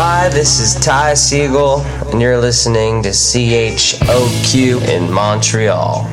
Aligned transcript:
Hi, 0.00 0.28
this 0.28 0.60
is 0.60 0.76
Ty 0.76 1.14
Siegel, 1.14 1.80
and 2.12 2.22
you're 2.22 2.38
listening 2.38 3.02
to 3.02 3.08
CHOQ 3.08 4.80
in 4.88 5.10
Montreal. 5.10 6.06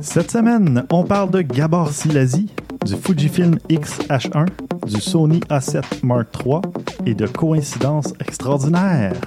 Cette 0.00 0.30
semaine, 0.30 0.86
on 0.90 1.04
parle 1.04 1.30
de 1.30 1.42
Gabor 1.42 1.92
Silasi, 1.92 2.48
du 2.86 2.96
Fujifilm 2.96 3.58
X-H1, 3.68 4.46
du 4.86 4.98
Sony 4.98 5.40
A7 5.50 5.84
Mark 6.02 6.28
III 6.42 6.62
et 7.04 7.12
de 7.12 7.26
coïncidences 7.26 8.14
extraordinaires. 8.18 9.20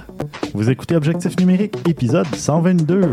Vous 0.52 0.68
écoutez 0.68 0.96
Objectif 0.96 1.38
numérique, 1.38 1.76
épisode 1.88 2.26
122. 2.34 3.12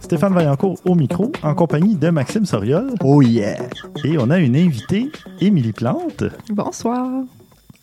Stéphane 0.00 0.34
Vaillancourt 0.34 0.78
au 0.84 0.94
micro, 0.94 1.32
en 1.42 1.54
compagnie 1.54 1.96
de 1.96 2.10
Maxime 2.10 2.44
Soriol. 2.44 2.92
Oh 3.02 3.22
yeah! 3.22 3.56
Et 4.04 4.18
on 4.18 4.30
a 4.30 4.38
une 4.38 4.56
invitée, 4.56 5.10
Émilie 5.40 5.72
Plante. 5.72 6.24
Bonsoir. 6.50 7.24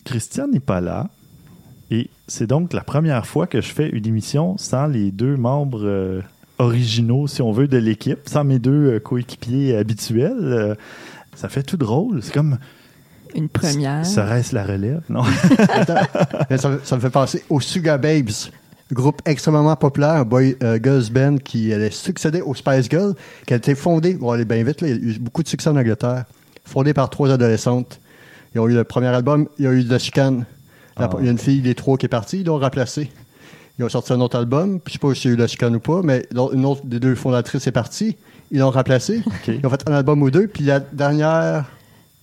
Christian 0.04 0.48
n'est 0.48 0.60
pas 0.60 0.82
là. 0.82 1.10
C'est 2.28 2.48
donc 2.48 2.74
la 2.74 2.82
première 2.82 3.26
fois 3.26 3.48
que 3.48 3.62
je 3.62 3.68
fais 3.68 3.90
une 3.90 4.08
émission 4.08 4.58
sans 4.58 4.88
les 4.88 5.12
deux 5.12 5.38
membres 5.38 5.86
euh, 5.86 6.22
originaux, 6.58 7.28
si 7.28 7.42
on 7.42 7.52
veut, 7.52 7.68
de 7.68 7.78
l'équipe, 7.78 8.20
sans 8.26 8.44
mes 8.44 8.60
deux 8.60 8.96
euh, 8.96 9.00
coéquipiers 9.00 9.76
habituels. 9.76 10.34
Euh, 10.40 10.76
ça 11.36 11.50
fait 11.50 11.64
tout 11.64 11.78
drôle. 11.78 12.24
C'est 12.24 12.34
comme. 12.34 12.58
Une 13.36 13.50
première. 13.50 14.06
Serait-ce 14.06 14.56
la 14.56 14.64
relève? 14.64 15.02
Non? 15.10 15.24
ça, 16.58 16.80
ça 16.84 16.96
me 16.96 17.02
fait 17.02 17.10
penser 17.10 17.44
aux 17.50 17.60
Sugar 17.60 18.00
Babes, 18.00 18.30
groupe 18.94 19.22
extrêmement 19.26 19.76
populaire, 19.76 20.12
un 20.12 20.24
boy 20.24 20.56
euh, 20.64 20.80
girls 20.82 21.10
band 21.12 21.38
qui 21.38 21.74
allait 21.74 21.92
succéder 21.92 22.42
aux 22.42 22.54
Spice 22.54 22.90
Girls, 22.90 23.14
qui 23.46 23.54
a 23.54 23.58
été 23.58 23.76
fondé, 23.76 24.18
on 24.22 24.28
va 24.28 24.36
aller 24.36 24.46
bien 24.46 24.64
vite, 24.64 24.82
là, 24.82 24.88
il 24.88 24.94
y 24.94 25.12
a 25.12 25.16
eu 25.16 25.20
beaucoup 25.20 25.44
de 25.44 25.48
succès 25.48 25.70
en 25.70 25.76
Angleterre, 25.76 26.26
fondé 26.64 26.94
par 26.94 27.10
trois 27.10 27.32
adolescentes. 27.32 28.00
Ils 28.54 28.60
ont 28.60 28.68
eu 28.68 28.74
le 28.74 28.84
premier 28.84 29.08
album, 29.08 29.48
il 29.58 29.66
y 29.66 29.68
a 29.68 29.74
eu 29.74 29.84
de 29.84 29.90
la 29.90 30.00
chicane. 30.00 30.46
La- 30.98 31.10
Ah. 31.12 31.18
Il 31.20 31.26
y 31.26 31.28
a 31.28 31.32
une 31.32 31.38
fille 31.38 31.62
des 31.62 31.76
trois 31.76 31.98
qui 31.98 32.06
est 32.06 32.10
partie, 32.10 32.40
ils 32.42 32.46
l'ont 32.46 32.58
remplacé. 32.60 33.12
Ils 33.78 33.84
ont 33.84 33.90
sorti 33.90 34.14
un 34.14 34.22
autre 34.22 34.38
album, 34.38 34.80
puis 34.80 34.94
je 34.94 35.00
sais 35.00 35.00
pas 35.00 35.28
y 35.30 35.32
a 35.34 35.36
eu 35.36 35.36
la 35.38 35.48
chicane 35.48 35.76
ou 35.76 35.80
pas, 35.82 36.02
mais 36.04 36.26
une 36.54 36.66
autre 36.66 36.82
des 36.86 37.00
deux 37.02 37.16
fondatrices 37.16 37.68
est 37.68 37.72
partie, 37.74 38.16
ils 38.52 38.60
l'ont 38.60 38.70
remplacé. 38.72 39.22
Ils 39.48 39.66
ont 39.66 39.70
fait 39.70 39.84
un 39.90 39.94
album 39.94 40.22
ou 40.22 40.32
deux, 40.32 40.48
puis 40.48 40.64
la 40.64 40.80
dernière 40.80 41.66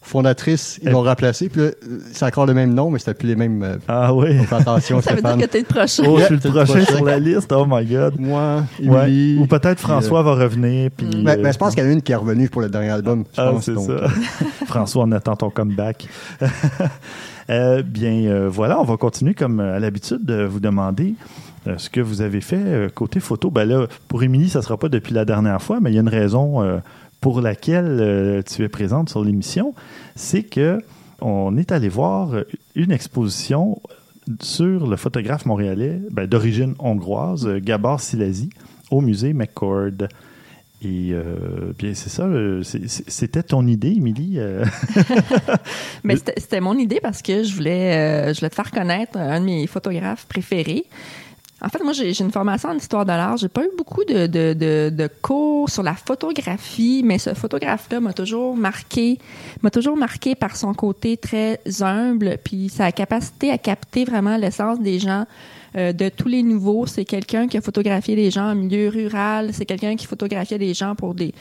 fondatrice, 0.03 0.79
ils 0.83 0.89
Elle- 0.89 0.93
l'ont 0.95 1.03
remplacé, 1.03 1.49
puis 1.49 1.63
là, 1.63 1.69
c'est 2.13 2.25
encore 2.27 2.45
le 2.47 2.55
même 2.55 2.75
nom, 2.75 2.91
mais 2.91 2.99
c'était 2.99 3.15
plus 3.15 3.29
les 3.29 3.37
mêmes. 3.37 3.63
euh, 3.63 3.77
Ah 3.89 4.13
oui. 4.13 4.37
Attention, 4.51 5.01
Ça 5.01 5.11
veut 5.15 5.21
dire 5.23 5.31
Stéphane. 5.31 5.41
que 5.41 5.47
t'es 5.47 5.59
le 5.61 5.65
prochain. 5.65 6.03
Oh, 6.07 6.19
je 6.19 6.25
suis 6.25 6.35
le 6.35 6.41
prochain 6.51 6.85
sur 6.85 7.05
la 7.05 7.19
liste. 7.19 7.53
Oh 7.53 7.65
my 7.69 7.85
God. 7.87 8.15
Moi, 8.19 8.65
Ouais. 8.83 9.09
Émilie. 9.11 9.39
Ou 9.39 9.47
peut-être 9.47 9.79
François 9.81 10.23
va 10.23 10.35
revenir. 10.35 10.91
Puis, 10.97 11.07
Mais, 11.25 11.33
euh, 11.39 11.41
mais 11.43 11.53
je 11.53 11.59
pense 11.59 11.75
qu'il 11.75 11.83
y 11.83 11.87
en 11.87 11.91
a 11.91 11.93
une 11.93 12.03
qui 12.03 12.13
est 12.13 12.17
revenue 12.17 12.49
pour 12.49 12.61
le 12.63 12.69
dernier 12.69 12.91
album. 12.91 13.25
Je 13.35 13.41
Ah, 13.41 13.53
c'est 13.61 13.79
ça. 13.79 13.93
François, 14.67 15.05
on 15.05 15.13
attend 15.13 15.37
ton 15.37 15.51
comeback. 15.51 16.07
Euh, 17.51 17.83
bien, 17.83 18.13
euh, 18.31 18.49
voilà, 18.49 18.81
on 18.81 18.85
va 18.85 18.97
continuer 18.97 19.35
comme 19.35 19.59
euh, 19.59 19.77
à 19.77 19.81
l'habitude 19.81 20.25
de 20.25 20.45
vous 20.45 20.61
demander 20.61 21.15
euh, 21.67 21.75
ce 21.77 21.91
que 21.91 22.01
vous 22.01 22.23
avez 22.23 22.41
fait 22.41 22.57
euh, 22.57 22.89
côté 22.89 23.19
photo. 23.19 23.51
Ben 23.51 23.65
là, 23.69 23.87
pour 24.07 24.23
Émilie, 24.23 24.49
ça 24.49 24.61
ne 24.61 24.65
sera 24.65 24.77
pas 24.79 24.89
depuis 24.89 25.13
la 25.13 25.25
dernière 25.25 25.61
fois, 25.61 25.79
mais 25.81 25.91
il 25.91 25.95
y 25.95 25.99
a 25.99 26.03
une 26.03 26.09
raison 26.09 26.63
euh, 26.63 26.79
pour 27.23 27.41
laquelle 27.41 27.99
euh, 28.01 28.43
tu 28.43 28.63
es 28.65 28.69
présente 28.69 29.09
sur 29.09 29.25
l'émission. 29.25 29.75
C'est 30.15 30.43
que 30.43 30.83
on 31.23 31.57
est 31.57 31.73
allé 31.73 31.89
voir 31.89 32.35
une 32.75 32.91
exposition 32.91 33.81
sur 34.41 34.87
le 34.87 34.97
photographe 34.97 35.47
montréalais 35.47 36.01
ben, 36.11 36.27
d'origine 36.27 36.75
hongroise, 36.81 37.47
euh, 37.47 37.61
Gabor 37.61 38.01
Silasi, 38.01 38.51
au 38.91 39.01
musée 39.01 39.33
McCord. 39.33 40.09
Et 40.85 41.11
euh, 41.13 41.73
bien, 41.79 41.95
c'est 41.95 42.11
ça. 42.11 42.29
C'était 42.83 43.45
ton 43.45 43.69
idée, 43.69 43.93
Émilie. 43.93 44.41
Mais 46.05 46.17
c'était 46.17 46.35
c'était 46.39 46.61
mon 46.61 46.77
idée 46.77 46.99
parce 47.01 47.23
que 47.23 47.45
je 47.45 47.55
voulais, 47.55 47.95
euh, 47.95 48.35
je 48.35 48.41
voulais 48.41 48.51
te 48.51 48.57
faire 48.57 48.73
connaître 48.73 49.17
un 49.17 49.39
de 49.39 49.45
mes 49.45 49.67
photographes 49.69 50.27
préférés. 50.27 50.87
En 51.65 51.69
fait, 51.69 51.83
moi, 51.85 51.93
j'ai 51.93 52.19
une 52.21 52.33
formation 52.33 52.71
en 52.71 52.77
histoire 52.77 53.05
de 53.05 53.11
l'art. 53.11 53.37
J'ai 53.37 53.49
pas 53.49 53.63
eu 53.63 53.71
beaucoup 53.79 54.05
de, 54.05 54.27
de, 54.27 54.53
de, 54.53 54.91
de 54.91 55.09
cours 55.23 55.71
sur 55.71 55.85
la 55.85 55.95
photographie, 55.95 57.03
mais 57.05 57.19
ce 57.19 57.35
photographe-là 57.35 58.01
m'a 58.01 58.13
toujours 58.13 58.57
marqué, 58.57 59.19
m'a 59.63 59.71
toujours 59.71 59.97
marqué 59.97 60.35
par 60.35 60.57
son 60.57 60.75
côté 60.75 61.17
très 61.17 61.61
humble, 61.81 62.39
puis 62.43 62.69
sa 62.69 62.91
capacité 62.91 63.53
à 63.53 63.59
capter 63.59 64.05
vraiment 64.05 64.37
l'essence 64.37 64.81
des 64.81 64.99
gens 64.99 65.25
euh, 65.77 65.93
de 65.93 66.09
tous 66.09 66.29
les 66.29 66.43
nouveaux. 66.43 66.87
C'est 66.87 67.05
quelqu'un 67.05 67.47
qui 67.47 67.57
a 67.57 67.61
photographié 67.61 68.17
des 68.17 68.31
gens 68.33 68.51
en 68.51 68.55
milieu 68.57 68.89
rural. 68.89 69.51
C'est 69.53 69.65
quelqu'un 69.65 69.95
qui 69.95 70.07
photographiait 70.07 70.59
des 70.59 70.75
gens 70.75 70.97
pour 70.97 71.15
des, 71.15 71.33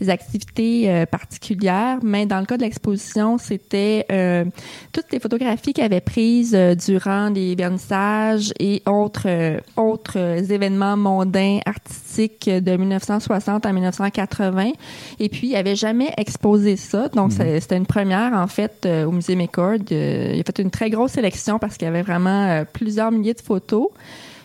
des 0.00 0.10
activités 0.10 0.90
euh, 0.90 1.06
particulières. 1.06 1.98
Mais 2.02 2.26
dans 2.26 2.40
le 2.40 2.46
cas 2.46 2.56
de 2.56 2.62
l'exposition, 2.62 3.38
c'était 3.38 4.06
euh, 4.12 4.44
toutes 4.92 5.10
les 5.12 5.20
photographies 5.20 5.72
qu'il 5.72 5.84
avait 5.84 6.00
prises 6.00 6.54
euh, 6.54 6.74
durant 6.74 7.28
les 7.30 7.54
vernissages 7.54 8.52
et 8.60 8.82
autres, 8.86 9.26
euh, 9.26 9.58
autres 9.76 10.18
euh, 10.18 10.36
événements 10.38 10.96
mondains 10.96 11.58
artistiques 11.66 12.48
de 12.48 12.76
1960 12.76 13.66
à 13.66 13.72
1980. 13.72 14.72
Et 15.20 15.28
puis, 15.28 15.48
il 15.48 15.56
avait 15.56 15.76
jamais 15.76 16.12
exposé 16.16 16.76
ça. 16.76 17.08
Donc, 17.08 17.32
c'est- 17.32 17.60
c'était 17.60 17.76
une 17.76 17.86
première, 17.86 18.32
en 18.34 18.46
fait, 18.46 18.84
euh, 18.86 19.04
au 19.04 19.12
musée 19.12 19.36
McCord. 19.36 19.76
Il 19.90 20.40
a 20.40 20.42
fait 20.44 20.58
une 20.62 20.70
très 20.70 20.90
grosse 20.90 21.12
sélection 21.12 21.58
parce 21.58 21.76
qu'il 21.76 21.86
y 21.86 21.88
avait 21.88 22.02
vraiment 22.02 22.64
plusieurs 22.72 23.10
milliers 23.10 23.34
de 23.34 23.40
photos. 23.40 23.88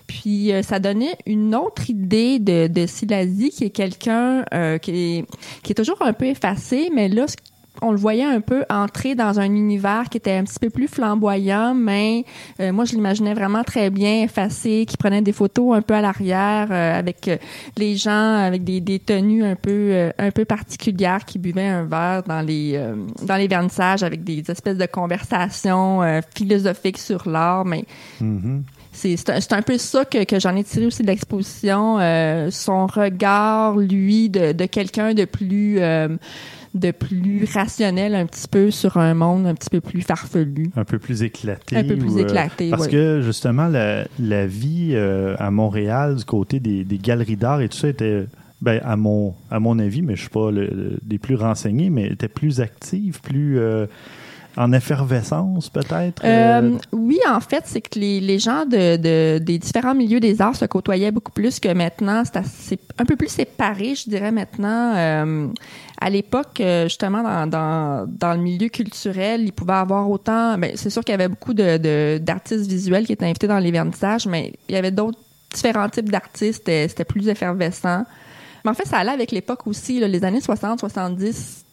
Puis 0.07 0.51
euh, 0.51 0.61
ça 0.61 0.79
donnait 0.79 1.15
une 1.25 1.55
autre 1.55 1.89
idée 1.89 2.39
de, 2.39 2.67
de 2.67 2.85
Silasi, 2.85 3.49
qui 3.49 3.65
est 3.65 3.69
quelqu'un 3.69 4.45
euh, 4.53 4.77
qui, 4.77 4.91
est, 4.91 5.25
qui 5.63 5.71
est 5.71 5.75
toujours 5.75 6.01
un 6.01 6.13
peu 6.13 6.25
effacé, 6.25 6.89
mais 6.93 7.07
là, 7.09 7.25
on 7.81 7.91
le 7.91 7.97
voyait 7.97 8.23
un 8.23 8.41
peu 8.41 8.63
entrer 8.69 9.15
dans 9.15 9.39
un 9.39 9.45
univers 9.45 10.09
qui 10.09 10.17
était 10.17 10.33
un 10.33 10.43
petit 10.43 10.59
peu 10.59 10.69
plus 10.69 10.87
flamboyant, 10.87 11.73
mais 11.73 12.25
euh, 12.59 12.71
moi, 12.71 12.85
je 12.85 12.93
l'imaginais 12.93 13.33
vraiment 13.33 13.63
très 13.63 13.89
bien 13.89 14.23
effacé, 14.23 14.85
qui 14.87 14.97
prenait 14.97 15.21
des 15.21 15.31
photos 15.31 15.75
un 15.75 15.81
peu 15.81 15.93
à 15.93 16.01
l'arrière, 16.01 16.67
euh, 16.71 16.99
avec 16.99 17.27
euh, 17.27 17.37
les 17.77 17.95
gens 17.95 18.11
avec 18.35 18.63
des, 18.63 18.79
des 18.79 18.99
tenues 18.99 19.43
un 19.43 19.55
peu 19.55 20.11
un 20.17 20.31
peu 20.31 20.45
particulières, 20.45 21.25
qui 21.25 21.39
buvaient 21.39 21.67
un 21.67 21.83
verre 21.83 22.23
dans 22.23 22.41
les 22.41 22.79
dans 23.23 23.35
les 23.35 23.47
vernissages 23.47 24.03
avec 24.03 24.23
des 24.23 24.43
espèces 24.49 24.77
de 24.77 24.85
conversations 24.85 26.01
philosophiques 26.35 26.97
sur 26.97 27.27
l'art, 27.27 27.65
mais 27.65 27.85
mhm. 28.21 28.63
c'est 28.77 28.82
c'est 28.93 29.29
un, 29.29 29.39
un 29.57 29.61
peu 29.61 29.77
ça 29.77 30.05
que, 30.05 30.23
que 30.23 30.39
j'en 30.39 30.55
ai 30.55 30.63
tiré 30.63 30.85
aussi 30.85 31.01
de 31.01 31.07
l'exposition. 31.07 31.99
euh, 31.99 32.49
son 32.51 32.87
regard, 32.87 33.75
lui, 33.77 34.29
de, 34.29 34.51
de 34.53 34.65
quelqu'un 34.65 35.13
de 35.13 35.25
plus 35.25 35.79
euh, 35.79 36.09
de 36.73 36.89
plus 36.91 37.45
rationnel 37.53 38.15
un 38.15 38.25
petit 38.25 38.47
peu 38.47 38.71
sur 38.71 38.97
un 38.97 39.13
monde 39.13 39.45
un 39.45 39.53
petit 39.53 39.69
peu 39.69 39.79
plus 39.81 40.01
farfelu. 40.01 40.71
un 40.75 40.83
peu 40.85 40.97
plus 40.97 41.21
éclaté. 41.21 41.77
Un 41.77 41.83
peu 41.83 41.95
plus 41.97 42.13
ou, 42.15 42.19
euh, 42.19 42.23
éclaté, 42.23 42.69
Parce 42.71 42.87
que 42.87 43.21
justement, 43.21 43.67
la, 43.67 44.05
la 44.19 44.47
vie 44.47 44.95
à 45.37 45.51
Montréal, 45.51 46.15
du 46.15 46.25
côté 46.25 46.59
des, 46.59 46.83
des 46.83 46.97
galeries 46.97 47.35
d'art 47.37 47.61
et 47.61 47.69
tout 47.69 47.77
ça, 47.77 47.89
était, 47.89 48.25
ben, 48.61 48.79
à, 48.83 48.95
mon, 48.95 49.35
à 49.51 49.59
mon 49.59 49.77
avis, 49.77 50.01
mais 50.01 50.15
je 50.15 50.21
suis 50.21 50.29
pas 50.29 50.49
le- 50.49 50.65
le- 50.65 50.97
des 51.03 51.19
plus 51.19 51.35
renseignés, 51.35 51.89
mais 51.91 52.07
était 52.07 52.27
plus 52.27 52.59
active, 52.59 53.21
plus 53.21 53.59
euh, 53.59 53.85
en 54.55 54.71
effervescence 54.71 55.69
peut-être. 55.69 56.23
euh, 56.23 56.61
Euh, 56.61 56.77
oui, 56.91 57.17
en 57.27 57.39
fait, 57.39 57.63
c'est 57.65 57.81
que 57.81 57.97
les, 57.99 58.19
les 58.19 58.39
gens 58.39 58.65
de, 58.65 58.97
de- 58.97 59.39
des 59.39 59.57
différents 59.57 59.95
milieux 59.95 60.19
des 60.19 60.41
arts 60.41 60.55
se 60.55 60.65
côtoyaient 60.65 61.11
beaucoup 61.11 61.31
plus 61.31 61.59
que 61.59 61.73
maintenant. 61.73 62.23
C'est 62.45 62.79
un 62.99 63.05
peu 63.05 63.15
plus 63.15 63.29
séparé, 63.29 63.95
je 63.95 64.09
dirais 64.09 64.31
maintenant. 64.31 64.93
Euh, 64.95 65.47
à 65.99 66.09
l'époque, 66.09 66.61
justement, 66.83 67.23
dans, 67.23 67.47
dans, 67.47 68.05
dans 68.07 68.33
le 68.33 68.39
milieu 68.41 68.67
culturel, 68.69 69.41
il 69.41 69.53
pouvait 69.53 69.73
avoir 69.73 70.09
autant... 70.09 70.57
Ben, 70.57 70.71
c'est 70.75 70.89
sûr 70.89 71.03
qu'il 71.03 71.13
y 71.13 71.15
avait 71.15 71.29
beaucoup 71.29 71.53
de, 71.53 71.77
de- 71.77 72.17
d'artistes 72.21 72.67
visuels 72.69 73.05
qui 73.05 73.13
étaient 73.13 73.25
invités 73.25 73.47
dans 73.47 73.59
les 73.59 73.71
vernissages, 73.71 74.25
mais 74.27 74.53
il 74.69 74.75
y 74.75 74.77
avait 74.77 74.91
d'autres 74.91 75.19
différents 75.53 75.89
types 75.89 76.09
d'artistes. 76.11 76.59
C'était, 76.59 76.87
c'était 76.87 77.05
plus 77.05 77.27
effervescent. 77.29 78.03
Mais 78.65 78.71
en 78.71 78.73
fait, 78.73 78.85
ça 78.87 78.97
allait 78.97 79.11
avec 79.11 79.31
l'époque 79.31 79.65
aussi, 79.67 79.99
là, 79.99 80.07
les 80.07 80.23
années 80.23 80.41
60, 80.41 80.79
70. 80.79 81.63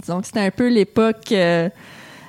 Disons 0.00 0.20
que 0.20 0.26
c'était 0.26 0.40
un 0.40 0.50
peu 0.50 0.68
l'époque 0.68 1.30
euh, 1.32 1.68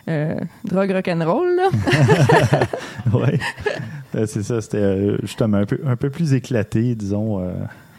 euh, 0.09 0.35
drogue 0.63 0.91
rock'n'roll. 0.91 1.55
là. 1.55 1.69
oui. 3.13 3.39
c'est 4.27 4.43
ça, 4.43 4.61
c'était 4.61 4.77
euh, 4.77 5.17
justement 5.21 5.57
un 5.57 5.65
peu, 5.65 5.79
un 5.85 5.95
peu 5.95 6.09
plus 6.09 6.33
éclaté, 6.33 6.95
disons, 6.95 7.39
euh, 7.39 7.51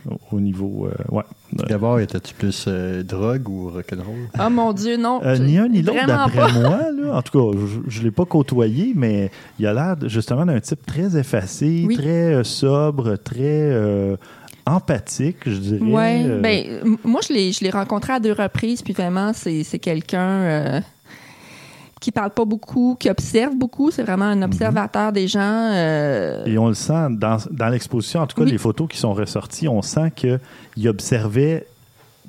au- 0.08 0.36
au 0.36 0.40
niveau. 0.40 0.86
euh, 0.90 1.14
ouais. 1.14 1.22
D'abord, 1.68 2.00
étais-tu 2.00 2.34
plus 2.34 2.64
euh, 2.68 3.02
drogue 3.02 3.48
ou 3.48 3.70
rock'n'roll? 3.70 4.28
oh 4.38 4.50
mon 4.50 4.72
Dieu, 4.72 4.96
non. 4.96 5.20
Euh, 5.24 5.38
ni 5.38 5.58
un 5.58 5.68
ni 5.68 5.82
l'autre, 5.82 5.98
Vraiment 6.04 6.26
d'après 6.26 6.52
moi. 6.60 6.80
Là. 6.92 7.16
En 7.16 7.22
tout 7.22 7.52
cas, 7.52 7.58
je 7.88 7.98
ne 8.00 8.04
l'ai 8.04 8.10
pas 8.10 8.24
côtoyé, 8.24 8.92
mais 8.94 9.30
il 9.58 9.66
a 9.66 9.72
l'air 9.74 9.96
justement 10.08 10.44
d'un 10.46 10.60
type 10.60 10.84
très 10.86 11.16
effacé, 11.18 11.84
Oui. 11.86 11.96
très 11.96 12.34
euh, 12.34 12.44
sobre, 12.44 13.16
très 13.16 13.40
euh, 13.42 14.16
empathique, 14.66 15.38
je 15.46 15.56
dirais. 15.58 16.24
Euh, 16.26 16.40
ben, 16.40 16.96
moi, 17.04 17.20
je 17.26 17.32
l'ai, 17.32 17.52
je 17.52 17.60
l'ai 17.62 17.70
rencontré 17.70 18.12
à 18.14 18.20
deux 18.20 18.32
reprises, 18.32 18.82
puis 18.82 18.92
vraiment, 18.92 19.32
c'est, 19.32 19.62
c'est 19.62 19.78
quelqu'un 19.78 20.28
euh, 20.28 20.80
qui 22.00 22.12
parle 22.12 22.31
pas 22.31 22.44
beaucoup, 22.44 22.96
qui 22.98 23.08
observe 23.08 23.56
beaucoup. 23.56 23.90
C'est 23.90 24.02
vraiment 24.02 24.26
un 24.26 24.43
observateur 24.43 25.12
des 25.12 25.26
gens. 25.28 25.40
euh, 25.72 26.44
Et 26.44 26.58
on 26.58 26.69
le 26.69 26.75
sent 26.75 27.08
dans, 27.12 27.38
dans 27.50 27.69
l'exposition, 27.69 28.20
en 28.20 28.26
tout 28.26 28.37
cas, 28.37 28.44
Oui. 28.44 28.52
les 28.52 28.58
photos 28.58 28.88
qui 28.88 28.98
sont 28.98 29.14
ressorties, 29.14 29.66
on 29.69 29.82
sent 29.82 30.12
qu'il 30.14 30.88
observait 30.88 31.66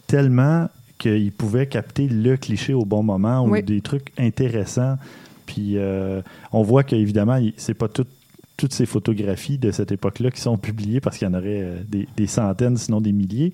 tellement 0.08 0.70
qu'il 0.98 1.32
pouvait 1.32 1.68
capter 1.68 2.08
le 2.08 2.38
cliché 2.38 2.74
au 2.74 2.86
bon 2.86 3.04
moment 3.04 3.44
ou 3.46 3.52
Oui. 3.52 3.64
des 3.64 3.82
trucs 3.82 4.12
intéressants. 4.18 4.96
Puis 5.46 5.74
euh, 5.78 6.22
on 6.52 6.64
voit 6.64 6.84
qu'évidemment, 6.84 7.40
c'est 7.58 7.74
pas 7.74 7.88
tout- 7.88 8.06
toutes 8.56 8.74
ces 8.74 8.86
photographies 8.88 9.58
de 9.60 9.70
cette 9.72 9.92
époque-là 9.92 10.32
qui 10.32 10.42
sont 10.42 10.58
publiées 10.58 11.00
parce 11.00 11.18
qu'il 11.18 11.28
y 11.28 11.32
en 11.32 11.34
aurait 11.36 11.62
euh, 11.62 11.76
des, 11.88 12.08
des 12.18 12.26
centaines, 12.28 12.78
sinon 12.78 13.02
des 13.02 13.12
milliers. 13.12 13.54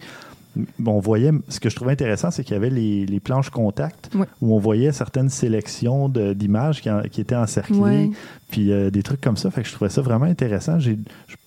On 0.85 0.99
voyait, 0.99 1.31
ce 1.49 1.59
que 1.59 1.69
je 1.69 1.75
trouvais 1.75 1.93
intéressant, 1.93 2.29
c'est 2.29 2.43
qu'il 2.43 2.53
y 2.53 2.57
avait 2.57 2.69
les, 2.69 3.05
les 3.07 3.19
planches 3.19 3.49
contact 3.49 4.09
Oui. 4.13 4.25
où 4.41 4.53
on 4.55 4.59
voyait 4.59 4.91
certaines 4.91 5.29
sélections 5.29 6.09
d'images 6.09 6.81
qui, 6.81 6.91
en- 6.91 7.01
qui 7.03 7.21
étaient 7.21 7.35
encerclées 7.35 8.11
puis 8.51 8.71
euh, 8.71 8.91
des 8.91 9.01
trucs 9.01 9.19
comme 9.19 9.35
ça. 9.37 9.49
Fait 9.49 9.63
que 9.63 9.67
je 9.67 9.73
trouvais 9.73 9.89
ça 9.89 10.01
vraiment 10.01 10.25
intéressant. 10.25 10.77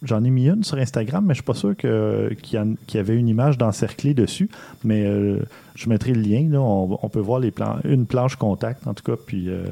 J'en 0.02 0.24
ai 0.24 0.30
mis 0.30 0.48
une 0.48 0.64
sur 0.64 0.76
Instagram, 0.78 1.24
mais 1.24 1.34
je 1.34 1.36
suis 1.36 1.44
pas 1.44 1.54
sûr 1.54 1.76
qu'il 1.76 2.58
y, 2.94 2.98
avait 2.98 3.16
une 3.16 3.28
image 3.28 3.58
d'encerclée 3.58 4.12
dessus. 4.12 4.48
Mais 4.82 5.04
euh, 5.06 5.38
je 5.76 5.88
mettrai 5.88 6.12
le 6.12 6.20
lien. 6.22 6.48
Là. 6.50 6.60
On, 6.60 6.98
on 7.00 7.08
peut 7.08 7.20
voir 7.20 7.38
les 7.38 7.52
plans, 7.52 7.76
une 7.84 8.06
planche 8.06 8.34
contact, 8.34 8.86
en 8.88 8.94
tout 8.94 9.04
cas, 9.04 9.16
puis 9.24 9.48
euh, 9.48 9.66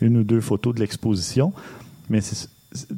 une 0.00 0.18
ou 0.18 0.22
deux 0.22 0.40
photos 0.40 0.74
de 0.76 0.80
l'exposition. 0.80 1.52
Mais 2.08 2.20
c'est- 2.20 2.48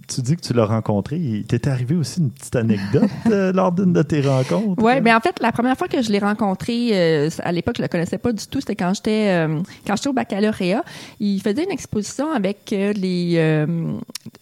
tu 0.08 0.22
dis 0.22 0.36
que 0.36 0.40
tu 0.40 0.52
l'as 0.54 0.64
rencontré. 0.64 1.16
Il 1.16 1.44
t'est 1.44 1.68
arrivé 1.68 1.94
aussi 1.96 2.20
une 2.20 2.30
petite 2.30 2.56
anecdote 2.56 3.10
euh, 3.26 3.52
lors 3.52 3.72
d'une 3.72 3.92
de 3.92 4.02
tes 4.02 4.20
rencontres? 4.20 4.82
Ouais, 4.82 5.00
ben 5.00 5.16
en 5.16 5.20
fait, 5.20 5.38
la 5.40 5.52
première 5.52 5.76
fois 5.76 5.88
que 5.88 6.00
je 6.00 6.10
l'ai 6.10 6.18
rencontré, 6.18 6.90
euh, 6.92 7.30
à 7.42 7.52
l'époque, 7.52 7.76
je 7.78 7.82
le 7.82 7.88
connaissais 7.88 8.18
pas 8.18 8.32
du 8.32 8.46
tout. 8.46 8.60
C'était 8.60 8.76
quand 8.76 8.94
j'étais 8.94 9.28
euh, 9.28 9.60
quand 9.86 9.96
j'étais 9.96 10.08
au 10.08 10.12
baccalauréat. 10.12 10.82
Il 11.20 11.40
faisait 11.40 11.64
une 11.64 11.70
exposition 11.70 12.32
avec 12.32 12.70
les 12.70 13.66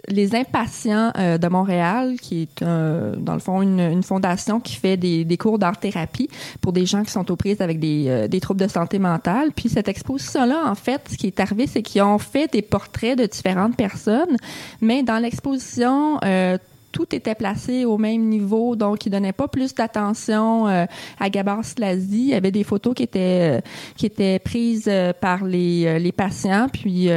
les 0.09 0.35
impatients 0.35 1.13
de 1.15 1.49
Montréal, 1.49 2.17
qui 2.21 2.43
est 2.43 2.65
dans 2.65 3.35
le 3.35 3.39
fond 3.39 3.63
une, 3.63 3.81
une 3.81 4.03
fondation 4.03 4.61
qui 4.61 4.77
fait 4.77 4.97
des, 4.97 5.25
des 5.25 5.37
cours 5.37 5.59
d'art 5.59 5.79
thérapie 5.79 6.29
pour 6.61 6.73
des 6.73 6.87
gens 6.87 7.03
qui 7.03 7.11
sont 7.11 7.31
aux 7.31 7.37
prises 7.37 7.61
avec 7.61 7.81
des, 7.81 8.29
des 8.29 8.41
troubles 8.41 8.61
de 8.61 8.69
santé 8.69 8.99
mentale. 8.99 9.51
Puis 9.55 9.69
cette 9.69 9.89
exposition-là, 9.89 10.65
en 10.67 10.75
fait, 10.75 11.03
ce 11.11 11.17
qui 11.17 11.27
est 11.27 11.41
arrivé, 11.41 11.67
c'est 11.67 11.83
qu'ils 11.83 12.03
ont 12.03 12.19
fait 12.19 12.53
des 12.53 12.63
portraits 12.63 13.19
de 13.19 13.27
différentes 13.27 13.77
personnes, 13.77 14.37
mais 14.81 15.03
dans 15.03 15.24
l'exposition. 15.25 16.19
euh, 16.25 16.59
tout 16.93 17.13
était 17.13 17.35
placé 17.35 17.85
au 17.85 17.99
même 17.99 18.23
niveau, 18.29 18.77
donc 18.77 19.05
il 19.05 19.11
donnait 19.11 19.33
pas 19.33 19.49
plus 19.49 19.75
d'attention 19.75 20.69
euh, 20.69 20.87
à 21.19 21.29
Gabar 21.29 21.65
Slazy. 21.65 22.21
Il 22.21 22.29
y 22.29 22.35
avait 22.35 22.53
des 22.53 22.63
photos 22.63 22.95
qui 22.95 23.03
étaient 23.03 23.59
euh, 23.59 23.61
qui 23.97 24.07
étaient 24.07 24.39
prises 24.39 24.85
euh, 24.87 25.13
par 25.13 25.43
les, 25.43 25.99
les 25.99 26.13
patients, 26.13 26.69
puis 26.73 27.09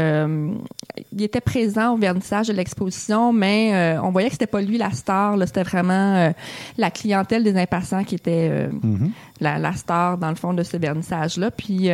il 1.12 1.22
était 1.22 1.42
présent 1.42 1.94
au 1.94 1.98
vernissage 1.98 2.48
de 2.48 2.54
l'exposition, 2.54 3.32
mais 3.32 3.98
on 4.02 4.10
voyait 4.10 4.30
que 4.30 4.34
c'était 4.34 4.48
pas 4.48 4.62
lui 4.62 4.80
la 4.80 4.90
star, 4.90 5.38
là, 5.38 5.46
c'était 5.46 5.62
vraiment 5.62 6.34
la 6.80 6.90
clientèle 6.90 7.44
des 7.44 7.56
impatients 7.56 8.04
qui 8.04 8.16
était 8.16 8.68
Mhm. 8.82 9.12
la, 9.42 9.60
la 9.60 9.74
star 9.74 10.18
dans 10.18 10.30
le 10.30 10.36
fond 10.36 10.56
de 10.56 10.64
ce 10.64 10.78
vernissage-là. 10.78 11.52
Puis 11.52 11.90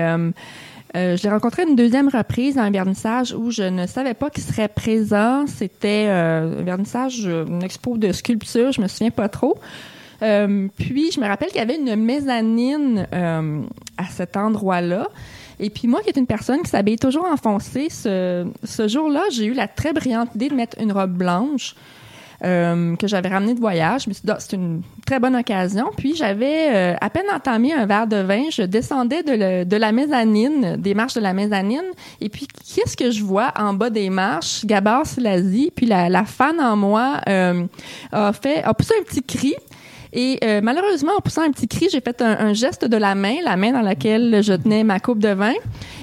euh, 0.95 1.17
je 1.17 1.23
l'ai 1.23 1.29
rencontré 1.29 1.63
une 1.63 1.75
deuxième 1.75 2.07
reprise 2.07 2.57
à 2.57 2.63
un 2.63 2.71
vernissage 2.71 3.33
où 3.33 3.49
je 3.49 3.63
ne 3.63 3.87
savais 3.87 4.13
pas 4.13 4.29
qu'il 4.29 4.43
serait 4.43 4.67
présent. 4.67 5.45
C'était 5.47 6.05
euh, 6.07 6.59
un 6.59 6.63
vernissage, 6.63 7.23
euh, 7.25 7.45
une 7.45 7.63
expo 7.63 7.97
de 7.97 8.11
sculpture, 8.11 8.71
je 8.71 8.81
me 8.81 8.87
souviens 8.87 9.09
pas 9.09 9.27
trop. 9.27 9.57
Euh, 10.21 10.67
puis 10.77 11.11
je 11.11 11.19
me 11.19 11.27
rappelle 11.27 11.49
qu'il 11.49 11.57
y 11.57 11.61
avait 11.61 11.77
une 11.77 11.95
mezzanine 11.95 13.07
euh, 13.13 13.61
à 13.97 14.05
cet 14.05 14.37
endroit-là. 14.37 15.07
Et 15.59 15.69
puis 15.69 15.87
moi, 15.87 16.01
qui 16.01 16.09
est 16.09 16.17
une 16.17 16.27
personne 16.27 16.61
qui 16.61 16.69
s'habille 16.69 16.97
toujours 16.97 17.25
en 17.25 17.37
foncé, 17.37 17.89
ce, 17.89 18.47
ce 18.63 18.87
jour-là, 18.87 19.23
j'ai 19.31 19.45
eu 19.45 19.53
la 19.53 19.67
très 19.67 19.93
brillante 19.93 20.29
idée 20.35 20.49
de 20.49 20.55
mettre 20.55 20.79
une 20.79 20.91
robe 20.91 21.13
blanche 21.13 21.75
euh, 22.43 22.95
que 22.95 23.07
j'avais 23.07 23.29
ramenée 23.29 23.53
de 23.53 23.59
voyage. 23.59 24.07
Dit, 24.07 24.19
Ah, 24.27 24.37
c'est 24.39 24.53
une 24.53 24.81
très 25.05 25.19
bonne 25.19 25.35
occasion. 25.35 25.89
Puis 25.97 26.15
j'avais 26.15 26.73
euh, 26.73 26.95
à 26.99 27.09
peine 27.09 27.25
entamé 27.33 27.73
un 27.73 27.85
verre 27.85 28.07
de 28.07 28.17
vin. 28.17 28.43
Je 28.51 28.63
descendais 28.63 29.23
de, 29.23 29.77
la 29.77 29.91
mezzanine, 29.91 30.75
des 30.77 30.93
marches 30.93 31.13
de 31.13 31.21
la 31.21 31.33
mezzanine. 31.33 31.85
Et 32.21 32.29
puis, 32.29 32.47
qu'est-ce 32.47 32.97
que 32.97 33.11
je 33.11 33.23
vois 33.23 33.53
en 33.57 33.73
bas 33.73 33.89
des 33.89 34.09
marches? 34.09 34.65
Gabar 34.65 35.05
Slazy. 35.05 35.71
Puis 35.75 35.85
la, 35.85 36.09
la 36.09 36.25
fan 36.25 36.59
en 36.59 36.75
moi 36.75 37.21
euh, 37.27 37.65
a 38.11 38.33
fait, 38.33 38.63
a 38.63 38.73
poussé 38.73 38.93
un 38.99 39.03
petit 39.03 39.23
cri. 39.23 39.55
Et 40.15 40.37
euh, 40.43 40.61
malheureusement, 40.63 41.13
en 41.17 41.21
poussant 41.21 41.41
un 41.41 41.51
petit 41.51 41.67
cri, 41.67 41.87
j'ai 41.91 41.99
fait 41.99 42.21
un, 42.21 42.37
un 42.39 42.53
geste 42.53 42.85
de 42.85 42.97
la 42.97 43.15
main, 43.15 43.35
la 43.43 43.57
main 43.57 43.71
dans 43.71 43.81
laquelle 43.81 44.41
je 44.43 44.53
tenais 44.53 44.83
ma 44.83 44.99
coupe 44.99 45.17
de 45.17 45.29
vin, 45.29 45.53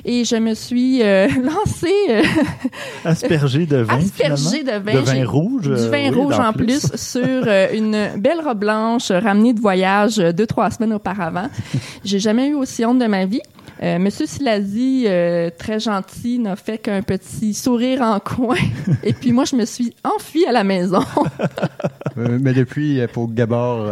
et 0.05 0.25
je 0.25 0.35
me 0.35 0.55
suis 0.55 1.01
euh, 1.03 1.29
lancée 1.43 1.95
euh, 2.09 2.23
Aspergé 3.05 3.67
de 3.67 3.77
vin. 3.79 3.99
aspergée 3.99 4.65
de 4.65 4.73
vin. 4.73 4.95
De 4.95 4.99
vin 4.99 5.25
rouge. 5.27 5.63
Du 5.63 5.71
euh, 5.71 5.91
vin 5.91 6.11
oui, 6.11 6.11
rouge 6.11 6.39
en 6.41 6.53
plus, 6.53 6.81
sur 6.97 7.21
euh, 7.25 7.69
une 7.73 8.11
belle 8.17 8.41
robe 8.45 8.59
blanche 8.59 9.11
euh, 9.13 9.21
ramenée 9.21 9.53
de 9.53 9.61
voyage 9.61 10.19
euh, 10.19 10.33
deux, 10.33 10.47
trois 10.47 10.71
semaines 10.71 10.93
auparavant. 10.95 11.49
J'ai 12.05 12.19
jamais 12.19 12.49
eu 12.49 12.55
aussi 12.55 12.85
honte 12.85 12.99
de 12.99 13.07
ma 13.07 13.27
vie. 13.27 13.43
Euh, 13.83 13.99
Monsieur 13.99 14.27
Silasi, 14.27 15.05
euh, 15.07 15.49
très 15.57 15.81
gentil, 15.81 16.39
n'a 16.39 16.55
fait 16.57 16.77
qu'un 16.77 17.01
petit 17.01 17.55
sourire 17.55 18.03
en 18.03 18.21
coin. 18.21 18.59
Et 19.03 19.15
puis 19.15 19.33
moi, 19.33 19.45
je 19.45 19.57
me 19.57 19.65
suis 19.65 19.95
enfuie 20.05 20.45
à 20.47 20.53
la 20.53 20.65
maison. 20.65 21.05
Euh, 22.19 22.39
mais 22.41 22.53
depuis, 22.53 23.01
pour 23.13 23.33
Gabor, 23.33 23.91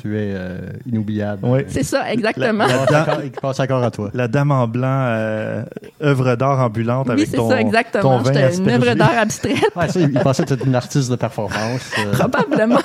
tu 0.00 0.16
es 0.16 0.32
euh, 0.34 0.58
inoubliable. 0.86 1.40
Oui. 1.46 1.60
C'est 1.68 1.82
ça, 1.82 2.12
exactement. 2.12 2.66
La- 2.66 3.02
encore- 3.02 3.20
il 3.24 3.62
encore 3.62 3.82
à 3.82 3.90
toi. 3.90 4.10
La 4.14 4.28
dame 4.28 4.50
en 4.50 4.66
blanc, 4.68 4.86
euh, 5.08 5.62
œuvre 6.02 6.36
d'art 6.36 6.60
ambulante 6.60 7.06
oui, 7.08 7.12
avec 7.14 7.28
c'est 7.28 7.36
ton, 7.36 7.48
ça, 7.48 7.56
ton 7.56 7.60
exactement. 7.66 8.18
vin 8.18 8.32
J'étais 8.32 8.56
une 8.56 8.68
œuvre 8.70 8.94
d'art 8.94 9.18
abstraite, 9.18 9.56
Ouais, 9.74 9.88
ça, 9.88 10.00
il 10.00 10.12
pensait 10.20 10.42
que 10.44 10.48
tu 10.48 10.54
étais 10.54 10.64
une 10.66 10.74
artiste 10.74 11.10
de 11.10 11.16
performance, 11.16 11.90
euh, 11.98 12.12
probablement. 12.12 12.78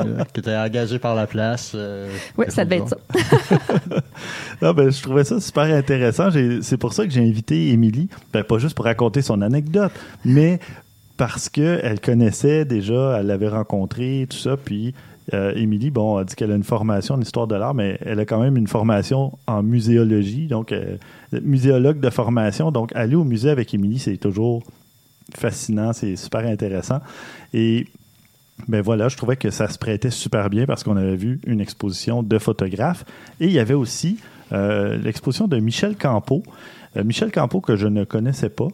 euh, 0.00 0.24
que 0.32 0.40
tu 0.40 0.48
es 0.50 0.56
engagé 0.56 0.98
par 0.98 1.14
la 1.14 1.26
place. 1.26 1.72
euh, 1.74 2.08
Oui, 2.38 2.46
ça 2.48 2.64
devait 2.64 2.78
être 2.78 2.88
ça. 2.88 2.96
Ah, 4.62 4.72
ben, 4.72 4.90
je 4.90 5.02
trouvais 5.02 5.24
ça 5.24 5.40
super 5.40 5.64
intéressant. 5.64 6.28
C'est 6.62 6.76
pour 6.76 6.92
ça 6.92 7.04
que 7.04 7.10
j'ai 7.10 7.20
invité 7.26 7.70
Émilie, 7.70 8.08
ben, 8.32 8.44
pas 8.44 8.58
juste 8.58 8.76
pour 8.76 8.84
raconter 8.84 9.22
son 9.22 9.42
anecdote, 9.42 9.90
mais 10.24 10.60
parce 11.16 11.48
qu'elle 11.48 12.00
connaissait 12.00 12.64
déjà, 12.64 13.18
elle 13.18 13.26
l'avait 13.26 13.48
rencontré, 13.48 14.26
tout 14.30 14.36
ça, 14.36 14.56
puis 14.56 14.88
euh, 14.88 14.92
Émilie, 15.32 15.90
bon, 15.90 16.16
a 16.16 16.24
dit 16.24 16.34
qu'elle 16.34 16.52
a 16.52 16.56
une 16.56 16.62
formation 16.62 17.14
en 17.14 17.20
histoire 17.20 17.46
de 17.46 17.54
l'art, 17.54 17.74
mais 17.74 17.98
elle 18.04 18.20
a 18.20 18.24
quand 18.24 18.40
même 18.40 18.56
une 18.56 18.66
formation 18.66 19.38
en 19.46 19.62
muséologie, 19.62 20.46
donc 20.46 20.72
euh, 20.72 20.96
muséologue 21.42 22.00
de 22.00 22.10
formation. 22.10 22.70
Donc, 22.70 22.90
aller 22.94 23.14
au 23.14 23.24
musée 23.24 23.50
avec 23.50 23.72
Émilie, 23.74 23.98
c'est 23.98 24.16
toujours 24.16 24.62
fascinant, 25.34 25.92
c'est 25.92 26.16
super 26.16 26.46
intéressant. 26.46 27.00
Et 27.54 27.86
ben 28.68 28.82
voilà, 28.82 29.08
je 29.08 29.16
trouvais 29.16 29.36
que 29.36 29.50
ça 29.50 29.68
se 29.68 29.78
prêtait 29.78 30.10
super 30.10 30.50
bien 30.50 30.66
parce 30.66 30.84
qu'on 30.84 30.96
avait 30.96 31.16
vu 31.16 31.40
une 31.46 31.60
exposition 31.60 32.22
de 32.22 32.38
photographes. 32.38 33.04
Et 33.40 33.46
il 33.46 33.52
y 33.52 33.58
avait 33.58 33.74
aussi 33.74 34.18
euh, 34.52 34.98
l'exposition 34.98 35.48
de 35.48 35.58
Michel. 35.58 35.96
Euh, 36.96 37.04
Michel 37.04 37.32
Campeau 37.32 37.60
que 37.60 37.76
je 37.76 37.86
ne 37.86 38.04
connaissais 38.04 38.50
pas. 38.50 38.68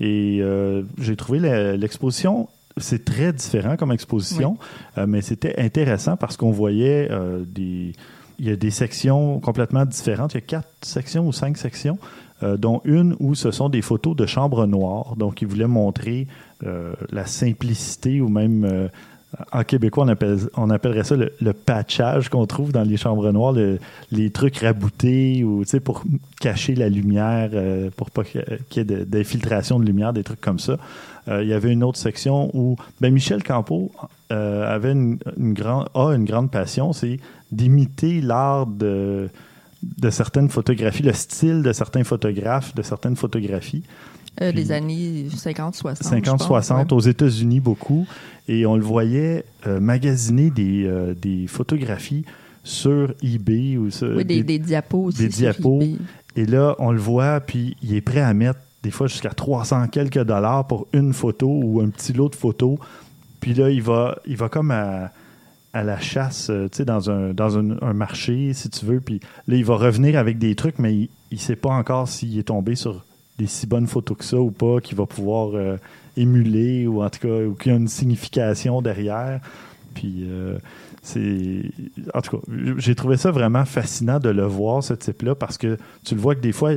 Et 0.00 0.38
euh, 0.40 0.82
j'ai 1.00 1.16
trouvé 1.16 1.38
l'exposition, 1.76 2.48
c'est 2.76 3.04
très 3.04 3.32
différent 3.32 3.76
comme 3.76 3.92
exposition, 3.92 4.56
euh, 4.98 5.06
mais 5.06 5.22
c'était 5.22 5.58
intéressant 5.58 6.16
parce 6.16 6.36
qu'on 6.36 6.50
voyait 6.50 7.08
euh, 7.10 7.44
des... 7.46 7.92
Il 8.40 8.46
y 8.46 8.50
a 8.50 8.56
des 8.56 8.72
sections 8.72 9.38
complètement 9.38 9.84
différentes. 9.84 10.34
Il 10.34 10.38
y 10.38 10.38
a 10.38 10.40
quatre 10.40 10.68
sections 10.82 11.24
ou 11.24 11.32
cinq 11.32 11.56
sections, 11.56 11.98
euh, 12.42 12.56
dont 12.56 12.80
une 12.84 13.14
où 13.20 13.36
ce 13.36 13.52
sont 13.52 13.68
des 13.68 13.80
photos 13.80 14.16
de 14.16 14.26
chambres 14.26 14.66
noires. 14.66 15.14
Donc, 15.14 15.40
il 15.40 15.46
voulait 15.46 15.68
montrer 15.68 16.26
euh, 16.64 16.94
la 17.12 17.26
simplicité 17.26 18.20
ou 18.20 18.28
même 18.28 18.64
euh, 18.64 18.88
En 19.52 19.64
québécois, 19.64 20.04
on, 20.04 20.08
appelle, 20.08 20.38
on 20.56 20.70
appellerait 20.70 21.04
ça 21.04 21.16
le, 21.16 21.32
le 21.40 21.52
patchage 21.52 22.28
qu'on 22.28 22.46
trouve 22.46 22.72
dans 22.72 22.82
les 22.82 22.96
chambres 22.96 23.30
noires, 23.32 23.52
le- 23.52 23.78
les 24.10 24.30
trucs 24.30 24.58
raboutés 24.58 25.42
ou 25.44 25.64
tu 25.64 25.70
sais, 25.70 25.80
pour 25.80 26.04
cacher 26.40 26.74
la 26.74 26.88
lumière, 26.88 27.50
euh, 27.54 27.90
pour 27.96 28.10
pas 28.10 28.22
qu'il 28.24 28.42
y 28.76 28.80
ait 28.80 28.84
de- 28.84 29.04
d'infiltration 29.04 29.78
de 29.80 29.84
lumière, 29.84 30.12
des 30.12 30.22
trucs 30.22 30.40
comme 30.40 30.58
ça. 30.58 30.76
Euh, 31.28 31.42
il 31.42 31.48
y 31.48 31.52
avait 31.54 31.72
une 31.72 31.82
autre 31.82 31.98
section 31.98 32.50
où 32.54 32.76
ben, 33.00 33.12
Michel 33.12 33.42
Campeau 33.42 33.90
euh, 34.30 34.72
avait 34.72 34.92
une, 34.92 35.18
une 35.38 35.54
a 35.94 36.12
une 36.12 36.24
grande 36.24 36.50
passion, 36.50 36.92
c'est 36.92 37.18
d'imiter 37.50 38.20
l'art 38.20 38.66
de, 38.66 39.28
de 39.82 40.10
certaines 40.10 40.48
photographies, 40.50 41.02
le 41.02 41.12
style 41.12 41.62
de 41.62 41.72
certains 41.72 42.04
photographes, 42.04 42.74
de 42.74 42.82
certaines 42.82 43.16
photographies. 43.16 43.82
Euh, 44.42 44.50
des 44.50 44.72
années 44.72 45.26
50-60. 45.30 46.02
50-60 46.02 46.92
aux 46.92 46.98
États-Unis 47.00 47.60
beaucoup 47.60 48.04
et 48.48 48.66
on 48.66 48.76
le 48.76 48.82
voyait 48.82 49.44
euh, 49.66 49.80
magasiner 49.80 50.50
des, 50.50 50.84
euh, 50.84 51.14
des 51.14 51.46
photographies 51.46 52.24
sur 52.62 53.14
eBay 53.22 53.76
ou 53.76 53.90
sur 53.90 54.16
Oui, 54.16 54.24
des, 54.24 54.42
des 54.42 54.58
diapos 54.58 55.04
aussi. 55.04 55.18
des 55.26 55.30
sur 55.30 55.38
diapos. 55.52 55.80
eBay. 55.82 55.96
et 56.36 56.46
là 56.46 56.74
on 56.78 56.92
le 56.92 56.98
voit 56.98 57.40
puis 57.40 57.76
il 57.82 57.94
est 57.94 58.00
prêt 58.00 58.20
à 58.20 58.32
mettre 58.34 58.60
des 58.82 58.90
fois 58.90 59.06
jusqu'à 59.06 59.30
300 59.30 59.88
quelques 59.88 60.22
dollars 60.24 60.66
pour 60.66 60.86
une 60.92 61.12
photo 61.12 61.48
ou 61.48 61.80
un 61.80 61.88
petit 61.88 62.12
lot 62.12 62.28
de 62.28 62.34
photos 62.36 62.78
puis 63.40 63.54
là 63.54 63.70
il 63.70 63.82
va 63.82 64.18
il 64.26 64.36
va 64.36 64.48
comme 64.48 64.70
à 64.70 65.10
à 65.76 65.82
la 65.82 65.98
chasse, 65.98 66.50
euh, 66.50 66.68
tu 66.70 66.76
sais, 66.76 66.84
dans, 66.84 67.10
un, 67.10 67.34
dans 67.34 67.58
un, 67.58 67.76
un 67.82 67.92
marché, 67.94 68.52
si 68.52 68.70
tu 68.70 68.86
veux. 68.86 69.00
Puis 69.00 69.18
là, 69.48 69.56
il 69.56 69.64
va 69.64 69.74
revenir 69.74 70.16
avec 70.16 70.38
des 70.38 70.54
trucs, 70.54 70.78
mais 70.78 70.94
il 70.94 71.08
ne 71.32 71.36
sait 71.36 71.56
pas 71.56 71.70
encore 71.70 72.06
s'il 72.06 72.38
est 72.38 72.44
tombé 72.44 72.76
sur 72.76 73.04
des 73.38 73.48
si 73.48 73.66
bonnes 73.66 73.88
photos 73.88 74.16
que 74.18 74.24
ça 74.24 74.36
ou 74.38 74.52
pas, 74.52 74.80
qu'il 74.80 74.96
va 74.96 75.04
pouvoir 75.06 75.50
euh, 75.56 75.76
émuler 76.16 76.86
ou 76.86 77.02
en 77.02 77.10
tout 77.10 77.20
cas, 77.20 77.44
ou 77.44 77.54
qu'il 77.54 77.72
y 77.72 77.74
a 77.74 77.78
une 77.78 77.88
signification 77.88 78.82
derrière. 78.82 79.40
Puis 79.94 80.26
euh, 80.28 80.58
c'est. 81.02 81.62
En 82.14 82.20
tout 82.20 82.38
cas, 82.38 82.52
j'ai 82.78 82.94
trouvé 82.94 83.16
ça 83.16 83.30
vraiment 83.30 83.64
fascinant 83.64 84.18
de 84.18 84.30
le 84.30 84.44
voir, 84.44 84.82
ce 84.82 84.94
type-là, 84.94 85.34
parce 85.34 85.58
que 85.58 85.78
tu 86.04 86.14
le 86.14 86.20
vois 86.20 86.34
que 86.34 86.40
des 86.40 86.52
fois, 86.52 86.72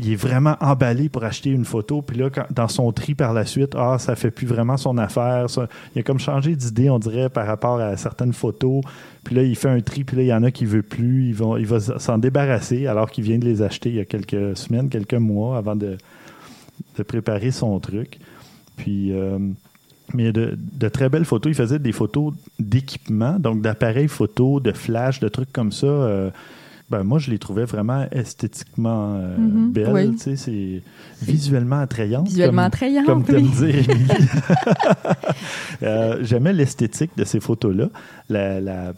il 0.00 0.12
est 0.12 0.16
vraiment 0.16 0.56
emballé 0.60 1.10
pour 1.10 1.24
acheter 1.24 1.50
une 1.50 1.66
photo. 1.66 2.00
Puis 2.00 2.16
là, 2.16 2.30
dans 2.50 2.68
son 2.68 2.90
tri 2.90 3.14
par 3.14 3.34
la 3.34 3.44
suite, 3.44 3.74
ah, 3.76 3.98
ça 3.98 4.16
fait 4.16 4.30
plus 4.30 4.46
vraiment 4.46 4.78
son 4.78 4.96
affaire. 4.96 5.46
Il 5.94 5.98
a 5.98 6.02
comme 6.02 6.18
changé 6.18 6.56
d'idée, 6.56 6.88
on 6.88 6.98
dirait, 6.98 7.28
par 7.28 7.46
rapport 7.46 7.80
à 7.80 7.96
certaines 7.98 8.32
photos. 8.32 8.82
Puis 9.24 9.34
là, 9.34 9.42
il 9.42 9.54
fait 9.56 9.68
un 9.68 9.80
tri, 9.80 10.04
puis 10.04 10.16
là, 10.16 10.22
il 10.22 10.28
y 10.28 10.32
en 10.32 10.42
a 10.42 10.50
qui 10.50 10.64
ne 10.64 10.70
veut 10.70 10.82
plus. 10.82 11.28
Il 11.28 11.34
va, 11.34 11.58
il 11.58 11.66
va 11.66 11.80
s'en 11.80 12.16
débarrasser 12.16 12.86
alors 12.86 13.10
qu'il 13.10 13.24
vient 13.24 13.38
de 13.38 13.44
les 13.44 13.60
acheter 13.60 13.90
il 13.90 13.96
y 13.96 14.00
a 14.00 14.06
quelques 14.06 14.56
semaines, 14.56 14.88
quelques 14.88 15.12
mois 15.14 15.58
avant 15.58 15.76
de, 15.76 15.98
de 16.96 17.02
préparer 17.02 17.50
son 17.50 17.78
truc. 17.78 18.18
Puis, 18.82 19.12
euh, 19.12 19.38
mais 20.14 20.32
de, 20.32 20.56
de 20.58 20.88
très 20.88 21.08
belles 21.08 21.24
photos. 21.24 21.50
Il 21.52 21.54
faisait 21.54 21.78
des 21.78 21.92
photos 21.92 22.34
d'équipement, 22.58 23.38
donc 23.38 23.60
d'appareils 23.62 24.08
photo, 24.08 24.58
de 24.60 24.72
flash, 24.72 25.20
de 25.20 25.28
trucs 25.28 25.52
comme 25.52 25.70
ça. 25.72 25.86
euh, 25.86 26.30
ben, 26.90 27.04
moi, 27.04 27.20
je 27.20 27.30
les 27.30 27.38
trouvais 27.38 27.66
vraiment 27.66 28.04
esthétiquement 28.10 29.14
euh, 29.14 29.36
Mhm, 29.38 29.70
belles. 29.72 29.92
oui. 29.92 30.10
tu 30.16 30.18
sais, 30.18 30.36
C'est 30.36 30.82
visuellement 31.24 31.78
attrayant. 31.78 32.24
Visuellement 32.24 32.62
attrayant, 32.62 33.04
Comme 33.04 33.20
oui. 33.20 33.24
t'aimes 33.26 33.50
dire. 33.50 33.84
Euh, 35.82 36.18
J'aimais 36.22 36.52
l'esthétique 36.52 37.10
de 37.16 37.24
ces 37.24 37.40
photos-là. 37.40 37.88
La, 38.28 38.60
la- 38.60 38.92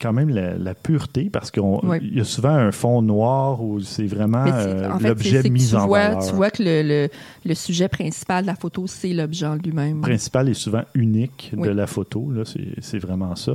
quand 0.00 0.12
même 0.12 0.30
la, 0.30 0.56
la 0.56 0.74
pureté, 0.74 1.30
parce 1.30 1.50
qu'il 1.50 1.62
Oui. 1.62 1.98
y 2.14 2.20
a 2.20 2.24
souvent 2.24 2.54
un 2.54 2.72
fond 2.72 3.02
noir 3.02 3.62
où 3.62 3.80
c'est 3.80 4.06
vraiment 4.06 4.44
euh, 4.46 4.90
en 4.90 4.98
fait, 4.98 5.02
c'est- 5.02 5.08
l'objet 5.08 5.50
mis 5.50 5.74
en 5.74 5.86
vois, 5.86 6.08
valeur. 6.08 6.26
Tu 6.26 6.34
vois 6.34 6.50
que 6.50 6.62
le, 6.62 6.82
le, 6.82 7.08
le 7.44 7.54
sujet 7.54 7.88
principal 7.88 8.42
de 8.42 8.46
la 8.48 8.56
photo, 8.56 8.86
c'est 8.86 9.12
l'objet 9.12 9.46
en 9.46 9.54
lui-même. 9.56 10.00
principal 10.00 10.48
est 10.48 10.54
souvent 10.54 10.82
unique 10.94 11.52
Oui. 11.56 11.68
de 11.68 11.72
la 11.74 11.86
photo. 11.86 12.32
C'est 12.80 12.98
vraiment 12.98 13.36
ça. 13.36 13.52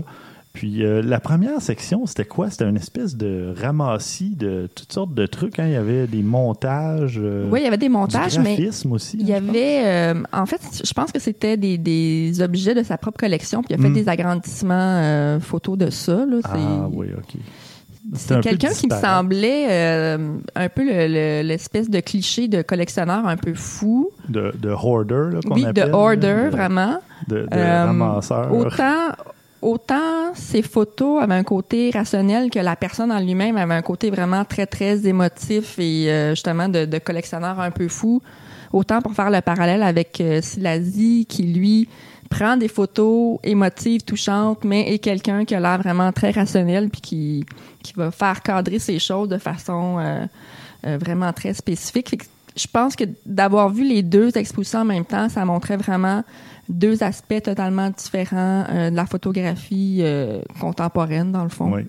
Puis 0.58 0.84
euh, 0.84 1.04
la 1.04 1.20
première 1.20 1.62
section, 1.62 2.08
c'était 2.08 2.26
quoi? 2.26 2.50
C'était 2.50 2.68
une 2.68 2.78
espèce 2.78 3.16
de 3.16 3.54
ramassis 3.62 4.36
de 4.36 4.68
toutes 4.74 4.92
sortes 4.92 5.14
de 5.14 5.26
trucs. 5.28 5.60
hein. 5.60 5.66
Il 5.68 5.74
y 5.74 5.76
avait 5.76 6.08
des 6.08 6.24
montages, 6.24 7.20
euh, 7.22 7.48
Oui, 7.52 7.60
il 7.62 7.64
y 7.66 7.68
avait 7.68 7.78
des 7.78 7.90
il 7.90 8.42
mais 8.42 8.56
aussi. 8.92 9.18
il 9.20 9.28
y 9.30 9.34
hein, 9.34 9.38
avait... 9.48 9.82
euh, 9.86 10.24
en 10.34 10.48
fait, 10.48 10.60
je 10.84 10.94
pense 10.94 11.12
que 11.12 11.20
c'était 11.20 11.58
des, 11.58 11.78
des 11.78 12.42
objets 12.42 12.74
de 12.74 12.82
sa 12.82 12.98
propre 12.98 13.20
collection, 13.20 13.62
puis 13.62 13.76
il 13.76 13.80
a 13.80 13.84
fait 13.84 13.90
Mm. 13.90 13.94
des 13.94 14.10
agrandissements 14.10 14.78
photos 15.40 15.78
de 15.78 15.90
ça. 15.92 16.26
Là, 16.26 16.38
Ah 16.44 16.90
oui, 16.92 17.08
OK. 17.16 17.40
C'est 18.16 18.40
quelqu'un 18.40 18.70
qui 18.70 18.88
me 18.88 18.96
semblait 18.96 19.68
euh, 19.70 20.38
un 20.56 20.70
peu 20.70 20.84
le- 20.86 21.08
le- 21.08 21.46
l'espèce 21.46 21.90
de 21.90 22.00
cliché 22.00 22.48
de 22.48 22.62
collectionneur 22.62 23.28
un 23.28 23.36
peu 23.36 23.54
fou. 23.54 24.10
De, 24.30 24.54
de 24.58 24.70
hoarder, 24.70 25.34
là, 25.34 25.40
qu'on 25.46 25.56
Oui, 25.56 25.64
de 25.64 25.68
appelle. 25.68 25.94
hoarder, 25.94 26.28
là, 26.28 26.44
de- 26.46 26.50
vraiment. 26.50 27.00
De, 27.28 27.36
de 27.42 27.48
Euh, 27.52 27.86
ramasseur. 27.86 28.54
Autant, 28.56 29.10
autant 29.62 30.34
ces 30.34 30.62
photos 30.62 31.22
avaient 31.22 31.36
un 31.36 31.44
côté 31.44 31.92
rationnel 31.92 32.50
que 32.50 32.60
la 32.60 32.76
personne 32.76 33.12
en 33.12 33.20
lui-même 33.20 33.58
avait 33.58 33.74
un 33.74 33.82
côté 33.82 34.10
vraiment 34.10 34.46
très, 34.46 34.66
très 34.66 35.06
émotif 35.08 35.78
et 35.80 36.12
euh, 36.12 36.30
justement 36.32 36.70
de, 36.70 36.86
de 36.86 36.98
collectionneur 37.00 37.60
un 37.60 37.72
peu 37.72 37.88
fou. 37.88 38.22
Autant 38.74 39.02
pour 39.02 39.14
faire 39.14 39.30
le 39.30 39.42
parallèle 39.42 39.84
avec 39.84 40.20
euh, 40.22 40.42
qui 41.28 41.44
lui 41.44 41.88
prend 42.30 42.58
des 42.58 42.68
photos 42.68 43.40
émotives, 43.44 44.02
touchantes, 44.02 44.64
mais 44.64 44.94
est 44.94 45.00
quelqu'un 45.00 45.46
qui 45.46 45.56
a 45.56 45.60
l'air 45.60 45.78
vraiment 45.80 46.12
très 46.12 46.32
rationnel 46.32 46.90
puis 46.90 47.02
qui, 47.02 47.46
qui 47.82 47.94
va 47.94 48.12
faire 48.12 48.42
cadrer 48.42 48.80
ces 48.80 49.00
choses 49.00 49.30
de 49.30 49.38
façon 49.38 49.98
euh, 50.00 50.26
euh, 50.86 50.98
vraiment 50.98 51.32
très 51.32 51.54
spécifique. 51.54 52.22
Je 52.56 52.68
pense 52.68 52.96
que 52.96 53.06
d'avoir 53.26 53.70
vu 53.70 53.88
les 53.88 54.04
deux 54.04 54.36
expositions 54.38 54.80
en 54.80 54.86
même 54.86 55.06
temps, 55.06 55.30
ça 55.30 55.46
montrait 55.46 55.78
vraiment 55.78 56.24
deux 56.70 57.04
aspects 57.04 57.42
totalement 57.44 57.90
différents 57.90 58.66
euh, 58.70 58.90
de 58.90 58.96
la 58.96 59.06
photographie 59.06 60.00
euh, 60.02 60.42
contemporaine, 60.60 61.32
dans 61.32 61.44
le 61.44 61.50
fond. 61.50 61.72
Oui. 61.74 61.84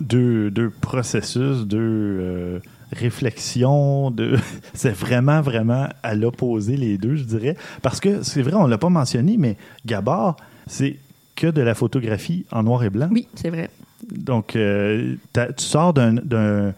Deux, 0.00 0.50
deux 0.50 0.70
processus, 0.70 1.66
deux 1.66 1.78
euh, 1.80 2.58
réflexions. 2.92 4.10
Deux... 4.10 4.36
c'est 4.74 4.90
vraiment, 4.94 5.40
vraiment 5.40 5.88
à 6.02 6.14
l'opposé, 6.14 6.76
les 6.76 6.98
deux, 6.98 7.16
je 7.16 7.24
dirais. 7.24 7.56
Parce 7.82 8.00
que 8.00 8.22
c'est 8.22 8.42
vrai, 8.42 8.54
on 8.54 8.64
ne 8.64 8.70
l'a 8.70 8.78
pas 8.78 8.88
mentionné, 8.88 9.36
mais 9.38 9.56
Gabard, 9.86 10.36
c'est 10.66 10.96
que 11.36 11.46
de 11.48 11.60
la 11.62 11.74
photographie 11.74 12.46
en 12.50 12.62
noir 12.62 12.82
et 12.84 12.90
blanc. 12.90 13.08
Oui, 13.10 13.28
c'est 13.34 13.50
vrai. 13.50 13.68
Donc, 14.10 14.56
tu 14.56 15.18
sors 15.58 15.92
d'un- 15.92 16.14
d'un- 16.14 16.72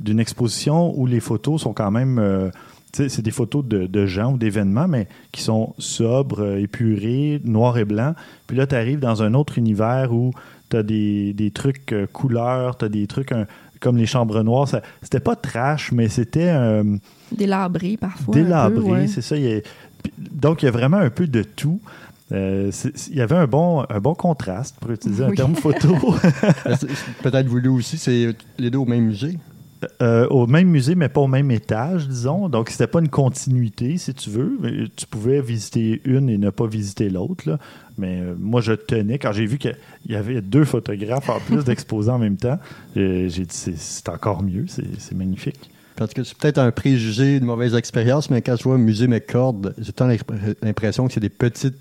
d'une 0.00 0.20
exposition 0.20 0.98
où 0.98 1.06
les 1.06 1.20
photos 1.20 1.62
sont 1.62 1.72
quand 1.72 1.90
même. 1.90 2.50
C'est 3.08 3.22
des 3.22 3.30
photos 3.30 3.64
de, 3.64 3.86
de 3.86 4.06
gens 4.06 4.32
ou 4.32 4.38
d'événements, 4.38 4.88
mais 4.88 5.08
qui 5.32 5.42
sont 5.42 5.74
sobres, 5.78 6.40
euh, 6.42 6.60
épurés, 6.60 7.40
noir 7.44 7.76
et 7.78 7.84
blanc. 7.84 8.14
Puis 8.46 8.56
là, 8.56 8.66
tu 8.66 8.74
arrives 8.74 9.00
dans 9.00 9.22
un 9.22 9.34
autre 9.34 9.58
univers 9.58 10.12
où 10.12 10.32
tu 10.70 10.76
as 10.76 10.82
des, 10.82 11.32
des 11.32 11.50
trucs 11.50 11.92
euh, 11.92 12.06
couleurs, 12.12 12.78
tu 12.78 12.84
as 12.84 12.88
des 12.88 13.06
trucs 13.06 13.32
un- 13.32 13.46
comme 13.80 13.96
les 13.96 14.06
chambres 14.06 14.42
noires. 14.42 14.66
Ça- 14.68 14.82
C'était 15.02 15.20
pas 15.20 15.36
trash, 15.36 15.92
mais 15.92 16.08
c'était. 16.08 16.48
euh, 16.48 16.96
Délabré 17.32 17.96
parfois. 17.96 18.34
un 18.34 18.38
peu, 18.38 18.42
délabré, 18.44 18.80
ouais. 18.90 19.06
c'est 19.06 19.22
ça. 19.22 19.36
il 19.36 19.44
y 19.44 19.52
a- 19.56 19.60
puis- 20.02 20.12
donc, 20.32 20.62
il 20.62 20.66
y 20.66 20.68
a 20.68 20.72
vraiment 20.72 20.96
un 20.98 21.10
peu 21.10 21.26
de 21.26 21.42
tout. 21.42 21.80
Euh, 22.32 22.72
il 23.10 23.16
y 23.16 23.20
avait 23.20 23.36
un 23.36 23.46
bon, 23.46 23.84
un 23.88 24.00
bon 24.00 24.14
contraste, 24.14 24.74
pour 24.80 24.90
utiliser 24.90 25.22
un 25.24 25.28
Oui. 25.28 25.36
terme 25.36 25.54
photo. 25.54 25.94
C'est- 26.64 26.88
c'est 26.88 27.14
Peut-être 27.22 27.46
voulu 27.46 27.68
aussi, 27.68 27.98
c'est 27.98 28.34
les 28.58 28.70
deux 28.70 28.78
au 28.78 28.84
même 28.86 29.04
musée? 29.04 29.38
Euh, 30.00 30.26
au 30.28 30.46
même 30.46 30.68
musée, 30.68 30.94
mais 30.94 31.08
pas 31.10 31.20
au 31.20 31.26
même 31.26 31.50
étage, 31.50 32.08
disons. 32.08 32.48
Donc, 32.48 32.70
c'était 32.70 32.86
pas 32.86 33.00
une 33.00 33.10
continuité, 33.10 33.98
si 33.98 34.14
tu 34.14 34.30
veux. 34.30 34.58
Tu 34.96 35.06
pouvais 35.06 35.40
visiter 35.42 36.00
une 36.06 36.30
et 36.30 36.38
ne 36.38 36.48
pas 36.48 36.66
visiter 36.66 37.10
l'autre. 37.10 37.58
Mais 37.98 38.20
euh, 38.20 38.34
moi, 38.38 38.62
je 38.62 38.72
tenais, 38.72 39.18
quand 39.18 39.32
j'ai 39.32 39.44
vu 39.44 39.58
qu'il 39.58 39.76
y 40.08 40.14
avait 40.16 40.40
deux 40.40 40.64
photographes 40.64 41.28
en 41.28 41.40
plus 41.40 41.62
d'exposants 41.64 42.14
en 42.14 42.18
même 42.18 42.36
temps, 42.38 42.58
euh, 42.96 43.28
j'ai 43.28 43.44
dit 43.44 43.54
c'est- 43.54 44.08
encore 44.08 44.42
mieux, 44.42 44.64
c'est 44.66 45.14
magnifique. 45.14 45.70
Parce 45.96 46.12
que 46.14 46.24
c'est 46.24 46.36
peut-être 46.36 46.58
un 46.58 46.70
préjugé, 46.70 47.36
une 47.36 47.44
mauvaise 47.44 47.74
expérience, 47.74 48.30
mais 48.30 48.42
quand 48.42 48.56
je 48.56 48.64
vois 48.64 48.78
Musée 48.78 49.08
McCord, 49.08 49.56
j'ai 49.78 49.92
tant 49.92 50.08
l'impression 50.62 51.06
que 51.06 51.12
c'est 51.12 51.20
des 51.20 51.28
petites 51.30 51.76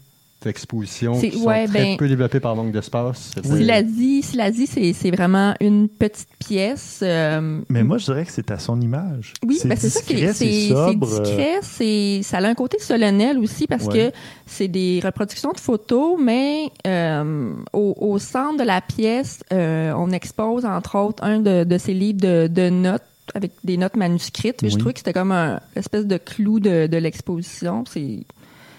expositions 0.47 1.15
C'est- 1.15 1.29
qui 1.29 1.39
sont 1.39 1.45
ouais, 1.45 1.67
très 1.67 1.83
ben- 1.83 1.97
peu 1.97 2.07
développées 2.07 2.39
par 2.39 2.55
manque 2.55 2.71
d'espace. 2.71 3.31
C'est 3.35 3.45
Si 3.45 3.63
la 3.63 3.81
dit, 3.83 4.21
si 4.21 4.37
la 4.37 4.51
dit, 4.51 4.67
c'est 4.67 4.93
c'est 4.93 5.11
vraiment 5.11 5.53
une 5.61 5.87
petite 5.89 6.27
pièce. 6.39 6.99
euh, 7.03 7.61
Mais 7.69 7.83
moi, 7.83 7.97
je 7.97 8.05
dirais 8.05 8.25
que 8.25 8.31
c'est 8.31 8.51
à 8.51 8.59
son 8.59 8.79
image. 8.81 9.33
Oui, 9.45 9.59
ben 9.65 9.77
c'est 9.77 9.89
ça 9.89 10.01
qui 10.01 10.15
discret, 10.15 10.29
est, 10.29 10.33
c'est 10.33 10.45
c'est 10.51 10.67
sobre. 10.69 11.13
euh, 11.13 11.19
discret, 11.21 11.59
c'est 11.61 12.21
ça 12.23 12.37
a 12.37 12.47
un 12.47 12.53
côté 12.55 12.77
solennel 12.79 13.39
aussi 13.39 13.67
parce 13.67 13.85
Ouais. 13.85 14.11
que 14.11 14.17
c'est 14.45 14.67
des 14.67 15.01
reproductions 15.03 15.51
de 15.51 15.59
photos, 15.59 16.17
mais 16.21 16.69
euh, 16.87 17.51
au, 17.73 17.95
au 17.97 18.19
centre 18.19 18.57
de 18.57 18.63
la 18.63 18.81
pièce, 18.81 19.41
euh, 19.53 19.93
on 19.97 20.11
expose 20.11 20.65
entre 20.65 20.97
autres 20.97 21.23
un 21.23 21.39
de, 21.39 21.63
de 21.63 21.77
ces 21.77 21.93
livres 21.93 22.19
de, 22.21 22.47
de 22.47 22.69
notes 22.69 23.01
avec 23.33 23.51
des 23.63 23.75
notes 23.77 23.95
manuscrites. 23.95 24.59
Je 24.61 24.67
Oui. 24.67 24.77
trouvais 24.77 24.93
que 24.93 24.99
c'était 24.99 25.11
comme 25.13 25.31
un 25.31 25.59
espèce 25.75 26.05
de 26.05 26.17
clou 26.17 26.59
de, 26.59 26.85
de 26.85 26.97
l'exposition. 26.97 27.83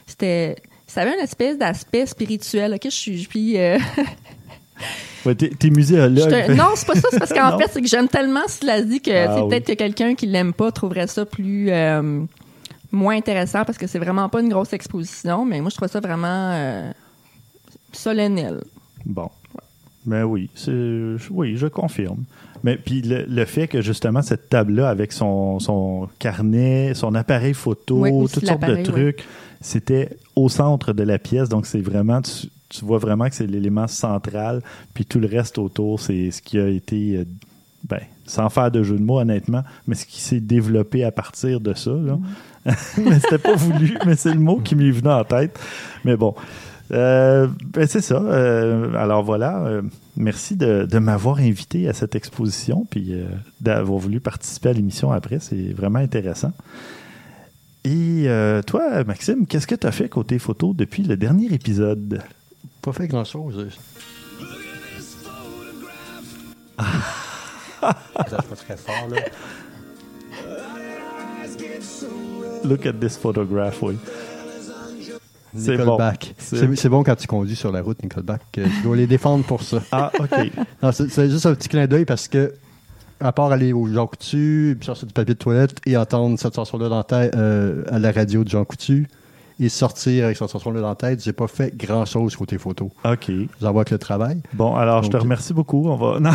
C'était 0.06 0.56
ça 0.96 1.02
avait 1.02 1.12
une 1.14 1.20
espèce 1.22 1.58
d'aspect 1.58 2.06
spirituel. 2.06 2.72
Ok, 2.72 2.80
je 2.84 2.88
suis, 2.88 3.18
je 3.22 3.28
suis 3.28 3.58
euh, 3.58 3.76
Ouais, 5.26 5.34
t'es 5.34 5.50
t'es 5.50 5.68
muséologue. 5.68 6.30
je 6.30 6.46
te- 6.46 6.52
non, 6.52 6.70
c'est 6.74 6.86
pas 6.86 6.94
ça. 6.94 7.08
C'est 7.10 7.18
parce 7.18 7.32
qu'en 7.34 7.58
fait, 7.58 7.68
c'est 7.70 7.82
que 7.82 7.86
j'aime 7.88 8.08
tellement 8.08 8.46
Slazzy 8.48 9.00
que 9.02 9.10
Ah 9.26 9.44
oui. 9.44 9.50
peut-être 9.50 9.66
que 9.66 9.72
quelqu'un 9.74 10.14
qui 10.14 10.26
l'aime 10.26 10.54
pas 10.54 10.72
trouverait 10.72 11.06
ça 11.06 11.26
plus 11.26 11.70
euh, 11.70 12.22
moins 12.92 13.16
intéressant 13.16 13.64
parce 13.66 13.76
que 13.76 13.86
c'est 13.86 13.98
vraiment 13.98 14.28
pas 14.30 14.40
une 14.40 14.48
grosse 14.48 14.72
exposition. 14.72 15.44
Mais 15.44 15.60
moi, 15.60 15.68
je 15.70 15.76
trouve 15.76 15.88
ça 15.88 16.00
vraiment. 16.00 16.52
euh, 16.54 16.90
solennel. 17.92 18.62
Bon. 19.04 19.28
Ben 20.04 20.22
oui, 20.24 20.48
c'est, 20.54 21.16
oui, 21.30 21.56
je 21.56 21.66
confirme. 21.66 22.24
Mais 22.62 22.76
puis 22.76 23.02
le, 23.02 23.24
le 23.28 23.44
fait 23.44 23.66
que 23.68 23.80
justement 23.82 24.22
cette 24.22 24.48
table-là, 24.48 24.88
avec 24.88 25.12
son, 25.12 25.58
son 25.58 26.08
carnet, 26.18 26.92
son 26.94 27.14
appareil 27.16 27.54
photo, 27.54 27.98
Oui, 28.00 28.10
toutes 28.32 28.46
sortes 28.46 28.64
de 28.64 28.82
trucs, 28.82 29.24
c'était 29.66 30.16
au 30.36 30.48
centre 30.48 30.92
de 30.92 31.02
la 31.02 31.18
pièce. 31.18 31.48
Donc 31.48 31.66
c'est 31.66 31.80
vraiment, 31.80 32.22
tu, 32.22 32.48
tu 32.68 32.84
vois 32.84 32.98
vraiment 32.98 33.28
que 33.28 33.34
c'est 33.34 33.48
l'élément 33.48 33.88
central. 33.88 34.62
Puis 34.94 35.04
tout 35.04 35.18
le 35.18 35.26
reste 35.26 35.58
autour, 35.58 36.00
c'est 36.00 36.30
ce 36.30 36.40
qui 36.40 36.58
a 36.58 36.68
été, 36.68 37.16
euh, 37.16 37.24
ben, 37.82 38.00
sans 38.26 38.48
faire 38.48 38.70
de 38.70 38.84
jeu 38.84 38.96
de 38.96 39.02
mots 39.02 39.18
honnêtement, 39.18 39.64
mais 39.88 39.96
ce 39.96 40.06
qui 40.06 40.20
s'est 40.20 40.40
développé 40.40 41.02
à 41.02 41.10
partir 41.10 41.60
de 41.60 41.74
ça. 41.74 41.90
Là. 41.90 42.18
mais 42.98 43.18
c'était 43.18 43.38
pas 43.38 43.56
voulu, 43.56 43.98
mais 44.06 44.14
c'est 44.14 44.32
le 44.32 44.38
mot 44.38 44.60
qui 44.60 44.76
m'est 44.76 44.90
venu 44.90 45.08
en 45.08 45.24
tête. 45.24 45.58
Mais 46.04 46.16
bon. 46.16 46.34
Euh, 46.92 47.48
ben 47.72 47.88
c'est 47.88 48.00
ça. 48.00 48.22
Euh, 48.22 48.94
alors 48.94 49.24
voilà, 49.24 49.58
euh, 49.64 49.82
merci 50.16 50.54
de, 50.54 50.86
de 50.88 50.98
m'avoir 51.00 51.38
invité 51.38 51.88
à 51.88 51.92
cette 51.92 52.14
exposition, 52.14 52.86
puis 52.88 53.12
d'avoir 53.60 53.98
voulu 53.98 54.20
participer 54.20 54.68
à 54.68 54.72
l'émission 54.74 55.10
après. 55.10 55.40
C'est 55.40 55.72
vraiment 55.72 55.98
intéressant. 55.98 56.52
Et 57.86 58.24
euh, 58.26 58.62
toi, 58.62 59.04
Maxime, 59.04 59.46
qu'est-ce 59.46 59.68
que 59.68 59.76
tu 59.76 59.86
as 59.86 59.92
fait 59.92 60.08
côté 60.08 60.40
photo 60.40 60.74
depuis 60.74 61.04
le 61.04 61.16
dernier 61.16 61.46
épisode? 61.54 62.20
Pas 62.82 62.92
fait 62.92 63.06
grand-chose. 63.06 63.68
Ça 66.80 67.92
pas 68.42 68.56
très 68.56 68.76
fort, 68.76 69.08
là. 69.08 69.20
Look 72.64 72.86
at 72.86 72.94
this 72.94 73.16
photograph, 73.16 73.80
oui. 73.82 73.96
C'est 75.56 75.76
bon. 75.76 75.84
Nickelback. 75.92 76.34
C'est- 76.38 76.88
bon 76.88 77.04
quand 77.04 77.14
tu 77.14 77.28
conduis 77.28 77.54
sur 77.54 77.70
la 77.70 77.82
route, 77.82 78.02
Nickelback. 78.02 78.42
Euh, 78.58 78.66
Tu 78.76 78.82
dois 78.82 78.96
les 78.96 79.06
défendre 79.06 79.44
pour 79.44 79.62
ça. 79.62 79.80
Ah, 79.92 80.10
OK. 80.18 80.92
C'est 80.92 81.30
juste 81.30 81.46
un 81.46 81.54
petit 81.54 81.68
clin 81.68 81.86
d'œil 81.86 82.04
parce 82.04 82.26
que, 82.26 82.52
à 83.20 83.32
part 83.32 83.50
aller 83.52 83.72
au 83.72 83.86
Jean 83.88 84.06
Coutu, 84.06 84.78
chercher 84.80 85.06
du 85.06 85.12
papier 85.12 85.34
de 85.34 85.38
toilette 85.38 85.78
et 85.86 85.96
entendre 85.96 86.38
cette 86.38 86.54
chanson-là 86.54 86.88
dans 86.88 86.98
la 86.98 87.04
tête 87.04 87.34
euh, 87.36 87.82
à 87.90 87.98
la 87.98 88.12
radio 88.12 88.44
de 88.44 88.48
Jean 88.48 88.64
Coutu 88.64 89.08
et 89.58 89.68
sortir 89.70 90.26
avec 90.26 90.36
cette 90.36 90.50
chanson-là 90.50 90.80
dans 90.82 90.88
la 90.90 90.94
tête, 90.96 91.24
j'ai 91.24 91.32
pas 91.32 91.46
fait 91.46 91.74
grand-chose 91.76 92.36
côté 92.36 92.58
photo. 92.58 92.90
OK. 93.04 93.30
J'envoie 93.60 93.84
que 93.86 93.94
le 93.94 93.98
travail. 93.98 94.38
Bon, 94.52 94.74
alors, 94.76 95.02
je 95.02 95.08
te 95.08 95.12
Donc- 95.14 95.22
remercie 95.22 95.54
beaucoup. 95.54 95.88
On 95.88 95.96
va... 95.96 96.20
Non, 96.20 96.30